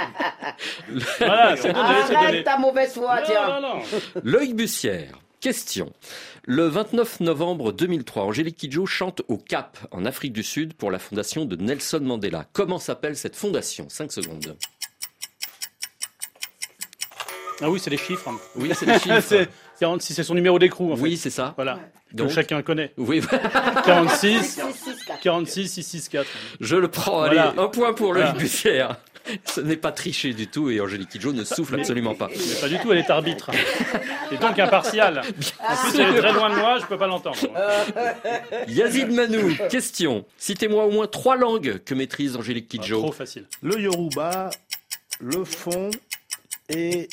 Voilà, 1.20 1.56
c'est 1.58 1.74
donné, 1.74 1.90
c'est 2.08 2.14
donné. 2.14 2.26
Arrête 2.26 2.44
ta 2.44 2.58
mauvaise 2.58 2.94
foi, 2.94 3.20
tiens. 3.26 3.60
Loïc 4.24 4.56
Bussière, 4.56 5.12
question. 5.40 5.92
Le 6.46 6.68
29 6.68 7.20
novembre 7.22 7.72
2003, 7.72 8.24
Angélique 8.24 8.58
Kidjo 8.58 8.86
chante 8.86 9.22
au 9.28 9.38
Cap, 9.38 9.78
en 9.92 10.06
Afrique 10.06 10.34
du 10.34 10.44
Sud, 10.44 10.74
pour 10.74 10.92
la 10.92 11.00
fondation 11.00 11.46
de 11.46 11.56
Nelson 11.56 12.02
Mandela. 12.02 12.46
Comment 12.54 12.80
s'appelle 12.80 13.16
cette 13.16 13.36
fondation? 13.36 13.88
5 13.90 14.12
secondes. 14.12 14.56
Ah 17.62 17.70
oui, 17.70 17.80
c'est 17.80 17.90
les 17.90 17.98
chiffres. 17.98 18.30
Oui, 18.56 18.72
c'est 18.74 18.86
les 18.86 19.00
chiffres. 19.00 19.20
c'est 19.22 19.50
46, 19.80 20.14
c'est 20.14 20.24
son 20.24 20.34
numéro 20.36 20.60
d'écrou, 20.60 20.94
en 20.94 20.96
fait. 20.96 21.02
Oui, 21.02 21.18
c'est 21.18 21.30
ça. 21.30 21.54
Voilà. 21.56 21.80
Donc- 22.14 22.30
que 22.30 22.34
chacun 22.34 22.62
connaît. 22.62 22.94
Oui. 22.98 23.22
46, 23.86 24.60
46, 25.22 25.68
664. 25.70 26.28
Je 26.62 26.76
le 26.76 26.88
prends. 26.90 27.20
Voilà. 27.20 27.50
Allez, 27.50 27.60
un 27.60 27.68
point 27.68 27.94
pour 27.94 28.14
Loïc 28.14 28.28
Voilà. 28.64 29.00
Ce 29.46 29.62
n'est 29.62 29.78
pas 29.78 29.92
triché 29.92 30.34
du 30.34 30.48
tout 30.48 30.70
et 30.70 30.80
Angélique 30.82 31.10
Kidjo 31.10 31.32
ne 31.34 31.44
souffle 31.44 31.76
Mais- 31.76 31.82
absolument 31.82 32.16
pas. 32.16 32.28
Mais 32.30 32.56
pas 32.62 32.68
du 32.70 32.80
tout, 32.80 32.92
elle 32.92 33.00
est 33.00 33.10
arbitre. 33.10 33.52
Et 34.32 34.38
donc 34.38 34.60
impartiale. 34.60 35.20
En 35.20 35.76
plus, 35.76 36.00
elle 36.00 36.16
est 36.16 36.20
très 36.20 36.34
loin 36.34 36.50
de 36.52 36.56
moi, 36.56 36.78
je 36.80 36.86
peux 36.86 36.98
pas 36.98 37.08
l'entendre. 37.08 37.38
Yazid 38.68 39.12
Manou, 39.12 39.56
question. 39.70 40.26
Citez-moi 40.38 40.86
au 40.86 40.92
moins 40.92 41.08
trois 41.08 41.36
langues 41.36 41.80
que 41.84 41.94
maîtrise 41.96 42.36
Angélique 42.36 42.68
Kidjo. 42.68 42.98
Ah, 43.00 43.04
Trop 43.04 43.12
facile. 43.12 43.46
Le 43.64 43.80
Yoruba, 43.80 44.50
le 45.20 45.44
fond 45.44 45.90
et 46.70 47.08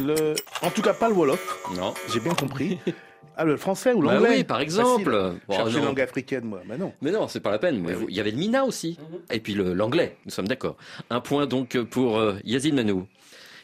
le. 0.00 0.34
En 0.62 0.70
tout 0.70 0.82
cas, 0.82 0.92
pas 0.94 1.08
le 1.08 1.14
Wolof. 1.14 1.58
Non. 1.76 1.94
J'ai 2.12 2.20
bien 2.20 2.34
compris. 2.34 2.78
Ah, 3.36 3.44
le 3.44 3.56
français 3.56 3.92
ou 3.92 4.00
Bah 4.02 4.14
l'anglais 4.14 4.36
oui, 4.38 4.44
par 4.44 4.60
exemple. 4.60 5.10
Facile. 5.12 5.40
Bon, 5.48 5.56
Cherche 5.56 5.72
une 5.72 5.78
non. 5.80 5.84
langue 5.86 6.00
africaine, 6.00 6.44
moi. 6.44 6.62
Mais 6.66 6.78
non. 6.78 6.92
Mais 7.02 7.10
non, 7.10 7.26
c'est 7.28 7.40
pas 7.40 7.50
la 7.50 7.58
peine. 7.58 7.80
Mais 7.80 7.94
vous- 7.94 8.06
Il 8.08 8.14
y 8.14 8.20
avait 8.20 8.30
le 8.30 8.36
Mina 8.36 8.64
aussi. 8.64 8.98
Et 9.30 9.40
puis 9.40 9.54
le- 9.54 9.72
l'anglais, 9.74 10.16
nous 10.24 10.30
sommes 10.30 10.46
d'accord. 10.48 10.76
Un 11.10 11.20
point 11.20 11.46
donc 11.46 11.76
pour 11.82 12.18
euh, 12.18 12.34
Yazid 12.44 12.74
Manou. 12.74 13.06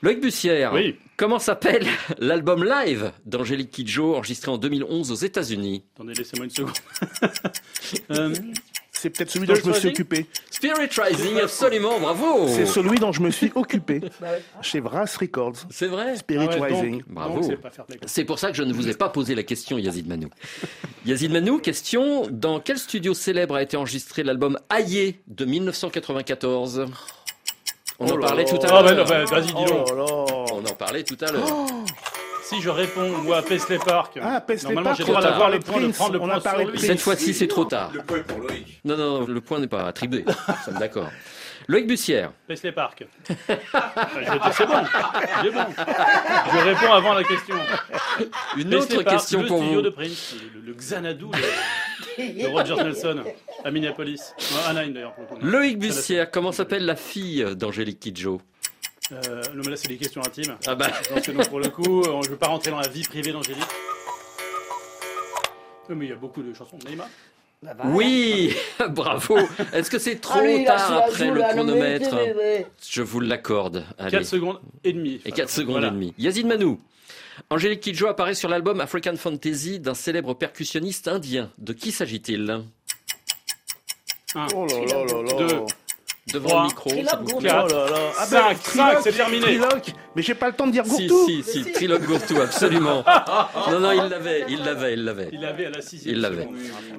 Loïc 0.03 0.21
Bussière, 0.21 0.73
Oui. 0.73 0.97
comment 1.19 1.39
s'appelle 1.39 1.87
l'album 2.19 2.65
live 2.65 3.13
d'Angélique 3.27 3.71
Kidjo 3.71 4.15
enregistré 4.17 4.51
en 4.51 4.57
2011 4.57 5.13
aux 5.13 5.15
États-Unis? 5.15 5.85
Attendez, 5.95 6.15
laissez-moi 6.15 6.47
une 6.47 6.51
seconde. 6.51 6.73
Euh, 8.11 8.35
C'est 9.01 9.09
peut-être 9.09 9.31
celui 9.31 9.47
dont 9.47 9.55
je 9.55 9.67
me 9.67 9.73
suis 9.73 9.89
occupé. 9.89 10.27
Spirit 10.51 10.89
Rising, 10.95 11.39
absolument, 11.41 11.99
bravo 11.99 12.49
C'est 12.49 12.67
celui 12.67 12.99
dont 12.99 13.13
je 13.13 13.23
me 13.23 13.31
suis 13.31 13.51
occupé 13.55 14.03
chez 14.61 14.81
Vras 14.81 15.07
Records. 15.19 15.55
C'est 15.71 15.87
vrai? 15.87 16.17
Spirit 16.17 16.49
Ah 16.53 16.57
ouais, 16.59 16.67
Rising. 16.67 17.03
Bravo. 17.07 17.41
Donc, 17.41 17.59
c'est 18.05 18.25
pour 18.25 18.39
ça 18.39 18.51
que 18.51 18.57
je 18.59 18.63
ne 18.63 18.75
vous 18.75 18.89
ai 18.91 18.95
pas 18.95 19.09
posé 19.09 19.35
la 19.35 19.43
question, 19.43 19.79
Yazid 19.79 20.07
Manou. 20.07 20.29
Yazid 21.07 21.33
Manou, 21.33 21.61
question 21.61 22.27
dans 22.31 22.61
quel 22.61 22.77
studio 22.79 23.15
célèbre 23.15 23.55
a 23.55 23.63
été 23.63 23.79
enregistré 23.79 24.23
l'album 24.23 24.59
Aïe 24.69 25.17
de 25.29 25.45
1994 25.47 26.81
On 28.01 28.07
Oh 28.07 28.13
en 28.13 28.17
là 28.19 28.27
parlait 28.29 28.45
là. 28.45 28.51
tout 28.51 28.57
à 28.57 28.69
Ah, 28.69 28.83
l'heure. 28.83 28.85
bah, 28.85 28.95
non, 28.95 29.05
bah, 29.05 29.25
vas-y, 29.25 29.47
dis-le. 29.47 29.73
Oh. 29.99 30.27
On 30.53 30.59
en 30.61 30.75
parlait 30.75 31.05
tout 31.05 31.17
à 31.23 31.33
l'heure. 31.33 31.47
Si 32.51 32.61
je 32.61 32.69
réponds, 32.69 33.09
moi, 33.23 33.43
Paisley 33.43 33.79
Park. 33.79 34.19
Ah, 34.21 34.41
Paisley 34.41 34.75
Normalement, 34.75 34.91
Park, 34.91 34.97
j'ai 34.99 35.05
le 35.05 35.09
droit 35.09 35.23
d'avoir 35.23 35.39
parlé 35.41 35.59
le 35.59 35.63
point 35.63 35.77
de 35.77 35.83
Prince, 35.85 35.97
prendre 35.97 36.13
le 36.15 36.21
on 36.21 36.29
a 36.29 36.33
point 36.33 36.41
parlé 36.41 36.65
sur 36.65 36.73
lui. 36.73 36.79
Cette 36.81 37.01
fois-ci, 37.01 37.33
c'est 37.33 37.47
trop 37.47 37.65
tard. 37.65 37.93
Le 37.95 38.03
point 38.03 38.19
pour 38.23 38.39
Loïc. 38.41 38.81
Non, 38.85 38.97
non, 38.97 39.25
le 39.25 39.41
point 39.41 39.61
n'est 39.61 39.69
pas 39.69 39.87
attribué. 39.87 40.25
Nous 40.49 40.55
sommes 40.65 40.79
d'accord. 40.81 41.09
Loïc 41.69 41.87
Bussière. 41.87 42.33
Paisley 42.49 42.73
Park. 42.73 43.05
Dire, 43.29 43.39
c'est 44.53 44.67
bon. 44.67 44.83
C'est 45.43 45.51
bon. 45.51 45.65
Je 46.53 46.59
réponds 46.65 46.93
avant 46.93 47.15
la 47.15 47.23
question. 47.23 47.55
Une 48.57 48.71
Paisley 48.71 48.77
autre 48.77 49.03
Park, 49.05 49.17
question 49.17 49.43
le 49.43 49.47
pour 49.47 49.59
studio 49.59 49.77
vous. 49.77 49.83
de 49.83 49.91
Prince, 49.91 50.35
le, 50.53 50.61
le 50.61 50.73
Xanadu 50.75 51.27
de, 52.19 52.43
de 52.43 52.49
Rogers 52.49 52.83
Nelson 52.83 53.23
à 53.65 53.71
Minneapolis. 53.71 54.35
Non, 54.53 54.77
à. 54.77 55.15
Loïc 55.41 55.79
Bussière, 55.79 56.29
comment 56.33 56.51
s'appelle 56.51 56.85
la 56.85 56.97
fille 56.97 57.47
d'Angélique 57.55 58.01
Kidjo? 58.01 58.41
Euh, 59.13 59.43
non, 59.55 59.63
mais 59.65 59.71
là, 59.71 59.77
c'est 59.77 59.89
des 59.89 59.97
questions 59.97 60.21
intimes. 60.25 60.57
Ah 60.67 60.75
bah. 60.75 60.89
Parce 61.09 61.27
que 61.27 61.33
non, 61.33 61.45
pour 61.45 61.59
le 61.61 61.69
coup, 61.69 62.01
euh, 62.03 62.21
je 62.23 62.29
ne 62.29 62.33
veux 62.33 62.37
pas 62.39 62.47
rentrer 62.49 62.71
dans 62.71 62.79
la 62.81 62.89
vie 62.89 63.03
privée 63.03 63.33
d'Angélique. 63.33 63.63
Euh, 65.91 65.95
Mais 65.95 66.07
il 66.07 66.09
y 66.11 66.13
a 66.13 66.17
beaucoup 66.17 66.43
de 66.43 66.55
chansons. 66.55 66.79
Neymar 66.89 67.09
Oui, 67.87 68.55
bravo. 68.91 69.39
Est-ce 69.73 69.91
que 69.91 69.99
c'est 69.99 70.17
trop 70.21 70.39
Ah, 70.41 70.61
a 70.61 70.65
tard 70.65 70.93
après 71.07 71.27
joue, 71.27 71.35
le 71.35 71.43
chronomètre 71.43 72.15
mais, 72.15 72.35
mais. 72.37 72.67
Je 72.89 73.03
vous 73.03 73.21
l'accorde. 73.21 73.85
Allez. 73.99 74.11
4 74.13 74.25
secondes 74.25 74.61
et 74.85 74.93
demie. 74.93 75.21
Et 75.25 75.33
4 75.33 75.51
secondes 75.51 75.73
Voilà. 75.75 75.89
et 75.89 75.93
demie. 75.93 76.15
Yazid 76.17 76.47
Manou. 76.47 76.81
Angélique 77.49 77.81
Kidjo 77.81 78.07
apparaît 78.07 78.35
sur 78.35 78.49
l'album 78.49 78.81
African 78.81 79.17
Fantasy 79.17 79.81
d'un 79.81 79.95
célèbre 79.95 80.35
percussionniste 80.35 81.09
indien. 81.09 81.51
De 81.59 81.73
qui 81.73 81.91
s'agit-il? 81.91 82.61
Un. 84.37 84.47
Oh 84.55 84.67
là 84.67 84.79
là 84.87 85.05
là 85.05 85.23
là. 85.23 85.35
Deux. 85.49 85.61
Devant 86.33 86.61
le 86.63 86.67
micro, 86.69 86.91
plaît. 86.91 87.03
Quatre. 87.05 87.23
Oh 87.35 87.41
là 87.41 87.67
là. 87.91 88.13
Ah 88.19 88.27
Cinq, 88.27 88.49
ben, 88.49 88.57
cinq, 88.63 88.99
c'est 89.03 89.13
terminé. 89.13 89.43
Triloque. 89.43 89.93
Mais 90.17 90.23
j'ai 90.23 90.35
pas 90.35 90.49
le 90.49 90.55
temps 90.55 90.67
de 90.67 90.73
dire 90.73 90.85
Si, 90.87 91.07
Gourtou. 91.07 91.27
si, 91.27 91.43
si, 91.43 91.73
Trilogue 91.73 92.05
Gourtou, 92.05 92.41
absolument. 92.41 93.05
Non, 93.71 93.81
non, 93.81 93.93
il 93.93 94.09
l'avait, 94.09 94.45
il 94.49 94.63
l'avait, 94.63 94.93
il 94.95 95.05
l'avait. 95.05 95.29
Il 95.33 95.45
avait 95.45 95.67
à 95.67 95.71
la 95.71 95.83
sixième. 95.83 96.15
Il 96.15 96.21
l'avait. 96.21 96.49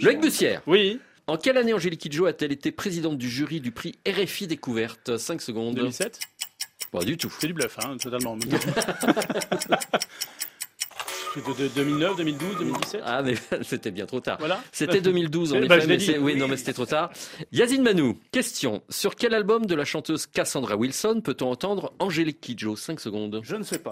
Loïc 0.02 0.20
Bussière. 0.22 0.62
Oui. 0.68 1.00
En 1.28 1.38
quelle 1.38 1.58
année 1.58 1.74
Angélique 1.74 2.02
Kidjo 2.02 2.26
a-t-elle 2.26 2.52
été 2.52 2.72
présidente 2.72 3.18
du 3.18 3.30
jury 3.30 3.62
du 3.62 3.72
prix 3.72 3.98
RFI 4.08 4.48
Découverte? 4.48 5.18
5 5.18 5.42
secondes. 5.42 5.76
2007 5.76 6.20
Pas 6.92 7.04
du 7.06 7.16
tout. 7.16 7.32
C'est 7.40 7.48
du 7.48 7.54
bluff, 7.54 7.78
hein, 7.86 7.96
totalement. 8.02 8.38
C'est 11.34 11.46
de, 11.48 11.64
de 11.64 11.68
2009, 11.76 12.16
2012, 12.18 12.58
2017 12.60 13.02
Ah, 13.06 13.22
mais 13.24 13.36
c'était 13.64 13.92
bien 13.92 14.06
trop 14.06 14.20
tard. 14.20 14.38
Voilà. 14.40 14.62
C'était 14.72 15.00
2012 15.02 15.54
en 15.54 15.56
Eh 15.56 15.60
effet, 15.60 15.68
ben, 15.68 15.76
je 15.76 15.82
l'ai 15.82 15.88
mais 15.88 15.98
dit. 15.98 16.06
c'est- 16.06 16.18
oui, 16.18 16.36
non, 16.36 16.48
mais 16.48 16.58
c'était 16.58 16.74
trop 16.74 16.86
tard. 16.86 17.10
Yazid 17.52 17.82
Manou, 17.82 18.18
question. 18.32 18.82
Sur 18.90 19.16
quel 19.16 19.34
album 19.34 19.66
de 19.66 19.76
la 19.76 19.86
chanteuse 19.86 20.26
Cassandra 20.28 20.76
Wilson 20.76 21.22
peut-on 21.24 21.50
entendre 21.52 21.94
Angélique 22.00 22.42
Kidjo? 22.42 22.76
5 22.76 23.00
secondes. 23.00 23.40
Je 23.44 23.56
ne 23.56 23.64
sais 23.64 23.80
pas. 23.80 23.92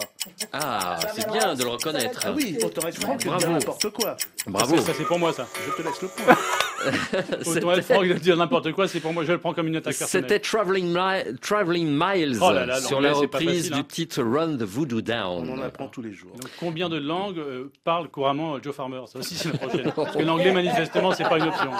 Ah, 0.54 1.00
c'est 1.16 1.30
bien 1.32 1.54
de 1.56 1.64
le 1.64 1.70
reconnaître. 1.70 2.20
Ah 2.26 2.32
oui, 2.36 2.58
Franck, 3.00 3.22
je 3.22 3.28
Bravo. 3.28 3.46
dis 3.48 3.54
n'importe 3.54 3.90
quoi. 3.92 4.18
Bravo. 4.48 4.78
Ça, 4.78 4.94
c'est 4.94 5.04
pour 5.06 5.20
moi, 5.20 5.32
ça. 5.34 5.48
Je 5.68 5.82
te 5.82 5.88
laisse 5.88 6.02
le 6.02 6.08
point. 6.08 6.36
Autant 7.46 7.72
être 7.74 7.84
franc 7.84 8.02
que 8.02 8.08
de 8.14 8.20
dire 8.20 8.38
n'importe 8.38 8.72
quoi, 8.72 8.88
c'est 8.88 9.00
pour 9.00 9.14
moi, 9.14 9.24
je 9.26 9.32
le 9.34 9.38
prends 9.38 9.54
comme 9.54 9.68
une 9.68 9.76
attaque. 9.76 9.94
C'était 9.96 10.40
Traveling, 10.40 10.88
Mi- 10.94 11.38
Traveling 11.42 11.88
Miles 11.90 12.38
Oh 12.42 12.52
là 12.52 12.66
là, 12.66 12.80
sur 12.82 13.02
la 13.02 13.14
reprise 13.14 13.48
facile, 13.60 13.72
du 13.74 13.80
hein. 13.80 13.86
titre 13.88 14.24
Run 14.24 14.58
the 14.58 14.64
Voodoo 14.64 15.02
Down. 15.02 15.50
On 15.50 15.60
en 15.60 15.62
apprend 15.62 15.88
tous 15.88 16.02
les 16.02 16.14
jours. 16.14 16.32
Donc, 16.32 16.50
combien 16.60 16.88
de 16.90 16.98
langues 16.98 17.29
euh, 17.38 17.72
parle 17.84 18.08
couramment 18.10 18.56
euh, 18.56 18.60
Joe 18.62 18.74
Farmer 18.76 19.02
Ça 19.08 19.20
aussi, 19.20 19.36
c'est 19.36 19.52
la 19.52 19.58
prochaine. 19.58 19.92
Parce 19.96 20.16
que 20.16 20.24
l'anglais, 20.24 20.52
manifestement, 20.52 21.12
c'est 21.14 21.24
pas 21.28 21.38
une 21.38 21.48
option. 21.48 21.72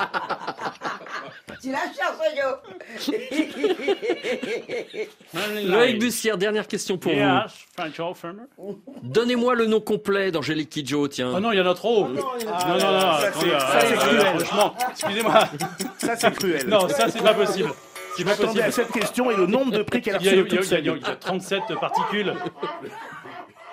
Tu 1.62 1.72
la 1.72 1.80
cherches, 1.80 3.10
Yo 5.62 5.70
Loïc 5.72 6.00
Bussière, 6.00 6.38
dernière 6.38 6.68
question 6.68 6.98
pour 6.98 7.12
Yeah, 7.12 7.48
Joe 7.94 8.16
vous. 8.58 8.80
Donnez-moi 9.04 9.56
le 9.56 9.66
nom 9.66 9.82
complet 9.82 10.32
d'Angélique 10.32 10.70
Kidjo, 10.70 11.08
tiens. 11.08 11.34
Oh 11.36 11.40
non, 11.40 11.52
il 11.52 11.58
y 11.58 11.62
en 11.62 11.68
a 11.70 11.74
trop. 11.74 12.08
non, 12.08 12.14
non, 12.14 12.24
non, 12.24 12.78
ça, 12.80 13.32
c'est- 13.34 13.50
euh, 13.50 13.60
ça, 13.60 13.80
c'est 13.82 13.94
euh, 13.94 13.98
cruel. 13.98 14.40
Franchement, 14.40 14.76
excusez-moi. 14.92 15.44
Ça, 15.98 16.16
c'est 16.16 16.34
cruel. 16.34 16.68
Non, 16.68 16.88
ça, 16.88 17.10
c'est 17.10 17.22
pas 17.22 17.34
possible. 17.34 17.70
C'est 18.16 18.24
Je 18.24 18.24
pas 18.24 18.30
m'attendais 18.32 18.48
possible. 18.48 18.64
à 18.64 18.72
cette 18.72 18.92
question 18.92 19.32
et 19.32 19.36
le 19.36 19.46
nombre 19.46 19.72
de 19.72 19.84
prix 19.84 20.02
qu'elle 20.02 20.16
a 20.16 20.18
reçu 20.20 20.30
il 20.30 20.38
y 20.38 20.40
a- 20.40 20.44
toute 20.46 20.64
sa 20.64 20.80
il 20.80 20.86
y 20.86 20.90
a- 20.90 20.94
vie. 20.94 21.00
il 21.02 21.08
y 21.08 21.12
a 21.12 21.16
37 21.16 21.62
particules. 21.80 22.34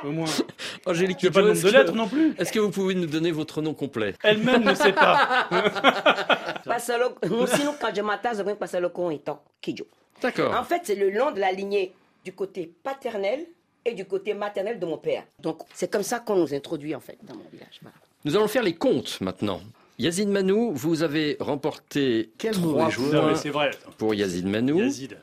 Au 0.04 0.10
moins. 0.10 0.26
Angélique 0.86 1.16
Tu 1.18 1.30
pas 1.30 1.40
Kidjo, 1.42 1.48
le 1.48 1.54
nombre 1.54 1.62
de 1.62 1.66
est-ce 1.68 1.72
que- 1.72 1.78
lettres 1.78 1.94
non 1.94 2.08
plus 2.08 2.34
Est-ce 2.38 2.52
que 2.52 2.58
vous 2.58 2.70
pouvez 2.70 2.94
nous 2.94 3.06
donner 3.06 3.30
votre 3.32 3.62
nom 3.62 3.74
complet? 3.74 4.14
Elle-même 4.22 4.62
ne 4.64 4.74
sait 4.74 4.92
pas. 4.92 5.48
Pasalo- 6.66 7.14
Sinon, 7.56 7.74
quand 7.80 7.94
je 7.94 8.02
m'attache, 8.02 8.36
je 8.38 8.42
vais 8.42 8.54
passer 8.54 8.80
le 8.80 8.88
con 8.88 9.10
étant 9.10 9.42
Kidjo. 9.60 9.86
D'accord. 10.22 10.54
En 10.58 10.64
fait, 10.64 10.82
c'est 10.84 10.94
le 10.94 11.10
long 11.10 11.30
de 11.32 11.40
la 11.40 11.52
lignée 11.52 11.92
du 12.24 12.32
côté 12.32 12.70
paternel 12.82 13.46
et 13.84 13.94
du 13.94 14.04
côté 14.04 14.34
maternel 14.34 14.78
de 14.78 14.86
mon 14.86 14.98
père. 14.98 15.24
Donc, 15.40 15.60
c'est 15.74 15.90
comme 15.90 16.02
ça 16.02 16.20
qu'on 16.20 16.36
nous 16.36 16.54
introduit, 16.54 16.94
en 16.94 17.00
fait, 17.00 17.18
dans 17.22 17.34
mon 17.34 17.44
village. 17.52 17.78
Voilà. 17.82 17.96
Nous 18.24 18.34
allons 18.36 18.48
faire 18.48 18.62
les 18.62 18.74
comptes 18.74 19.20
maintenant. 19.20 19.60
Yazid 19.98 20.28
Manou, 20.28 20.72
vous 20.74 21.02
avez 21.02 21.36
remporté 21.40 22.30
Quel 22.36 22.52
3 22.52 22.66
mauvais 22.66 22.90
joueur. 22.90 23.12
Non, 23.14 23.20
points 23.20 23.30
mais 23.30 23.36
c'est 23.36 23.50
vrai. 23.50 23.68
attends. 23.68 23.90
pour 23.96 24.14
Yazid 24.14 24.46
Manou. 24.46 24.78
Yazid. 24.80 25.16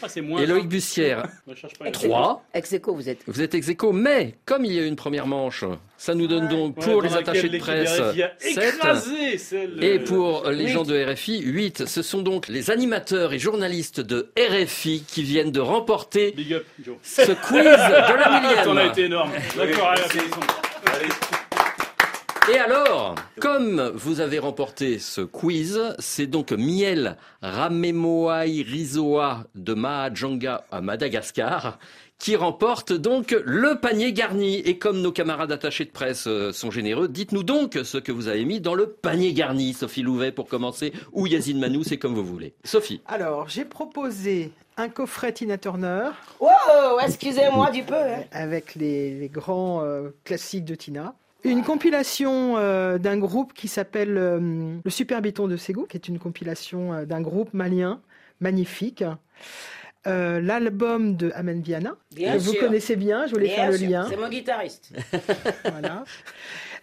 Pas, 0.00 0.08
moins. 0.22 0.40
Et 0.42 0.46
Loïc 0.46 0.68
Bussière, 0.68 1.26
Ne 1.46 1.54
cherche 1.54 1.74
pas. 1.78 1.90
3. 1.90 2.44
Ex 2.54 2.72
aequo, 2.72 2.94
vous 2.94 3.08
êtes. 3.08 3.20
Vous 3.26 3.40
êtes 3.40 3.54
ex 3.54 3.68
aequo, 3.68 3.92
mais 3.92 4.36
comme 4.44 4.64
il 4.64 4.72
y 4.72 4.78
a 4.78 4.82
eu 4.82 4.86
une 4.86 4.96
première 4.96 5.26
manche, 5.26 5.64
ça 5.96 6.14
nous 6.14 6.26
donne 6.26 6.48
donc 6.48 6.76
Ouais, 6.78 6.84
pour 6.84 7.02
les 7.02 7.14
attachés 7.14 7.48
de 7.48 7.58
presse 7.58 8.00
RFI 8.00 8.22
a 8.22 8.32
7 8.38 8.74
écrasé 8.74 9.38
celle, 9.38 9.82
et 9.84 9.98
pour 9.98 10.48
les 10.50 10.68
gens 10.68 10.84
de 10.84 11.12
RFI 11.12 11.40
8. 11.42 11.86
Ce 11.86 12.02
sont 12.02 12.22
donc 12.22 12.48
les 12.48 12.70
animateurs 12.70 13.32
et 13.32 13.38
journalistes 13.38 14.00
de 14.00 14.30
RFI 14.38 15.04
qui 15.06 15.22
viennent 15.22 15.52
de 15.52 15.60
remporter 15.60 16.32
Big 16.32 16.54
up, 16.54 16.66
Joe. 16.84 16.96
ce 17.02 17.32
quiz 17.32 17.62
de 17.64 18.16
la 18.16 18.40
millième. 18.40 18.64
T'en 18.64 18.76
as 18.76 18.86
été 18.86 19.04
énorme. 19.04 19.30
D'accord, 19.56 19.88
allez. 19.90 21.08
Et 22.48 22.58
alors, 22.58 23.14
comme 23.38 23.92
vous 23.94 24.20
avez 24.20 24.38
remporté 24.38 24.98
ce 24.98 25.20
quiz, 25.20 25.80
c'est 25.98 26.26
donc 26.26 26.50
Miel 26.52 27.16
Ramemoai 27.42 28.62
Rizoa 28.62 29.44
de 29.54 29.74
Mahajanga 29.74 30.64
à 30.72 30.80
Madagascar 30.80 31.78
qui 32.18 32.36
remporte 32.36 32.92
donc 32.92 33.36
le 33.44 33.78
panier 33.80 34.12
garni. 34.12 34.56
Et 34.56 34.78
comme 34.78 35.00
nos 35.00 35.12
camarades 35.12 35.52
attachés 35.52 35.84
de 35.84 35.90
presse 35.90 36.26
euh, 36.26 36.52
sont 36.52 36.70
généreux, 36.70 37.08
dites-nous 37.08 37.44
donc 37.44 37.78
ce 37.84 37.98
que 37.98 38.10
vous 38.12 38.28
avez 38.28 38.44
mis 38.44 38.60
dans 38.60 38.74
le 38.74 38.88
panier 38.90 39.32
garni. 39.32 39.72
Sophie 39.72 40.02
Louvet 40.02 40.32
pour 40.32 40.46
commencer, 40.48 40.92
ou 41.12 41.26
Yazid 41.26 41.56
Manou, 41.58 41.82
c'est 41.84 41.96
comme 41.98 42.14
vous 42.14 42.24
voulez. 42.24 42.52
Sophie. 42.64 43.00
Alors, 43.06 43.48
j'ai 43.48 43.64
proposé 43.64 44.50
un 44.76 44.88
coffret 44.88 45.32
Tina 45.32 45.56
Turner. 45.56 46.08
Wow, 46.40 46.50
excusez-moi 47.06 47.70
du 47.70 47.84
peu. 47.84 47.94
hein. 47.94 48.24
Avec 48.32 48.74
les, 48.74 49.18
les 49.18 49.28
grands 49.28 49.82
euh, 49.84 50.10
classiques 50.24 50.64
de 50.64 50.74
Tina. 50.74 51.14
Une 51.44 51.62
compilation 51.62 52.56
euh, 52.58 52.98
d'un 52.98 53.16
groupe 53.18 53.52
qui 53.54 53.68
s'appelle 53.68 54.16
euh, 54.18 54.74
Le 54.84 54.90
Super 54.90 55.22
Béton 55.22 55.48
de 55.48 55.56
Ségou, 55.56 55.86
qui 55.86 55.96
est 55.96 56.08
une 56.08 56.18
compilation 56.18 56.92
euh, 56.92 57.04
d'un 57.06 57.20
groupe 57.20 57.54
malien 57.54 58.00
magnifique. 58.40 59.04
Euh, 60.06 60.40
L'album 60.40 61.16
de 61.16 61.30
Amen 61.34 61.60
Viana, 61.60 61.96
Bien 62.14 62.34
que 62.34 62.38
vous 62.42 62.54
connaissez 62.54 62.96
bien, 62.96 63.26
je 63.26 63.32
voulais 63.32 63.46
Bien 63.46 63.56
faire 63.56 63.70
le 63.70 63.76
lien. 63.76 64.06
C'est 64.08 64.16
mon 64.16 64.28
guitariste. 64.28 64.92
Voilà. 65.70 66.04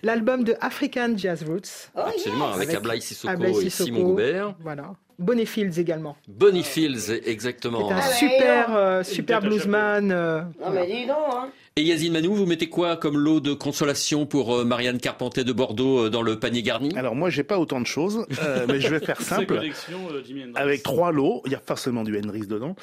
L'album 0.03 0.43
de 0.43 0.55
African 0.61 1.13
Jazz 1.17 1.43
Roots. 1.43 1.89
Oh, 1.95 2.01
Absolument, 2.01 2.53
avec, 2.53 2.67
Avec 2.67 2.77
Ablaï 2.77 3.01
Sissoko 3.01 3.33
Ablaï 3.33 3.65
et. 3.65 3.69
Simon 3.71 4.03
Goubert. 4.03 4.55
Voilà. 4.59 4.93
Bonnie 5.19 5.45
Fields 5.47 5.79
également. 5.79 6.15
Bonnie 6.27 6.63
Fields, 6.63 7.11
exactement. 7.25 7.87
C'est 7.87 7.93
un 7.93 7.97
Ah, 7.97 8.01
super, 8.13 8.69
mais 8.69 8.75
euh, 8.75 9.03
super 9.03 9.41
bluesman. 9.41 10.11
euh, 10.11 10.41
Non, 10.41 10.47
voilà. 10.59 10.81
mais 10.81 10.87
dis 10.87 11.05
donc, 11.07 11.17
hein. 11.31 11.49
Et 11.75 11.83
Yazid 11.83 12.11
Manou, 12.11 12.33
vous 12.33 12.45
mettez 12.47 12.69
quoi 12.69 12.97
comme 12.97 13.17
lot 13.19 13.39
de 13.39 13.53
consolation 13.53 14.25
pour 14.25 14.55
euh, 14.55 14.63
Marianne 14.65 14.99
Carpenter 14.99 15.43
de 15.43 15.53
Bordeaux 15.53 16.05
euh, 16.05 16.09
dans 16.09 16.21
le 16.23 16.39
panier 16.39 16.63
garni? 16.63 16.95
Alors 16.97 17.15
moi, 17.15 17.29
j'ai 17.29 17.43
pas 17.43 17.59
autant 17.59 17.79
de 17.81 17.85
choses, 17.87 18.25
euh, 18.43 18.65
mais 18.69 18.79
je 18.79 18.89
vais 18.95 18.99
faire 19.05 19.21
simple. 19.21 19.53
euh. 19.63 20.51
Avec 20.55 20.81
trois 20.83 21.11
lots, 21.11 21.41
il 21.45 21.51
y 21.51 21.55
a 21.55 21.61
forcément 21.65 22.03
du 22.03 22.17
Hendrix 22.17 22.47
dedans. 22.47 22.75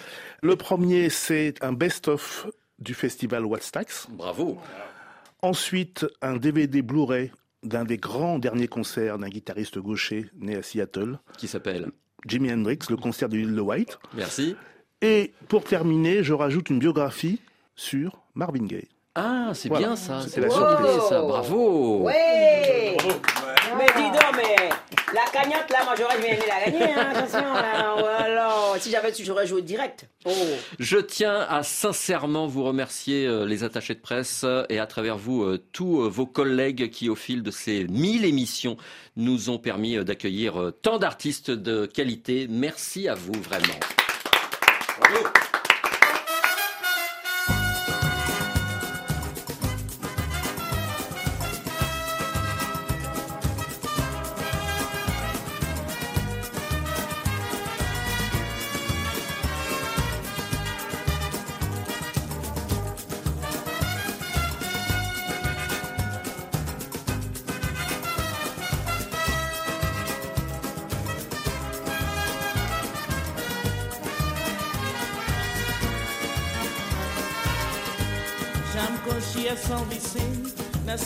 Le 0.42 0.54
premier, 0.56 1.10
c'est 1.10 1.54
un 1.62 1.72
best-of 1.72 2.46
du 2.80 2.94
festival 2.94 3.44
Wattstax. 3.44 4.06
Bravo. 4.10 4.58
Ensuite, 5.42 6.06
un 6.22 6.36
DVD 6.36 6.82
Blu-ray 6.82 7.30
d'un 7.62 7.84
des 7.84 7.96
grands 7.96 8.38
derniers 8.38 8.68
concerts 8.68 9.18
d'un 9.18 9.28
guitariste 9.28 9.78
gaucher 9.78 10.26
né 10.38 10.56
à 10.56 10.62
Seattle, 10.62 11.18
Qui 11.38 11.48
s'appelle 11.48 11.88
Jimi 12.26 12.52
Hendrix, 12.52 12.78
le 12.90 12.96
concert 12.96 13.28
de 13.28 13.36
l'île 13.36 13.54
de 13.54 13.60
White. 13.60 13.98
Merci. 14.14 14.56
Et 15.02 15.32
pour 15.48 15.64
terminer, 15.64 16.22
je 16.22 16.32
rajoute 16.32 16.70
une 16.70 16.78
biographie 16.78 17.40
sur 17.76 18.20
Marvin 18.34 18.64
Gaye. 18.64 18.88
Ah, 19.14 19.50
c'est 19.54 19.68
Voilà. 19.68 19.88
bien 19.88 19.96
ça. 19.96 20.22
C'était 20.22 20.40
la 20.40 20.50
C'est 20.50 20.56
surprise. 20.56 21.08
ça. 21.08 21.20
Bravo. 21.22 22.02
Ouais. 22.02 22.96
Bravo. 22.98 23.20
Mais 23.78 23.86
dis 23.96 24.10
donc, 24.10 24.36
mais 24.36 24.63
la 25.14 25.24
cagnotte 25.32 25.70
là, 25.70 25.84
moi 25.84 25.94
j'aurais 25.96 26.18
bien 26.18 26.32
aimé 26.32 26.42
la 26.48 26.70
gagner, 26.70 26.92
hein, 26.92 27.10
attention. 27.14 27.54
Là. 27.54 28.74
Si 28.78 28.90
j'avais 28.90 29.12
su, 29.12 29.24
j'aurais 29.24 29.46
joué 29.46 29.62
direct. 29.62 30.06
Oh. 30.24 30.30
Je 30.78 30.98
tiens 30.98 31.46
à 31.48 31.62
sincèrement 31.62 32.46
vous 32.46 32.64
remercier 32.64 33.26
euh, 33.26 33.46
les 33.46 33.62
attachés 33.62 33.94
de 33.94 34.00
presse 34.00 34.42
euh, 34.44 34.64
et 34.68 34.78
à 34.78 34.86
travers 34.86 35.16
vous 35.16 35.42
euh, 35.44 35.64
tous 35.72 36.02
euh, 36.02 36.08
vos 36.08 36.26
collègues 36.26 36.90
qui 36.90 37.08
au 37.08 37.14
fil 37.14 37.42
de 37.42 37.50
ces 37.50 37.84
1000 37.84 38.24
émissions 38.24 38.76
nous 39.16 39.50
ont 39.50 39.58
permis 39.58 39.96
euh, 39.96 40.04
d'accueillir 40.04 40.60
euh, 40.60 40.70
tant 40.70 40.98
d'artistes 40.98 41.50
de 41.50 41.86
qualité. 41.86 42.46
Merci 42.50 43.08
à 43.08 43.14
vous 43.14 43.40
vraiment. 43.40 43.78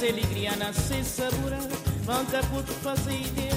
Alegria, 0.09 0.57
nasce 0.57 1.05
sabura, 1.05 1.59
manca 2.07 2.41
puto 2.51 2.73
fazer 2.83 3.21
ideia, 3.21 3.55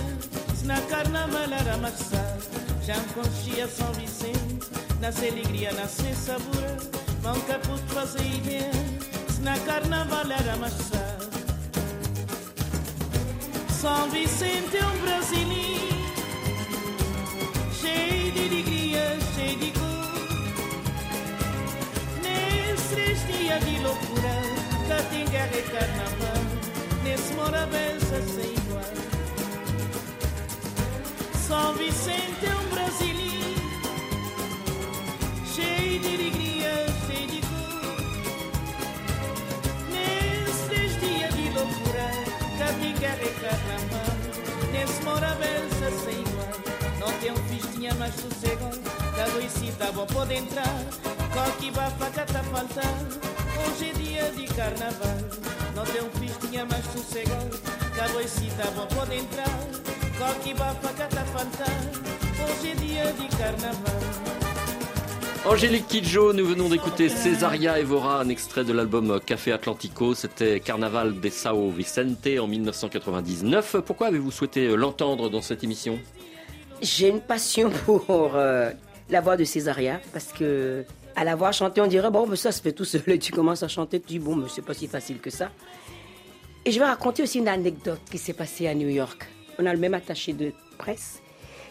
se 0.55 0.65
na 0.65 0.81
carnaval 0.81 1.51
era 1.51 1.77
marçal. 1.77 2.37
Jam 2.85 3.03
conchia 3.13 3.67
São 3.67 3.91
Vicente, 3.93 4.69
nasce 4.99 5.27
alegria, 5.27 5.71
nasce 5.73 6.13
sabura, 6.15 6.77
manca 7.23 7.59
puto 7.59 7.93
fazer 7.93 8.25
ideia, 8.25 8.71
se 9.29 9.41
na 9.41 9.57
carnaval 9.59 10.31
era 10.31 10.55
marçal. 10.57 11.17
São 13.69 14.09
Vicente 14.09 14.77
é 14.77 14.85
um 14.85 14.97
brasileiro, 14.99 15.95
cheio 17.81 18.31
de 18.31 18.39
alegria, 18.39 19.17
cheio 19.35 19.57
de 19.57 19.71
cor. 19.71 20.11
Nesses 22.21 23.27
dias 23.27 23.65
de 23.65 23.79
loucura, 23.79 24.61
guerra 25.31 25.57
e 25.57 25.63
carnaval, 25.63 26.40
nesse 27.03 27.33
morabença 27.33 28.21
sem 28.33 28.53
igual. 28.53 28.83
São 31.47 31.73
Vicente 31.73 32.45
é 32.45 32.55
um 32.55 32.69
brasileiro, 32.69 33.61
cheio 35.53 35.99
de 35.99 36.07
alegria, 36.07 36.85
cheio 37.05 37.27
de 37.27 37.41
cor. 37.41 37.97
Nesses 39.91 40.99
dias 40.99 41.33
de 41.33 41.49
loucura, 41.49 42.07
guerra 42.99 43.23
e 43.23 43.33
carnaval, 43.41 44.15
nesse 44.71 45.01
morabença 45.03 45.91
sem 46.03 46.21
igual. 46.21 46.55
Não 46.99 47.11
tem 47.19 47.31
um 47.31 47.43
festinha 47.47 47.93
mais 47.95 48.13
sossegado, 48.15 48.79
da 49.15 49.25
Luicita 49.33 49.91
vou 49.91 50.05
poder 50.07 50.35
entrar. 50.35 50.85
Coque 51.33 51.71
bafaca 51.71 52.25
tá 52.25 52.43
faltando, 52.43 53.19
hoje 53.65 53.89
é 53.89 53.93
dia 53.93 54.31
de 54.31 54.45
carnaval. 54.53 55.50
Não 55.76 55.84
tem 55.86 56.01
um 56.01 56.09
festinha 56.11 56.65
mais 56.65 56.86
sossegado, 56.86 57.57
da 57.95 58.07
Luicita 58.13 58.63
vou 58.76 58.88
poder 58.88 59.17
entrar. 59.17 59.59
Coque 60.17 60.53
bafaca 60.53 61.07
tá 61.07 61.26
faltando, 61.26 62.01
hoje 62.43 62.72
é 62.72 62.76
dia 62.76 63.13
de 63.13 63.28
carnaval. 63.38 64.01
Angélique 65.43 65.88
Kidjo, 65.88 66.34
nous 66.34 66.45
venons 66.45 66.69
d'écouter 66.69 67.09
Césaria 67.09 67.80
Evora, 67.80 68.22
un 68.22 68.30
extrait 68.30 68.63
de 68.63 68.74
l'album 68.74 69.19
Café 69.26 69.51
Atlantico. 69.51 70.13
C'était 70.13 70.59
Carnaval 70.59 71.19
de 71.19 71.30
Sao 71.30 71.72
Vicente 71.72 72.28
en 72.39 72.45
1999. 72.45 73.78
Pourquoi 73.84 74.07
avez-vous 74.07 74.30
souhaité 74.30 74.67
l'entendre 74.76 75.32
dans 75.32 75.41
cette 75.41 75.63
émission? 75.63 75.97
J'ai 76.80 77.09
une 77.09 77.22
passion 77.22 77.72
pour 77.86 78.36
euh, 78.36 78.69
la 79.09 79.22
voix 79.22 79.36
de 79.36 79.43
Césaria 79.43 79.99
parce 80.13 80.32
que 80.32 80.86
à 81.16 81.24
la 81.24 81.36
voir 81.36 81.53
chanter, 81.53 81.82
on 81.82 81.88
dirait 81.88 82.12
bon, 82.12 82.28
mais 82.28 82.36
ça 82.36 82.51
se 82.51 82.62
fait 82.62 82.72
tout 82.72 82.86
seul. 82.86 83.03
Et 83.07 83.20
tu 83.20 83.32
commences 83.32 83.64
à 83.64 83.68
chanter, 83.68 83.99
tu 83.99 84.07
dis 84.07 84.20
bon, 84.20 84.36
mais 84.36 84.47
c'est 84.49 84.62
pas 84.62 84.74
si 84.74 84.88
facile 84.88 85.20
que 85.20 85.30
ça. 85.30 85.51
Et 86.64 86.72
je 86.72 86.80
vais 86.80 86.86
raconter 86.86 87.24
aussi 87.24 87.39
une 87.39 87.47
anecdote 87.47 88.01
qui 88.09 88.18
s'est 88.18 88.34
passée 88.34 88.68
à 88.68 88.76
New 88.76 88.89
York. 88.89 89.28
On 89.57 89.66
a 89.66 89.74
le 89.74 89.80
même 89.80 89.93
attaché 89.93 90.34
de 90.34 90.53
presse. 90.78 91.22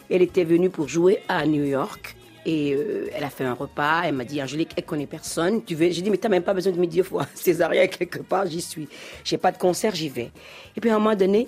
Elle 0.09 0.21
était 0.21 0.43
venue 0.43 0.69
pour 0.69 0.87
jouer 0.87 1.19
à 1.29 1.45
New 1.45 1.63
York. 1.63 2.15
Et 2.45 2.73
euh, 2.73 3.09
elle 3.13 3.23
a 3.23 3.29
fait 3.29 3.45
un 3.45 3.53
repas. 3.53 4.01
Elle 4.03 4.15
m'a 4.15 4.25
dit 4.25 4.41
Angélique, 4.41 4.71
elle 4.75 4.83
connaît 4.83 5.07
personne. 5.07 5.63
Tu 5.63 5.75
veux 5.75 5.89
J'ai 5.91 6.01
dit 6.01 6.09
mais 6.09 6.17
t'as 6.17 6.27
même 6.27 6.43
pas 6.43 6.53
besoin 6.53 6.73
de 6.73 6.79
me 6.79 6.87
dire 6.87 7.05
fois 7.05 7.25
Césaria 7.35 7.87
quelque 7.87 8.19
part. 8.19 8.47
J'y 8.47 8.61
suis. 8.61 8.89
J'ai 9.23 9.37
pas 9.37 9.51
de 9.51 9.57
concert, 9.57 9.95
j'y 9.95 10.09
vais. 10.09 10.31
Et 10.75 10.81
puis 10.81 10.89
à 10.89 10.95
un 10.95 10.99
moment 10.99 11.15
donné, 11.15 11.47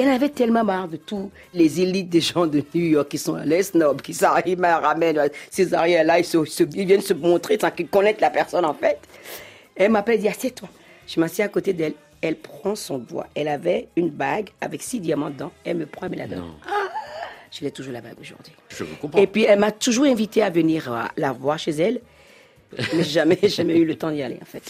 elle 0.00 0.08
avait 0.08 0.30
tellement 0.30 0.64
marre 0.64 0.88
de 0.88 0.96
tous 0.96 1.30
les 1.52 1.80
élites 1.80 2.08
des 2.08 2.22
gens 2.22 2.46
de 2.46 2.62
New 2.74 2.84
York 2.84 3.08
qui 3.08 3.18
sont 3.18 3.36
les 3.36 3.62
snobs, 3.62 4.00
qui 4.00 4.14
s'arrivent, 4.14 4.62
elle 4.64 4.84
ramène 4.84 5.28
Césaria 5.50 6.02
là, 6.04 6.18
ils, 6.18 6.86
viennent 6.86 7.00
se 7.02 7.12
montrer 7.12 7.58
sans 7.60 7.70
qu'ils 7.70 7.88
connaissent 7.88 8.20
la 8.20 8.30
personne 8.30 8.64
en 8.64 8.72
fait. 8.72 8.98
Elle 9.76 9.90
m'appelle, 9.90 10.14
elle 10.14 10.20
dit 10.22 10.28
assieds-toi. 10.28 10.68
Je 11.06 11.20
m'assieds 11.20 11.44
à 11.44 11.48
côté 11.48 11.72
d'elle. 11.72 11.94
Elle 12.22 12.36
prend 12.36 12.74
son 12.74 12.98
doigt. 12.98 13.26
Elle 13.34 13.48
avait 13.48 13.88
une 13.96 14.10
bague 14.10 14.50
avec 14.60 14.82
six 14.82 15.00
diamants 15.00 15.30
dedans. 15.30 15.52
Elle 15.64 15.76
me 15.76 15.86
prend, 15.86 16.06
elle 16.06 16.12
me 16.12 16.16
la 16.16 16.26
donne. 16.26 16.44
Ah, 16.66 16.88
je 17.50 17.64
l'ai 17.64 17.70
toujours 17.70 17.92
la 17.92 18.00
bague 18.00 18.18
aujourd'hui. 18.20 18.52
Je 18.68 18.84
vous 18.84 18.96
comprends. 18.96 19.20
Et 19.20 19.26
puis 19.26 19.44
elle 19.44 19.58
m'a 19.58 19.72
toujours 19.72 20.06
invité 20.06 20.42
à 20.42 20.50
venir 20.50 20.92
euh, 20.92 21.02
la 21.16 21.32
voir 21.32 21.58
chez 21.58 21.72
elle. 21.72 22.00
Mais 22.94 23.02
jamais, 23.02 23.38
jamais 23.48 23.76
eu 23.76 23.84
le 23.84 23.96
temps 23.96 24.10
d'y 24.10 24.22
aller 24.22 24.38
en 24.40 24.46
fait. 24.46 24.62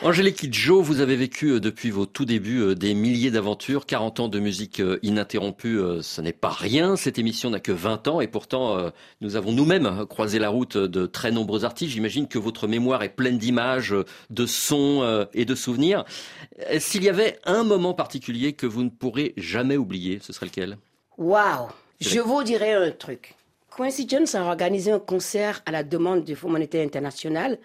Angélique 0.00 0.36
Kidjo, 0.36 0.80
vous 0.80 1.00
avez 1.00 1.16
vécu 1.16 1.50
euh, 1.50 1.60
depuis 1.60 1.90
vos 1.90 2.06
tout 2.06 2.24
débuts 2.24 2.60
euh, 2.60 2.74
des 2.76 2.94
milliers 2.94 3.32
d'aventures, 3.32 3.84
40 3.84 4.20
ans 4.20 4.28
de 4.28 4.38
musique 4.38 4.78
euh, 4.78 5.00
ininterrompue, 5.02 5.80
ce 6.02 6.20
n'est 6.20 6.32
pas 6.32 6.50
rien. 6.50 6.94
Cette 6.94 7.18
émission 7.18 7.50
n'a 7.50 7.58
que 7.58 7.72
20 7.72 8.06
ans 8.06 8.20
et 8.20 8.28
pourtant 8.28 8.92
nous 9.20 9.34
avons 9.34 9.50
nous-mêmes 9.50 10.06
croisé 10.06 10.38
la 10.38 10.50
route 10.50 10.76
de 10.76 11.06
très 11.06 11.32
nombreux 11.32 11.64
artistes. 11.64 11.92
J'imagine 11.92 12.28
que 12.28 12.38
votre 12.38 12.68
mémoire 12.68 13.02
est 13.02 13.08
pleine 13.08 13.38
d'images, 13.38 13.94
de 14.30 14.46
sons 14.46 15.26
et 15.34 15.44
de 15.44 15.54
souvenirs. 15.54 16.04
S'il 16.78 17.02
y 17.02 17.08
avait 17.08 17.38
un 17.44 17.64
moment 17.64 17.94
particulier 17.94 18.52
que 18.52 18.66
vous 18.66 18.84
ne 18.84 18.90
pourrez 18.90 19.34
jamais 19.36 19.76
oublier, 19.76 20.20
ce 20.22 20.32
serait 20.32 20.46
lequel? 20.46 20.78
Waouh 21.16 21.68
Je 22.00 22.20
vous 22.20 22.42
dirais 22.44 22.74
un 22.74 22.90
truc. 22.92 23.34
Quincy 23.76 24.08
Jones 24.08 24.26
a 24.34 24.44
organisé 24.44 24.90
un 24.92 24.98
concert 24.98 25.62
à 25.66 25.72
la 25.72 25.82
demande 25.82 26.24
du 26.24 26.36
Fonds 26.36 26.50
monétaire 26.50 26.84
international 26.84 27.58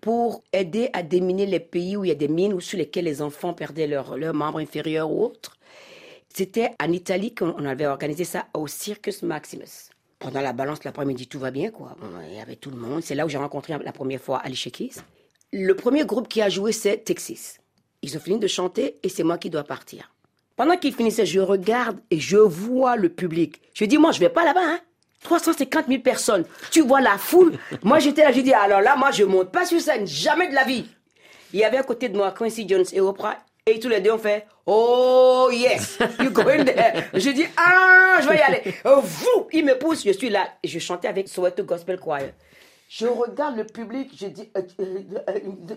pour 0.00 0.42
aider 0.52 0.90
à 0.92 1.02
déminer 1.02 1.46
les 1.46 1.60
pays 1.60 1.96
où 1.96 2.04
il 2.04 2.08
y 2.08 2.12
a 2.12 2.16
des 2.16 2.28
mines 2.28 2.52
ou 2.52 2.60
sur 2.60 2.78
lesquels 2.78 3.04
les 3.04 3.22
enfants 3.22 3.54
perdaient 3.54 3.86
leurs 3.86 4.16
leurs 4.16 4.34
membres 4.34 4.60
inférieurs 4.60 5.10
ou 5.10 5.24
autres. 5.24 5.56
C'était 6.32 6.70
en 6.82 6.92
Italie 6.92 7.34
qu'on 7.34 7.64
avait 7.64 7.86
organisé 7.86 8.24
ça 8.24 8.46
au 8.54 8.66
Circus 8.66 9.22
Maximus. 9.22 9.90
Pendant 10.18 10.40
la 10.40 10.52
balance 10.52 10.84
l'après-midi, 10.84 11.26
tout 11.26 11.38
va 11.38 11.50
bien, 11.50 11.70
quoi. 11.70 11.96
Il 12.28 12.36
y 12.36 12.40
avait 12.40 12.56
tout 12.56 12.70
le 12.70 12.76
monde. 12.76 13.02
C'est 13.02 13.14
là 13.14 13.24
où 13.24 13.28
j'ai 13.28 13.38
rencontré 13.38 13.76
la 13.78 13.92
première 13.92 14.20
fois 14.20 14.38
Alicia 14.38 14.70
Keys. 14.70 15.00
Le 15.52 15.74
premier 15.74 16.04
groupe 16.04 16.28
qui 16.28 16.42
a 16.42 16.48
joué, 16.48 16.72
c'est 16.72 16.98
Texas. 16.98 17.58
Ils 18.02 18.16
ont 18.16 18.20
fini 18.20 18.38
de 18.38 18.46
chanter 18.46 18.98
et 19.02 19.08
c'est 19.08 19.22
moi 19.22 19.38
qui 19.38 19.48
dois 19.48 19.64
partir. 19.64 20.12
Pendant 20.56 20.76
qu'ils 20.76 20.94
finissaient, 20.94 21.24
je 21.24 21.40
regarde 21.40 21.98
et 22.10 22.18
je 22.18 22.36
vois 22.36 22.96
le 22.96 23.08
public. 23.08 23.60
Je 23.74 23.84
dis, 23.84 23.96
moi, 23.96 24.12
je 24.12 24.20
vais 24.20 24.28
pas 24.28 24.44
là-bas, 24.44 24.60
hein. 24.64 24.80
350 25.22 25.86
000 25.88 26.00
personnes. 26.02 26.44
Tu 26.70 26.80
vois 26.82 27.00
la 27.00 27.18
foule. 27.18 27.52
Moi, 27.82 27.98
j'étais 27.98 28.22
là, 28.22 28.32
je 28.32 28.40
dis, 28.40 28.52
alors 28.54 28.80
là, 28.80 28.96
moi, 28.96 29.10
je 29.10 29.24
monte 29.24 29.50
pas 29.50 29.64
sur 29.66 29.80
scène, 29.80 30.06
jamais 30.06 30.48
de 30.48 30.54
la 30.54 30.64
vie. 30.64 30.86
Il 31.52 31.60
y 31.60 31.64
avait 31.64 31.78
à 31.78 31.82
côté 31.82 32.08
de 32.08 32.16
moi 32.16 32.32
Quincy 32.36 32.68
Jones 32.68 32.84
et 32.92 33.00
Oprah. 33.00 33.36
Et 33.66 33.78
tous 33.80 33.88
les 33.88 34.00
deux 34.00 34.12
ont 34.12 34.18
fait 34.18 34.46
Oh 34.64 35.50
yes, 35.52 35.98
you 36.20 36.30
going 36.30 36.64
there. 36.64 37.04
Je 37.14 37.30
dis 37.30 37.44
Ah, 37.56 38.18
je 38.22 38.28
vais 38.28 38.36
y 38.38 38.40
aller. 38.40 38.62
Euh, 38.86 38.96
Vous, 39.02 39.46
il 39.52 39.64
me 39.64 39.74
pousse, 39.78 40.04
je 40.06 40.12
suis 40.12 40.30
là. 40.30 40.46
Et 40.62 40.68
je 40.68 40.78
chantais 40.78 41.08
avec 41.08 41.28
Soweto 41.28 41.64
Gospel 41.64 41.98
Choir. 41.98 42.20
Je 42.88 43.06
regarde 43.06 43.56
le 43.56 43.64
public, 43.64 44.10
je 44.18 44.26
dis 44.28 44.48
euh, 44.56 44.62
euh, 44.80 44.84
euh, 45.28 45.32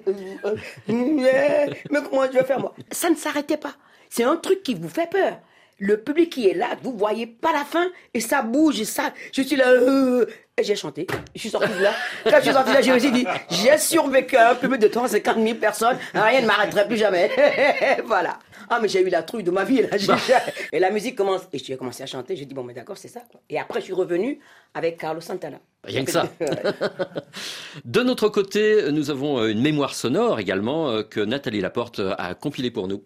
euh, 0.08 0.14
euh, 0.48 0.56
euh, 0.89 1.74
Mais 1.89 2.00
comment 2.10 2.24
je 2.28 2.38
vais 2.38 2.46
faire 2.46 2.60
moi 2.62 2.74
Ça 2.92 3.10
ne 3.10 3.16
s'arrêtait 3.16 3.58
pas. 3.58 3.74
C'est 4.10 4.24
un 4.24 4.38
truc 4.38 4.64
qui 4.64 4.74
vous 4.76 4.88
fait 4.88 5.10
peur. 5.10 5.38
Le 5.84 5.97
public 5.97 6.29
qui 6.32 6.47
est 6.47 6.53
là, 6.53 6.67
vous 6.84 6.95
voyez 6.95 7.25
pas 7.25 7.51
la 7.51 7.65
fin 7.65 7.88
et 8.13 8.19
ça 8.19 8.43
bouge 8.43 8.79
et 8.79 8.86
ça. 8.86 9.11
Je 9.34 9.41
suis 9.41 9.55
là. 9.55 9.67
euh, 9.71 10.27
et 10.55 10.63
j'ai 10.63 10.75
chanté. 10.75 11.07
Je 11.34 11.39
suis 11.39 11.49
sorti 11.49 11.69
de 11.75 11.82
là. 11.82 11.91
Quand 12.23 12.38
je 12.38 12.41
suis 12.43 12.51
sorti 12.53 12.69
de 12.69 12.75
là, 12.75 12.82
je 12.84 12.91
me 12.91 12.99
suis 12.99 13.11
dit 13.11 13.25
j'ai 13.49 13.77
survécu 13.79 14.36
à 14.38 14.51
un 14.51 14.55
public 14.55 14.79
de 14.79 14.88
350 14.88 15.38
000 15.41 15.55
personnes. 15.55 15.97
Rien 16.13 16.41
ne 16.41 16.45
m'arrêterait 16.45 16.86
plus 16.88 16.97
jamais. 16.97 17.32
voilà. 18.05 18.38
Ah, 18.69 18.77
mais 18.79 18.88
j'ai 18.88 19.01
eu 19.01 19.09
la 19.09 19.23
trouille 19.23 19.41
de 19.43 19.49
ma 19.49 19.63
vie. 19.63 19.82
Là. 19.82 19.97
J'ai- 19.97 20.13
Et 20.71 20.77
la 20.79 20.91
musique 20.91 21.15
commence. 21.15 21.41
Et 21.51 21.57
j'ai 21.57 21.75
commencé 21.77 22.03
à 22.03 22.05
chanter. 22.05 22.36
J'ai 22.36 22.45
dit 22.45 22.53
bon, 22.53 22.63
mais 22.63 22.75
d'accord, 22.75 22.97
c'est 22.97 23.07
ça. 23.07 23.21
quoi. 23.32 23.41
Et 23.49 23.57
après, 23.59 23.79
je 23.79 23.86
suis 23.86 23.93
revenu 23.93 24.39
avec 24.75 24.97
Carlos 24.99 25.19
Santana. 25.21 25.57
Rien 25.84 26.05
que 26.05 26.11
ça. 26.11 26.27
De 27.86 28.01
notre 28.03 28.29
côté, 28.29 28.91
nous 28.91 29.09
avons 29.09 29.39
euh, 29.39 29.47
une 29.49 29.61
mémoire 29.61 29.95
sonore 29.95 30.39
également 30.39 30.89
euh, 30.91 31.01
que 31.03 31.19
Nathalie 31.21 31.59
Laporte 31.61 32.01
a 32.19 32.36
compilée 32.36 32.69
pour 32.69 32.88
nous. 32.88 33.03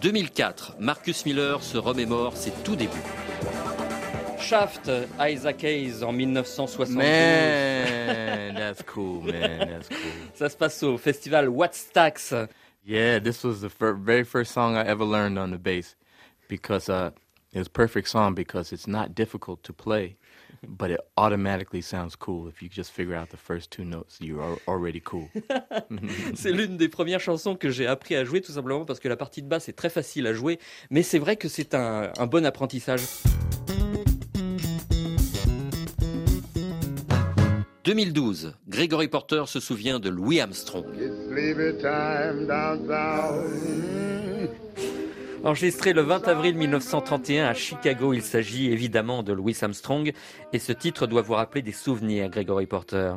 2004, 0.00 0.76
Marcus 0.80 1.26
Miller 1.26 1.62
se 1.62 1.76
remémore 1.76 2.36
ses 2.36 2.52
tout 2.64 2.76
débuts. 2.76 3.02
Shaft, 4.40 4.90
Isaac 5.20 5.62
Hayes 5.62 6.02
en 6.02 6.12
1972. 6.12 6.96
Man, 6.96 8.54
that's 8.54 8.82
cool, 8.82 9.22
man. 9.22 9.68
That's 9.68 9.88
cool. 9.88 9.98
Ça 10.34 10.48
se 10.48 10.56
passe 10.56 10.82
au 10.82 10.96
festival 10.96 11.48
What's 11.48 11.92
Tax. 11.92 12.34
Yeah, 12.84 13.18
this 13.20 13.44
was 13.44 13.60
the 13.60 13.68
fir- 13.68 13.92
very 13.92 14.24
first 14.24 14.52
song 14.52 14.74
I 14.76 14.86
ever 14.86 15.04
learned 15.04 15.38
on 15.38 15.50
the 15.50 15.58
bass 15.58 15.96
because 16.48 16.88
uh, 16.88 17.10
it 17.52 17.58
was 17.58 17.66
a 17.66 17.70
perfect 17.70 18.08
song 18.08 18.34
because 18.34 18.72
it's 18.72 18.86
not 18.86 19.14
difficult 19.14 19.62
to 19.64 19.72
play. 19.74 20.16
But 20.66 20.90
it 20.90 21.00
automatically 21.16 21.82
sounds 21.82 22.16
cool 22.16 22.48
if 22.48 22.62
you 22.62 22.68
just 22.68 22.90
figure 22.90 23.14
out 23.14 23.30
the 23.30 23.36
first 23.36 23.70
two 23.70 23.84
notes. 23.84 24.18
You're 24.20 24.42
al- 24.42 24.58
already 24.66 25.00
cool. 25.00 25.28
C'est 26.34 26.52
l'une 26.52 26.76
des 26.76 26.88
premières 26.88 27.20
chansons 27.20 27.56
que 27.56 27.70
j'ai 27.70 27.86
appris 27.86 28.14
à 28.16 28.24
jouer 28.24 28.40
tout 28.40 28.52
simplement 28.52 28.84
parce 28.84 29.00
que 29.00 29.08
la 29.08 29.16
partie 29.16 29.42
de 29.42 29.48
basse 29.48 29.68
est 29.68 29.74
très 29.74 29.90
facile 29.90 30.26
à 30.26 30.34
jouer, 30.34 30.58
mais 30.90 31.02
c'est 31.02 31.18
vrai 31.18 31.36
que 31.36 31.48
c'est 31.48 31.74
un, 31.74 32.12
un 32.18 32.26
bon 32.26 32.44
apprentissage. 32.44 33.02
2012, 37.84 38.54
Gregory 38.68 39.08
Porter 39.08 39.44
se 39.46 39.58
souvient 39.58 39.98
de 39.98 40.10
Louis 40.10 40.40
Armstrong. 40.40 40.84
Enregistré 45.42 45.94
le 45.94 46.02
20 46.02 46.28
avril 46.28 46.54
1931 46.54 47.46
à 47.46 47.54
Chicago, 47.54 48.12
il 48.12 48.22
s'agit 48.22 48.70
évidemment 48.70 49.22
de 49.22 49.32
Louis 49.32 49.56
Armstrong 49.62 50.12
et 50.52 50.58
ce 50.58 50.72
titre 50.72 51.06
doit 51.06 51.22
vous 51.22 51.32
rappeler 51.32 51.62
des 51.62 51.72
souvenirs, 51.72 52.28
Gregory 52.28 52.66
Porter. 52.66 53.14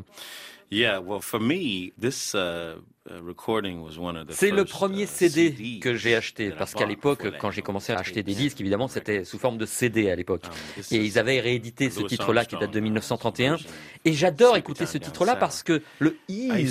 Yeah, 0.71 1.01
well, 1.01 1.19
for 1.21 1.39
me, 1.39 1.91
this 1.99 2.33
uh, 2.33 2.77
uh, 3.07 3.21
recording 3.21 3.81
was 3.81 3.99
one 3.99 4.15
of 4.15 4.27
the 4.27 4.31
C'est 4.33 4.51
le 4.51 4.63
premier 4.63 5.03
uh, 5.03 5.07
CD 5.07 5.79
que 5.79 5.95
j'ai 5.95 6.15
acheté 6.15 6.51
parce 6.51 6.73
qu'à 6.73 6.85
l'époque, 6.85 7.27
quand 7.39 7.51
j'ai 7.51 7.61
commencé 7.61 7.91
à 7.91 7.99
acheter 7.99 8.23
des 8.23 8.33
disques, 8.33 8.59
évidemment, 8.61 8.87
c'était 8.87 9.25
sous 9.25 9.37
forme 9.37 9.57
de 9.57 9.65
CD 9.65 10.09
à 10.09 10.15
l'époque. 10.15 10.43
this 10.75 10.91
Et 10.93 10.97
is 10.97 11.05
ils 11.05 11.19
avaient 11.19 11.41
réédité 11.41 11.89
ce 11.89 12.01
titre-là 12.01 12.45
qui 12.45 12.55
date 12.55 12.71
de 12.71 12.79
1931. 12.79 13.57
Et 14.05 14.13
j'adore 14.13 14.55
écouter 14.55 14.85
ce 14.85 14.97
titre-là 14.97 15.35
parce 15.35 15.61
que 15.61 15.81
le 15.99 16.17
way 16.29 16.65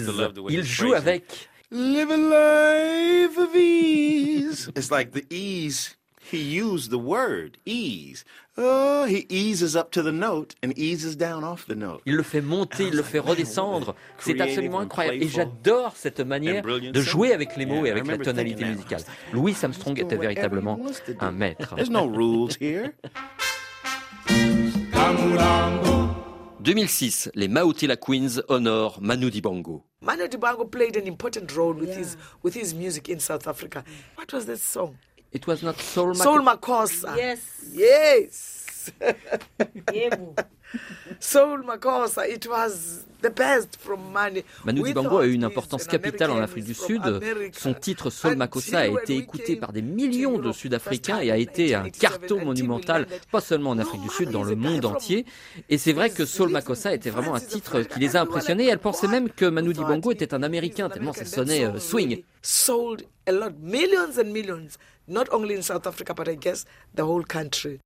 il 0.49 0.65
joue 0.65 0.95
avec 0.95 1.51
Live 1.75 2.11
a 2.11 2.19
life 2.19 3.39
of 3.39 3.57
ease. 3.57 4.71
It's 4.77 4.91
like 4.91 5.13
the 5.13 5.25
ease. 5.31 5.97
He 6.21 6.37
used 6.37 6.91
the 6.91 6.99
word 6.99 7.57
ease. 7.65 8.27
Oh, 8.59 9.07
he 9.07 9.25
eases 9.31 9.75
up 9.75 9.91
to 9.93 10.03
the 10.03 10.13
note 10.13 10.55
and 10.63 10.77
eases 10.77 11.17
down 11.17 11.45
off 11.45 11.65
the 11.67 11.75
note. 11.75 12.03
Il 12.05 12.17
le 12.17 12.23
fait 12.23 12.43
monter, 12.43 12.89
il 12.89 12.95
le 12.95 13.03
fait 13.03 13.21
redescendre. 13.21 13.95
C'est 14.19 14.39
absolument 14.39 14.81
incroyable. 14.81 15.23
Et 15.23 15.29
j'adore 15.29 15.95
cette 15.97 16.21
manière 16.21 16.63
de 16.63 17.01
jouer 17.01 17.33
avec 17.33 17.57
les 17.57 17.65
mots 17.65 17.87
et 17.87 17.91
avec 17.91 18.07
la 18.07 18.19
tonalité 18.19 18.67
musicale. 18.67 19.01
Louis 19.33 19.57
Armstrong 19.63 19.99
était 19.99 20.19
véritablement 20.19 20.79
un 21.21 21.33
maître. 21.33 21.75
There's 21.77 21.89
no 21.89 22.07
rules 22.07 22.55
here. 22.61 22.93
2006, 26.61 27.31
les 27.35 27.49
Mautila 27.49 27.97
Queens 27.97 28.43
honorent 28.49 29.01
Manu 29.01 29.31
Dibango. 29.31 29.87
Manu 30.03 30.27
Dibango 30.27 30.71
played 30.71 30.97
an 30.97 31.07
important 31.07 31.55
role 31.55 31.73
with 31.73 31.95
his 31.97 32.17
with 32.43 32.55
his 32.55 32.75
music 32.75 33.09
in 33.09 33.21
South 33.21 33.47
Africa. 33.47 33.85
What 34.17 34.33
was 34.33 34.47
that 34.47 34.59
song? 34.59 34.99
It 35.31 35.47
was 35.47 35.63
not 35.63 35.79
Soul 35.79 36.15
Soul 36.15 36.41
Makossa. 36.41 37.17
Yes. 37.17 37.65
Yes. 37.73 38.91
Soul 41.21 41.63
Makossa. 41.65 42.29
It 42.29 42.47
was 42.49 43.07
the 43.23 43.31
best 43.31 43.77
from 43.79 44.01
Manu. 44.13 44.43
Dibango 44.67 45.19
a 45.19 45.27
eu 45.27 45.33
une 45.33 45.45
importance 45.45 45.85
an 45.85 45.91
capitale 45.91 46.31
en 46.31 46.41
Afrique 46.41 46.65
du 46.65 46.75
Sud. 46.75 47.03
Son 47.53 47.75
titre 47.75 48.11
Sol 48.11 48.37
Makossa 48.37 48.81
a 48.81 48.87
été 48.87 49.17
écouté 49.17 49.57
par 49.57 49.73
des 49.73 49.83
millions 49.83 50.39
de 50.39 50.53
Sud-Africains 50.53 51.21
et 51.21 51.31
a 51.31 51.37
été 51.37 51.75
un 51.75 51.89
carton 51.91 52.45
monumental, 52.45 53.07
pas 53.31 53.41
seulement 53.41 53.71
en 53.71 53.79
Afrique 53.79 54.03
du 54.03 54.11
Sud, 54.11 54.31
dans 54.31 54.43
le 54.43 54.57
monde 54.57 54.85
entier. 54.85 55.27
Et 55.69 55.79
c'est 55.79 55.93
vrai 55.93 56.11
que 56.11 56.25
Soul 56.25 56.51
Makossa 56.51 56.93
était 56.95 57.11
vraiment 57.11 57.35
un 57.35 57.41
titre 57.41 57.83
qui 57.83 58.01
les 58.01 58.17
a 58.17 58.23
impressionnés. 58.23 58.67
Elle 58.69 58.79
pensait 58.79 59.09
même 59.09 59.31
que 59.31 59.47
Manu 59.47 59.73
Dibango 59.73 60.13
était 60.13 60.35
un 60.35 60.43
Américain, 60.43 60.89
tellement 60.89 61.13
ça 61.13 61.25
sonnait 61.25 61.65
euh, 61.65 61.79
swing. 61.79 62.23
sold 62.43 63.07
a 63.27 63.33
lot, 63.33 63.55
millions 63.61 64.19
and 64.19 64.33
millions, 64.33 64.77
not 65.07 65.29
only 65.33 65.55
in 65.55 65.63
South 65.63 65.87
Africa, 65.87 66.13
but 66.13 66.29
I 66.29 66.35
guess 66.35 66.65
the 66.95 67.03
whole 67.03 67.25
country. 67.25 67.81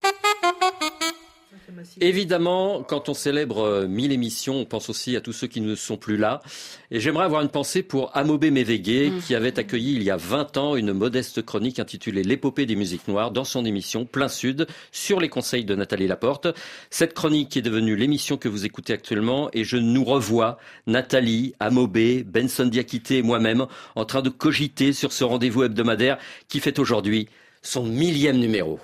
Évidemment, 2.00 2.82
quand 2.82 3.08
on 3.08 3.14
célèbre 3.14 3.60
euh, 3.60 3.86
1000 3.86 4.12
émissions, 4.12 4.56
on 4.56 4.64
pense 4.64 4.88
aussi 4.88 5.16
à 5.16 5.20
tous 5.20 5.32
ceux 5.32 5.46
qui 5.46 5.60
ne 5.60 5.74
sont 5.74 5.96
plus 5.96 6.16
là. 6.16 6.42
Et 6.90 7.00
j'aimerais 7.00 7.24
avoir 7.24 7.42
une 7.42 7.48
pensée 7.48 7.82
pour 7.82 8.16
Amobé 8.16 8.50
Mévégué, 8.50 9.12
qui 9.26 9.34
avait 9.34 9.58
accueilli 9.58 9.94
il 9.94 10.02
y 10.02 10.10
a 10.10 10.16
20 10.16 10.56
ans 10.56 10.76
une 10.76 10.92
modeste 10.92 11.44
chronique 11.44 11.78
intitulée 11.78 12.22
L'épopée 12.22 12.66
des 12.66 12.76
musiques 12.76 13.08
noires 13.08 13.30
dans 13.30 13.44
son 13.44 13.64
émission 13.64 14.04
Plein 14.04 14.28
Sud 14.28 14.66
sur 14.92 15.20
les 15.20 15.28
conseils 15.28 15.64
de 15.64 15.74
Nathalie 15.74 16.06
Laporte. 16.06 16.48
Cette 16.90 17.14
chronique 17.14 17.56
est 17.56 17.62
devenue 17.62 17.96
l'émission 17.96 18.36
que 18.36 18.48
vous 18.48 18.64
écoutez 18.64 18.92
actuellement 18.92 19.48
et 19.52 19.64
je 19.64 19.76
nous 19.76 20.04
revois, 20.04 20.58
Nathalie, 20.86 21.54
Amobé, 21.60 22.24
Benson 22.24 22.66
Diakité 22.66 23.18
et 23.18 23.22
moi-même, 23.22 23.66
en 23.94 24.04
train 24.04 24.22
de 24.22 24.30
cogiter 24.30 24.92
sur 24.92 25.12
ce 25.12 25.24
rendez-vous 25.24 25.64
hebdomadaire 25.64 26.18
qui 26.48 26.60
fait 26.60 26.78
aujourd'hui 26.78 27.28
son 27.62 27.84
millième 27.84 28.38
numéro. 28.38 28.78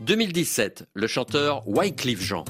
2017, 0.00 0.86
le 0.94 1.06
chanteur 1.06 1.62
Wycliffe 1.66 2.22
Jean. 2.22 2.44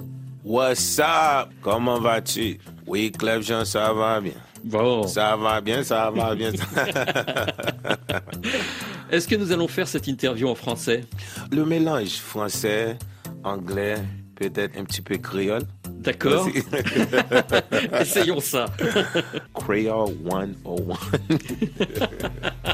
What's 0.45 0.99
up? 0.99 1.51
Comment 1.63 2.01
vas-tu? 2.01 2.59
Oui, 2.87 3.13
Clef 3.13 3.47
Jean, 3.47 3.65
ça 3.65 3.93
va 3.93 4.21
bien. 4.21 4.33
Bon. 4.65 5.07
Ça 5.07 5.37
va 5.37 5.61
bien, 5.61 5.85
ça 5.85 6.11
va 6.11 6.35
bien. 6.35 6.53
Est-ce 9.11 9.29
que 9.29 9.37
nous 9.37 9.53
allons 9.53 9.69
faire 9.69 9.87
cette 9.87 10.07
interview 10.07 10.49
en 10.49 10.55
français? 10.55 11.05
Le 11.51 11.65
mélange 11.65 12.17
français, 12.17 12.99
anglais, 13.43 13.97
peut-être 14.35 14.79
un 14.79 14.85
petit 14.85 15.03
peu 15.03 15.17
créole. 15.19 15.63
D'accord. 15.89 16.49
Essayons 18.01 18.41
ça. 18.41 18.67
Creole 19.55 20.15
101. 20.29 20.99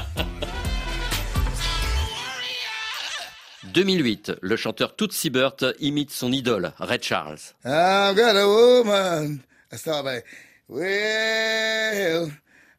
2008, 3.71 4.33
le 4.41 4.55
chanteur 4.55 4.95
Tootsie 4.95 5.29
Burt 5.29 5.63
imite 5.79 6.11
son 6.11 6.31
idole, 6.31 6.73
Red 6.79 7.01
Charles. 7.01 7.55
I've 7.63 8.15
got 8.15 8.35
a 8.35 8.47
woman. 8.47 9.43
I 9.71 9.75
start 9.77 10.05
by, 10.05 10.21
well, 10.67 12.31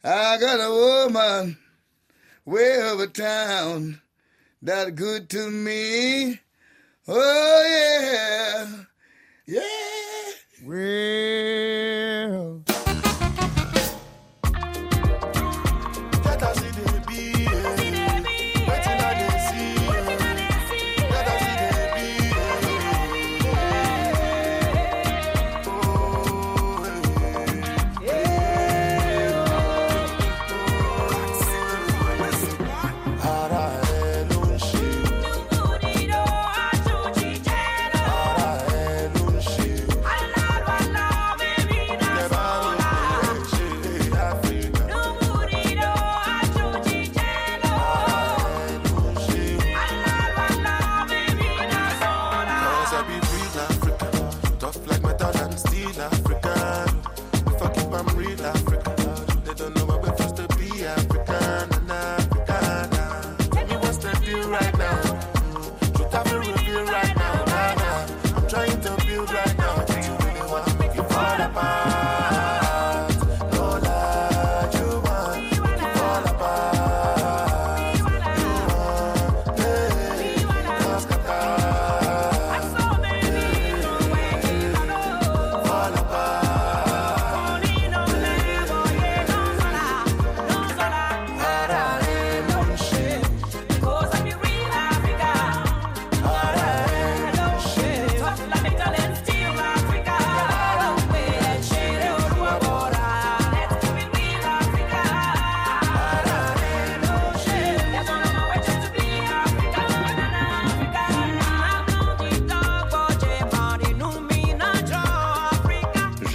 I 0.05 0.39
got 0.39 0.61
a 0.61 0.71
woman 0.71 1.57
way 2.45 2.83
over 2.83 3.07
town 3.07 4.01
that 4.63 4.95
good 4.95 5.29
to 5.31 5.51
me. 5.51 6.39
Oh 7.09 7.63
yeah, 7.69 8.67
yeah. 9.47 9.63
Well. 10.65 11.52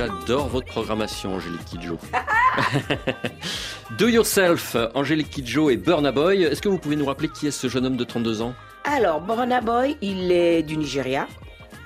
J'adore 0.07 0.47
votre 0.47 0.67
programmation, 0.67 1.33
Angélique 1.35 1.65
Kidjo. 1.65 1.97
Do 3.97 4.07
Yourself, 4.07 4.77
Angélique 4.93 5.29
Kidjo 5.29 5.69
et 5.69 5.75
Burna 5.75 6.13
Boy. 6.13 6.43
Est-ce 6.43 6.61
que 6.61 6.69
vous 6.69 6.77
pouvez 6.77 6.95
nous 6.95 7.05
rappeler 7.05 7.27
qui 7.27 7.47
est 7.47 7.51
ce 7.51 7.67
jeune 7.67 7.85
homme 7.85 7.97
de 7.97 8.03
32 8.05 8.41
ans? 8.41 8.53
Alors, 8.85 9.19
Burna 9.19 9.59
Boy, 9.59 9.97
il 10.01 10.31
est 10.31 10.63
du 10.63 10.77
Nigeria. 10.77 11.27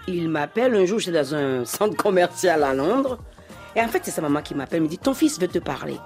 Il 0.07 0.29
m'appelle 0.29 0.75
un 0.75 0.85
jour, 0.85 0.99
j'étais 0.99 1.17
dans 1.17 1.33
un 1.33 1.65
centre 1.65 1.95
commercial 1.95 2.63
à 2.63 2.75
Londres. 2.75 3.17
Et 3.75 3.81
en 3.81 3.87
fait, 3.87 4.01
c'est 4.03 4.11
sa 4.11 4.21
maman 4.21 4.41
qui 4.43 4.53
m'appelle, 4.53 4.81
me 4.81 4.87
dit 4.87 4.99
Ton 4.99 5.15
fils 5.15 5.39
veut 5.39 5.47
te 5.47 5.59
parler. 5.59 5.97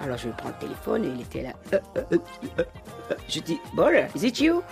Alors, 0.00 0.16
je 0.16 0.28
prends 0.30 0.48
le 0.48 0.54
téléphone 0.66 1.04
et 1.04 1.08
il 1.08 1.20
était 1.20 1.42
là. 1.42 1.52
Euh, 1.74 1.78
euh, 1.98 2.02
euh, 2.12 2.18
euh, 2.58 2.62
euh. 3.10 3.14
Je 3.28 3.40
dis 3.40 3.58
Boy, 3.74 4.06
is 4.16 4.26
it 4.26 4.40
you 4.40 4.62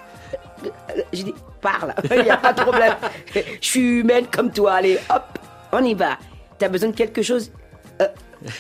euh, 0.65 0.69
Je 1.13 1.25
dis 1.25 1.35
Parle, 1.61 1.95
il 2.11 2.23
n'y 2.23 2.31
a 2.31 2.39
pas 2.39 2.55
de 2.55 2.63
problème. 2.63 2.95
Je 3.35 3.41
suis 3.61 3.81
humaine 3.81 4.27
comme 4.33 4.51
toi, 4.51 4.75
allez, 4.75 4.99
hop, 5.11 5.39
on 5.73 5.85
y 5.85 5.93
va. 5.93 6.17
T'as 6.61 6.69
besoin 6.69 6.91
de 6.91 6.95
quelque 6.97 7.23
chose 7.23 7.51
Euh, 8.01 8.07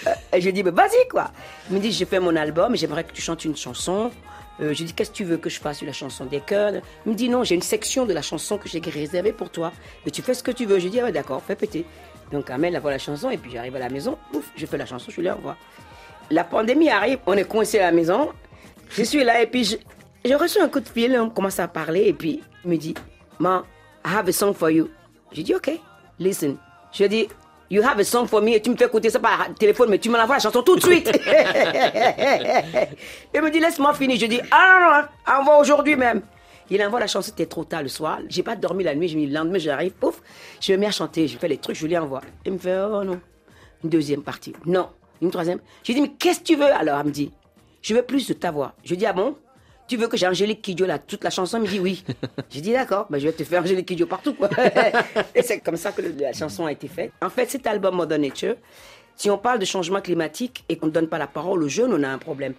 euh, 0.09 0.11
Et 0.37 0.41
je 0.41 0.51
dis 0.51 0.63
bah, 0.65 0.73
Vas-y, 0.73 1.07
quoi. 1.09 1.31
Il 1.71 1.77
me 1.77 1.81
dit 1.81 1.93
J'ai 1.93 2.05
fait 2.07 2.19
mon 2.19 2.35
album, 2.35 2.75
j'aimerais 2.77 3.05
que 3.05 3.13
tu 3.13 3.23
chantes 3.23 3.45
une 3.45 3.57
chanson. 3.57 4.11
Euh, 4.61 4.75
je 4.75 4.83
dis 4.85 4.93
Qu'est-ce 4.93 5.11
que 5.13 5.17
tu 5.17 5.25
veux 5.25 5.37
que 5.37 5.49
je 5.49 5.61
fasse 5.61 5.81
la 5.83 5.93
chanson 5.93 6.25
des 6.25 6.41
cœurs 6.41 6.73
Il 7.07 7.13
me 7.13 7.17
dit 7.17 7.29
Non, 7.29 7.45
j'ai 7.45 7.55
une 7.55 7.63
section 7.63 8.05
de 8.07 8.13
la 8.13 8.23
chanson 8.23 8.59
que 8.59 8.69
j'ai 8.69 8.81
réservée 8.81 9.33
pour 9.33 9.51
toi. 9.51 9.73
Mais 10.05 10.11
tu 10.11 10.21
fais 10.23 10.35
ce 10.35 10.43
que 10.43 10.51
tu 10.51 10.65
veux. 10.67 10.79
Je 10.81 10.89
dis 10.89 10.99
ah, 11.01 11.13
D'accord, 11.13 11.43
fais 11.47 11.55
péter. 11.57 11.85
Donc, 12.33 12.49
Amel 12.51 12.77
envoie 12.77 12.91
la 12.93 12.99
chanson 12.99 13.31
et 13.31 13.37
puis 13.39 13.51
j'arrive 13.53 13.75
à 13.77 13.81
la 13.81 13.89
maison, 13.89 14.17
ouf, 14.35 14.45
je 14.57 14.65
fais 14.65 14.79
la 14.79 14.87
chanson, 14.87 15.11
je 15.11 15.21
lui 15.21 15.29
envoie. 15.29 15.57
La 16.31 16.45
pandémie 16.45 16.89
arrive, 16.89 17.19
on 17.27 17.33
est 17.37 17.43
coincé 17.45 17.81
à 17.81 17.87
la 17.87 17.93
maison. 17.93 18.31
Je 18.91 19.03
suis 19.03 19.25
là 19.25 19.43
et 19.43 19.49
puis 19.49 19.65
je- 19.65 19.77
j'ai 20.25 20.37
reçu 20.37 20.61
un 20.61 20.69
coup 20.69 20.79
de 20.79 20.89
fil, 20.89 21.17
on 21.19 21.29
commence 21.29 21.59
à 21.59 21.67
parler 21.67 22.05
et 22.07 22.13
puis 22.13 22.41
il 22.65 22.71
me 22.71 22.77
dit, 22.77 22.95
Ma, 23.41 23.65
I 24.07 24.11
have 24.15 24.29
a 24.29 24.33
song 24.33 24.55
for 24.55 24.71
you. 24.71 24.89
J'ai 25.33 25.43
dit, 25.43 25.55
ok, 25.57 25.73
listen. 26.21 26.57
Je 26.93 27.05
dis, 27.07 27.27
you 27.71 27.83
have 27.83 27.99
a 27.99 28.05
song 28.05 28.27
for 28.27 28.43
me 28.43 28.55
et 28.55 28.61
tu 28.61 28.71
me 28.71 28.77
fais 28.77 28.87
écouter 28.87 29.09
ça 29.11 29.21
par 29.21 29.55
téléphone, 29.55 29.89
mais 29.91 29.99
tu 29.99 30.11
me 30.11 30.17
l'envoies 30.19 30.37
la 30.37 30.41
chanson 30.41 30.63
tout 30.63 30.77
de 30.77 30.83
suite. 30.83 31.07
il 33.35 33.41
me 33.41 33.51
dit, 33.51 33.61
laisse-moi 33.61 33.95
finir. 33.95 34.19
Je 34.19 34.27
dis, 34.27 34.41
ah 34.51 34.79
non, 34.81 34.91
non, 34.97 35.39
envoie 35.41 35.59
aujourd'hui 35.59 35.97
même. 35.97 36.23
Il 36.69 36.83
envoie 36.83 37.01
la 37.01 37.07
chanson, 37.07 37.29
c'était 37.31 37.47
trop 37.47 37.65
tard 37.65 37.83
le 37.83 37.89
soir. 37.89 38.19
J'ai 38.29 38.43
pas 38.43 38.57
dormi 38.57 38.85
la 38.85 38.95
nuit, 38.95 39.09
je 39.09 39.17
me 39.17 39.23
dis, 39.23 39.27
le 39.29 39.35
lendemain, 39.35 39.59
j'arrive, 39.59 39.93
pouf, 39.93 40.21
je 40.61 40.73
me 40.73 40.79
mets 40.79 40.87
à 40.87 40.91
chanter, 40.91 41.27
je 41.29 41.39
fais 41.39 41.49
les 41.49 41.59
trucs, 41.59 41.77
je 41.77 41.87
lui 41.87 41.97
envoie. 41.97 42.21
Il 42.45 42.53
me 42.53 42.59
fait, 42.59 42.79
oh 42.79 43.05
non. 43.05 43.21
Une 43.83 43.91
deuxième 43.91 44.23
partie. 44.23 44.53
Non. 44.67 44.91
Une 45.23 45.31
troisième. 45.31 45.61
Je 45.85 45.93
dis, 45.93 46.01
mais 46.01 46.13
qu'est-ce 46.19 46.41
que 46.41 46.45
tu 46.45 46.57
veux? 46.57 46.73
Alors, 46.73 46.99
elle 47.01 47.07
me 47.07 47.11
dit, 47.11 47.31
je 47.83 47.95
veux 47.95 48.03
plus 48.03 48.27
de 48.29 48.35
ta 48.35 48.51
voix. 48.51 48.75
Je 48.85 48.95
dis, 48.95 49.07
ah 49.07 49.13
bon? 49.13 49.37
Tu 49.91 49.97
veux 49.97 50.07
que 50.07 50.17
j'ai 50.17 50.29
Angélique 50.29 50.63
Kidjo 50.63 50.87
là, 50.87 51.01
toute 51.01 51.25
la 51.25 51.31
chanson 51.31 51.59
Il 51.59 51.63
me 51.63 51.67
dit 51.67 51.81
oui. 51.81 52.05
J'ai 52.49 52.61
dit, 52.61 52.73
d'accord, 52.73 53.09
ben, 53.11 53.19
je 53.19 53.27
vais 53.27 53.33
te 53.33 53.43
faire 53.43 53.61
Angélique 53.61 53.87
Kidjo 53.87 54.07
partout. 54.07 54.35
Quoi. 54.35 54.49
Et 55.35 55.43
c'est 55.43 55.59
comme 55.59 55.77
ça 55.77 55.91
que 55.91 56.01
la 56.01 56.33
chanson 56.33 56.65
a 56.67 56.71
été 56.71 56.87
faite. 56.87 57.11
En 57.21 57.29
fait, 57.29 57.51
cet 57.51 57.67
album 57.67 57.97
Mother 57.97 58.21
Nature, 58.21 58.55
si 59.17 59.29
on 59.31 59.37
parle 59.37 59.59
de 59.59 59.65
changement 59.65 60.01
climatique 60.01 60.65
et 60.69 60.77
qu'on 60.77 60.87
ne 60.87 60.93
donne 60.93 61.09
pas 61.09 61.19
la 61.19 61.27
parole 61.27 61.65
aux 61.65 61.69
jeunes, 61.69 61.93
on 61.93 62.05
a 62.05 62.09
un 62.09 62.19
problème. 62.19 62.55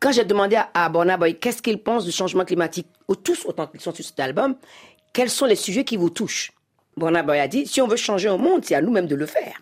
Quand 0.00 0.10
j'ai 0.10 0.24
demandé 0.24 0.56
à, 0.56 0.70
à 0.72 0.88
Boy 0.88 1.38
qu'est-ce 1.38 1.60
qu'il 1.60 1.82
pense 1.82 2.06
du 2.06 2.12
changement 2.12 2.46
climatique, 2.46 2.86
ou 3.08 3.14
tous 3.14 3.44
autant 3.44 3.66
qu'ils 3.66 3.82
sont 3.82 3.92
sur 3.92 4.06
cet 4.06 4.18
album, 4.18 4.56
quels 5.12 5.28
sont 5.28 5.44
les 5.44 5.54
sujets 5.54 5.84
qui 5.84 5.98
vous 5.98 6.08
touchent? 6.08 6.52
Burna 6.96 7.22
Boy 7.22 7.40
a 7.40 7.48
dit, 7.48 7.66
si 7.66 7.82
on 7.82 7.86
veut 7.86 7.96
changer 7.98 8.30
au 8.30 8.38
monde, 8.38 8.64
c'est 8.64 8.74
à 8.74 8.80
nous-mêmes 8.80 9.06
de 9.06 9.16
le 9.16 9.26
faire. 9.26 9.60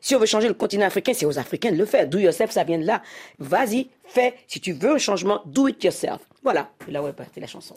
Si 0.00 0.14
on 0.14 0.18
veut 0.18 0.26
changer 0.26 0.48
le 0.48 0.54
continent 0.54 0.86
africain, 0.86 1.12
c'est 1.14 1.26
aux 1.26 1.38
Africains 1.38 1.72
de 1.72 1.76
le 1.76 1.84
faire. 1.86 2.06
Do 2.06 2.18
yourself, 2.18 2.50
ça 2.50 2.64
vient 2.64 2.78
de 2.78 2.84
là. 2.86 3.02
Vas-y, 3.38 3.88
fais. 4.06 4.34
Si 4.46 4.60
tu 4.60 4.72
veux 4.72 4.92
un 4.92 4.98
changement, 4.98 5.42
do 5.46 5.68
it 5.68 5.82
yourself. 5.84 6.20
Voilà, 6.42 6.68
là 6.88 7.02
où 7.02 7.08
est 7.08 7.12
partie 7.12 7.40
la 7.40 7.46
chanson. 7.46 7.74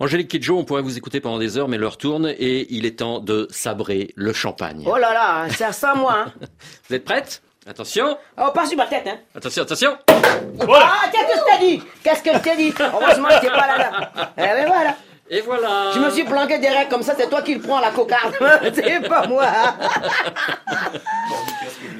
Angélique 0.00 0.28
Kidjo, 0.28 0.58
on 0.58 0.64
pourrait 0.64 0.82
vous 0.82 0.98
écouter 0.98 1.20
pendant 1.20 1.38
des 1.38 1.56
heures, 1.56 1.68
mais 1.68 1.78
l'heure 1.78 1.96
tourne 1.96 2.26
et 2.38 2.66
il 2.74 2.84
est 2.84 2.98
temps 2.98 3.20
de 3.20 3.46
sabrer 3.50 4.10
le 4.16 4.32
champagne. 4.32 4.82
Oh 4.86 4.96
là 4.96 5.12
là, 5.14 5.46
c'est 5.50 5.64
à 5.64 5.72
ça, 5.72 5.94
moi. 5.94 6.26
Hein. 6.26 6.32
Vous 6.88 6.96
êtes 6.96 7.04
prête? 7.04 7.42
Attention 7.66 8.18
Oh, 8.36 8.50
pas 8.52 8.66
sur 8.66 8.76
ma 8.76 8.86
tête, 8.86 9.06
hein. 9.06 9.18
Attention, 9.34 9.62
attention 9.62 9.96
Ah, 10.08 11.02
qu'est-ce 11.10 11.26
que 11.26 11.38
je 11.38 11.58
t'ai 11.58 11.66
dit? 11.66 11.82
Qu'est-ce 12.02 12.22
que 12.22 12.32
je 12.34 12.38
t'ai 12.40 12.56
dit? 12.56 12.74
Heureusement 12.78 13.28
que 13.28 13.40
t'es 13.40 13.46
pas 13.48 13.66
là, 13.66 13.78
là. 13.78 14.32
Eh 14.36 14.40
ben 14.40 14.66
voilà. 14.66 14.96
Et 15.30 15.40
voilà 15.40 15.90
Je 15.94 16.00
me 16.00 16.10
suis 16.10 16.24
planqué 16.24 16.58
derrière 16.58 16.88
comme 16.88 17.02
ça, 17.02 17.14
c'est 17.18 17.28
toi 17.30 17.42
qui 17.42 17.54
le 17.54 17.60
prends, 17.60 17.80
la 17.80 17.90
cocarde. 17.90 18.34
c'est 18.74 19.08
pas 19.08 19.26
moi. 19.26 19.46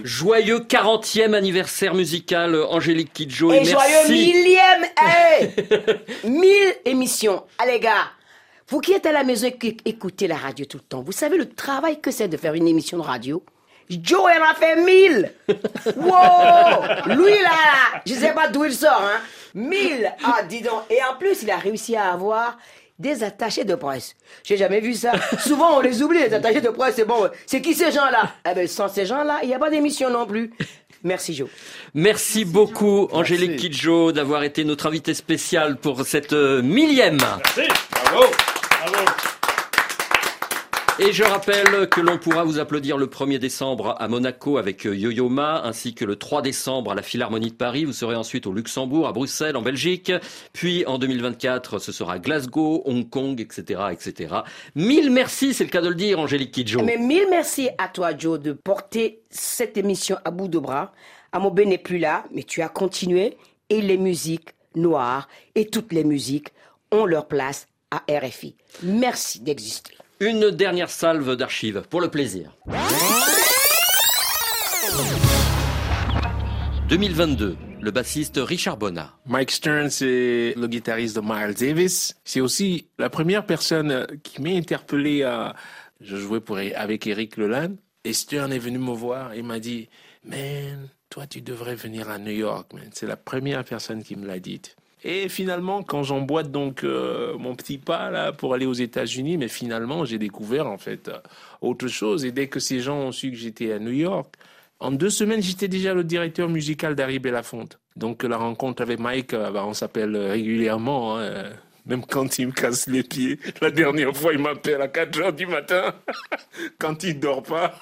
Joyeux 0.02 0.60
40e 0.60 1.32
anniversaire 1.34 1.94
musical, 1.94 2.54
Angélique 2.68 3.12
Kidjo. 3.14 3.52
Et 3.52 3.56
Et, 3.56 3.64
joyeux 3.64 4.08
millième, 4.08 4.84
hey 5.00 5.54
1000 6.24 6.50
émissions. 6.84 7.44
Les 7.66 7.80
gars, 7.80 8.10
vous 8.68 8.80
qui 8.80 8.92
êtes 8.92 9.06
à 9.06 9.12
la 9.12 9.24
maison 9.24 9.46
et 9.46 9.56
qui 9.56 9.76
écoutez 9.86 10.26
la 10.26 10.36
radio 10.36 10.66
tout 10.66 10.76
le 10.76 10.82
temps, 10.82 11.02
vous 11.02 11.12
savez 11.12 11.38
le 11.38 11.48
travail 11.48 12.00
que 12.00 12.10
c'est 12.10 12.28
de 12.28 12.36
faire 12.36 12.54
une 12.54 12.68
émission 12.68 12.98
de 12.98 13.02
radio 13.02 13.42
Joe, 13.90 14.30
il 14.34 14.42
en 14.42 14.50
a 14.50 14.54
fait 14.54 14.76
1000 14.76 15.32
Wow 15.96 17.14
Lui 17.16 17.30
là, 17.30 17.50
là, 17.50 18.00
je 18.06 18.14
sais 18.14 18.32
pas 18.32 18.48
d'où 18.48 18.64
il 18.64 18.74
sort, 18.74 19.02
hein 19.02 19.20
1000 19.54 20.12
Ah, 20.24 20.42
dis 20.42 20.62
donc. 20.62 20.82
Et 20.90 20.98
en 21.02 21.16
plus, 21.18 21.42
il 21.42 21.50
a 21.50 21.56
réussi 21.58 21.94
à 21.94 22.12
avoir 22.12 22.56
des 22.98 23.24
attachés 23.24 23.64
de 23.64 23.74
presse. 23.74 24.14
J'ai 24.44 24.56
jamais 24.56 24.80
vu 24.80 24.94
ça. 24.94 25.12
Souvent, 25.38 25.78
on 25.78 25.80
les 25.80 26.02
oublie, 26.02 26.18
les 26.18 26.34
attachés 26.34 26.60
de 26.60 26.70
presse. 26.70 26.94
C'est 26.96 27.04
bon, 27.04 27.28
c'est 27.46 27.60
qui 27.60 27.74
ces 27.74 27.92
gens-là? 27.92 28.32
Eh 28.50 28.54
ben, 28.54 28.66
sans 28.68 28.88
ces 28.88 29.06
gens-là, 29.06 29.40
il 29.42 29.48
n'y 29.48 29.54
a 29.54 29.58
pas 29.58 29.70
d'émission 29.70 30.10
non 30.10 30.26
plus. 30.26 30.52
Merci, 31.02 31.34
Joe. 31.34 31.48
Merci 31.92 32.46
beaucoup, 32.46 33.08
Angélique 33.12 33.56
Kidjo, 33.56 34.12
d'avoir 34.12 34.42
été 34.42 34.64
notre 34.64 34.86
invitée 34.86 35.12
spéciale 35.12 35.76
pour 35.76 36.06
cette 36.06 36.32
euh, 36.32 36.62
millième. 36.62 37.18
Bravo. 37.18 38.26
Bravo. 38.70 39.33
Et 41.00 41.12
je 41.12 41.24
rappelle 41.24 41.88
que 41.88 42.00
l'on 42.00 42.18
pourra 42.18 42.44
vous 42.44 42.60
applaudir 42.60 42.96
le 42.96 43.06
1er 43.06 43.38
décembre 43.38 43.96
à 43.98 44.06
Monaco 44.06 44.58
avec 44.58 44.84
Yo-Yo 44.84 45.28
Ma, 45.28 45.60
ainsi 45.64 45.92
que 45.92 46.04
le 46.04 46.14
3 46.14 46.40
décembre 46.40 46.92
à 46.92 46.94
la 46.94 47.02
Philharmonie 47.02 47.50
de 47.50 47.56
Paris. 47.56 47.84
Vous 47.84 47.92
serez 47.92 48.14
ensuite 48.14 48.46
au 48.46 48.52
Luxembourg, 48.52 49.08
à 49.08 49.12
Bruxelles, 49.12 49.56
en 49.56 49.62
Belgique. 49.62 50.12
Puis 50.52 50.86
en 50.86 50.98
2024, 50.98 51.80
ce 51.80 51.90
sera 51.90 52.20
Glasgow, 52.20 52.82
Hong 52.84 53.10
Kong, 53.10 53.40
etc., 53.40 53.80
etc. 53.90 54.36
Mille 54.76 55.10
merci, 55.10 55.52
c'est 55.52 55.64
le 55.64 55.70
cas 55.70 55.80
de 55.80 55.88
le 55.88 55.96
dire, 55.96 56.20
Angélique 56.20 56.52
Kidjo. 56.52 56.82
Mais 56.84 56.96
mille 56.96 57.26
merci 57.28 57.70
à 57.76 57.88
toi, 57.88 58.16
Joe, 58.16 58.38
de 58.38 58.52
porter 58.52 59.20
cette 59.30 59.76
émission 59.76 60.16
à 60.24 60.30
bout 60.30 60.46
de 60.46 60.60
bras. 60.60 60.92
Amobé 61.32 61.66
n'est 61.66 61.76
plus 61.76 61.98
là, 61.98 62.24
mais 62.32 62.44
tu 62.44 62.62
as 62.62 62.68
continué. 62.68 63.36
Et 63.68 63.80
les 63.80 63.98
musiques 63.98 64.50
noires 64.76 65.28
et 65.56 65.66
toutes 65.66 65.92
les 65.92 66.04
musiques 66.04 66.50
ont 66.92 67.04
leur 67.04 67.26
place 67.26 67.66
à 67.90 68.04
RFI. 68.08 68.54
Merci 68.84 69.40
d'exister. 69.40 69.94
Une 70.20 70.52
dernière 70.52 70.90
salve 70.90 71.34
d'archives, 71.34 71.82
pour 71.90 72.00
le 72.00 72.08
plaisir. 72.08 72.56
2022, 76.88 77.56
le 77.80 77.90
bassiste 77.90 78.38
Richard 78.40 78.76
Bonnat. 78.76 79.12
Mike 79.26 79.50
Stern, 79.50 79.90
c'est 79.90 80.54
le 80.56 80.66
guitariste 80.68 81.16
de 81.16 81.20
Miles 81.20 81.54
Davis. 81.54 82.14
C'est 82.22 82.40
aussi 82.40 82.86
la 82.96 83.10
première 83.10 83.44
personne 83.44 83.90
euh, 83.90 84.06
qui 84.22 84.40
m'a 84.40 84.50
interpellé. 84.50 85.28
Je 86.00 86.16
jouais 86.16 86.40
pour, 86.40 86.58
avec 86.58 87.08
Eric 87.08 87.36
Leland. 87.36 87.74
Et 88.04 88.12
Stern 88.12 88.52
est 88.52 88.58
venu 88.58 88.78
me 88.78 88.92
voir 88.92 89.32
et 89.32 89.42
m'a 89.42 89.58
dit, 89.58 89.88
man, 90.24 90.88
toi, 91.10 91.26
tu 91.26 91.40
devrais 91.40 91.74
venir 91.74 92.08
à 92.08 92.18
New 92.18 92.32
York, 92.32 92.72
man. 92.72 92.88
C'est 92.92 93.06
la 93.06 93.16
première 93.16 93.64
personne 93.64 94.04
qui 94.04 94.14
me 94.14 94.26
l'a 94.26 94.38
dit. 94.38 94.62
Et 95.06 95.28
finalement, 95.28 95.82
quand 95.82 96.02
j'emboîte 96.02 96.50
donc 96.50 96.82
euh, 96.82 97.36
mon 97.36 97.54
petit 97.54 97.76
pas 97.76 98.10
là 98.10 98.32
pour 98.32 98.54
aller 98.54 98.64
aux 98.64 98.72
États-Unis, 98.72 99.36
mais 99.36 99.48
finalement, 99.48 100.06
j'ai 100.06 100.18
découvert 100.18 100.66
en 100.66 100.78
fait 100.78 101.08
euh, 101.08 101.18
autre 101.60 101.88
chose. 101.88 102.24
Et 102.24 102.32
dès 102.32 102.48
que 102.48 102.58
ces 102.58 102.80
gens 102.80 102.96
ont 102.96 103.12
su 103.12 103.30
que 103.30 103.36
j'étais 103.36 103.70
à 103.72 103.78
New 103.78 103.92
York, 103.92 104.34
en 104.80 104.90
deux 104.90 105.10
semaines, 105.10 105.42
j'étais 105.42 105.68
déjà 105.68 105.92
le 105.92 106.04
directeur 106.04 106.48
musical 106.48 106.94
d'Harry 106.94 107.18
Belafonte. 107.18 107.78
Donc 107.96 108.22
la 108.22 108.38
rencontre 108.38 108.80
avec 108.82 108.98
Mike, 108.98 109.34
euh, 109.34 109.50
bah, 109.50 109.64
on 109.66 109.74
s'appelle 109.74 110.16
régulièrement, 110.16 111.18
hein, 111.18 111.50
même 111.86 112.04
quand 112.06 112.38
il 112.38 112.46
me 112.48 112.52
casse 112.52 112.86
les 112.86 113.02
pieds. 113.02 113.38
La 113.60 113.70
dernière 113.70 114.16
fois, 114.16 114.32
il 114.32 114.38
m'appelle 114.38 114.80
à 114.80 114.88
4 114.88 115.20
heures 115.20 115.32
du 115.32 115.46
matin. 115.46 115.94
quand 116.78 117.02
il 117.02 117.20
dort 117.20 117.42
pas, 117.42 117.78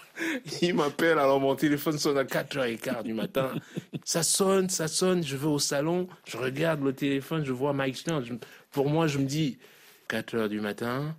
il 0.61 0.75
m'appelle. 0.75 1.19
Alors 1.19 1.41
mon 1.41 1.55
téléphone 1.55 1.99
sonne 1.99 2.19
à 2.19 2.25
4 2.25 2.57
heures 2.59 2.65
et 2.65 2.77
quart 2.77 3.05
du 3.05 3.15
matin. 3.15 3.53
Ça 4.05 4.23
sonne, 4.23 4.69
ça 4.69 4.89
sonne. 4.89 5.23
Je 5.25 5.37
vais 5.37 5.47
au 5.47 5.59
salon, 5.59 6.09
je 6.27 6.37
regarde 6.37 6.83
le 6.83 6.93
téléphone, 6.93 7.45
je 7.45 7.53
vois 7.53 7.73
Mike 7.73 7.97
Stern. 7.97 8.25
Je- 8.25 8.35
pour 8.71 8.89
moi, 8.89 9.07
je 9.07 9.19
me 9.19 9.25
dis 9.25 9.59
4 10.09 10.35
heures 10.35 10.49
du 10.49 10.61
matin. 10.61 11.15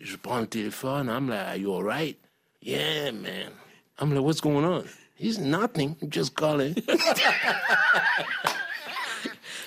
Je 0.00 0.16
prends 0.16 0.40
le 0.40 0.46
téléphone. 0.46 1.08
I'm 1.08 1.28
like, 1.28 1.38
are 1.48 1.56
you 1.56 1.72
alright? 1.74 2.18
Yeah, 2.62 3.12
man. 3.12 3.52
I'm 4.00 4.12
like, 4.14 4.24
what's 4.24 4.40
going 4.40 4.64
on? 4.64 4.82
He's 5.16 5.38
nothing. 5.38 5.96
I'm 6.02 6.10
just 6.10 6.34
calling. 6.34 6.74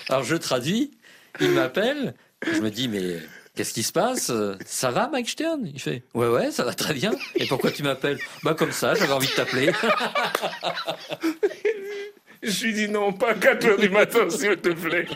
Alors 0.10 0.24
je 0.24 0.36
traduis, 0.36 0.92
il 1.40 1.52
m'appelle, 1.52 2.14
je 2.52 2.60
me 2.60 2.70
dis 2.70 2.88
mais 2.88 3.20
qu'est-ce 3.56 3.74
qui 3.74 3.84
se 3.84 3.92
passe? 3.92 4.32
Ça 4.66 4.92
va 4.92 5.10
Mike 5.10 5.30
Stern? 5.30 5.66
Il 5.66 5.80
fait 5.80 6.04
ouais 6.14 6.28
ouais 6.28 6.52
ça 6.52 6.64
va 6.64 6.74
très 6.74 6.94
bien. 6.94 7.12
Et 7.36 7.46
pourquoi 7.46 7.72
tu 7.72 7.84
m'appelles? 7.84 8.20
Bah 8.44 8.54
comme 8.54 8.72
ça, 8.72 8.96
j'avais 8.96 9.14
envie 9.14 9.28
de 9.28 9.34
t'appeler. 9.34 9.72
Je 12.44 12.66
lui 12.66 12.74
dis 12.74 12.88
non, 12.88 13.12
pas 13.12 13.34
4 13.34 13.66
heures 13.66 13.80
du 13.80 13.90
matin, 13.90 14.30
s'il 14.30 14.58
te 14.58 14.70
plaît. 14.70 15.08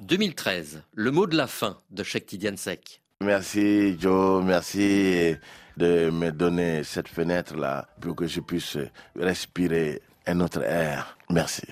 2013, 0.00 0.82
le 0.92 1.10
mot 1.10 1.26
de 1.26 1.36
la 1.36 1.46
fin 1.46 1.78
de 1.90 2.02
Sheikh 2.02 2.26
Tidiane 2.26 2.58
Sek. 2.58 3.00
Merci 3.22 3.96
Joe, 3.98 4.44
merci 4.44 5.34
de 5.78 6.10
me 6.10 6.30
donner 6.30 6.84
cette 6.84 7.08
fenêtre-là 7.08 7.88
pour 8.00 8.14
que 8.14 8.26
je 8.26 8.40
puisse 8.40 8.76
respirer 9.16 10.02
un 10.26 10.40
autre 10.40 10.62
air. 10.62 11.16
Merci. 11.30 11.62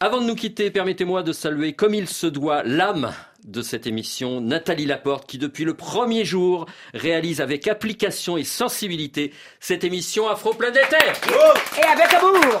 Avant 0.00 0.20
de 0.20 0.26
nous 0.26 0.34
quitter, 0.34 0.70
permettez-moi 0.70 1.22
de 1.22 1.32
saluer 1.32 1.72
comme 1.72 1.94
il 1.94 2.06
se 2.06 2.26
doit 2.26 2.62
l'âme 2.62 3.12
de 3.44 3.62
cette 3.62 3.86
émission, 3.86 4.42
Nathalie 4.42 4.84
Laporte, 4.84 5.26
qui 5.26 5.38
depuis 5.38 5.64
le 5.64 5.72
premier 5.74 6.26
jour 6.26 6.66
réalise 6.92 7.40
avec 7.40 7.68
application 7.68 8.36
et 8.36 8.44
sensibilité 8.44 9.32
cette 9.60 9.82
émission 9.82 10.28
Afro 10.28 10.52
Plein 10.52 10.70
d'été. 10.70 10.96
Et 11.78 11.86
avec 11.86 12.12
amour 12.12 12.58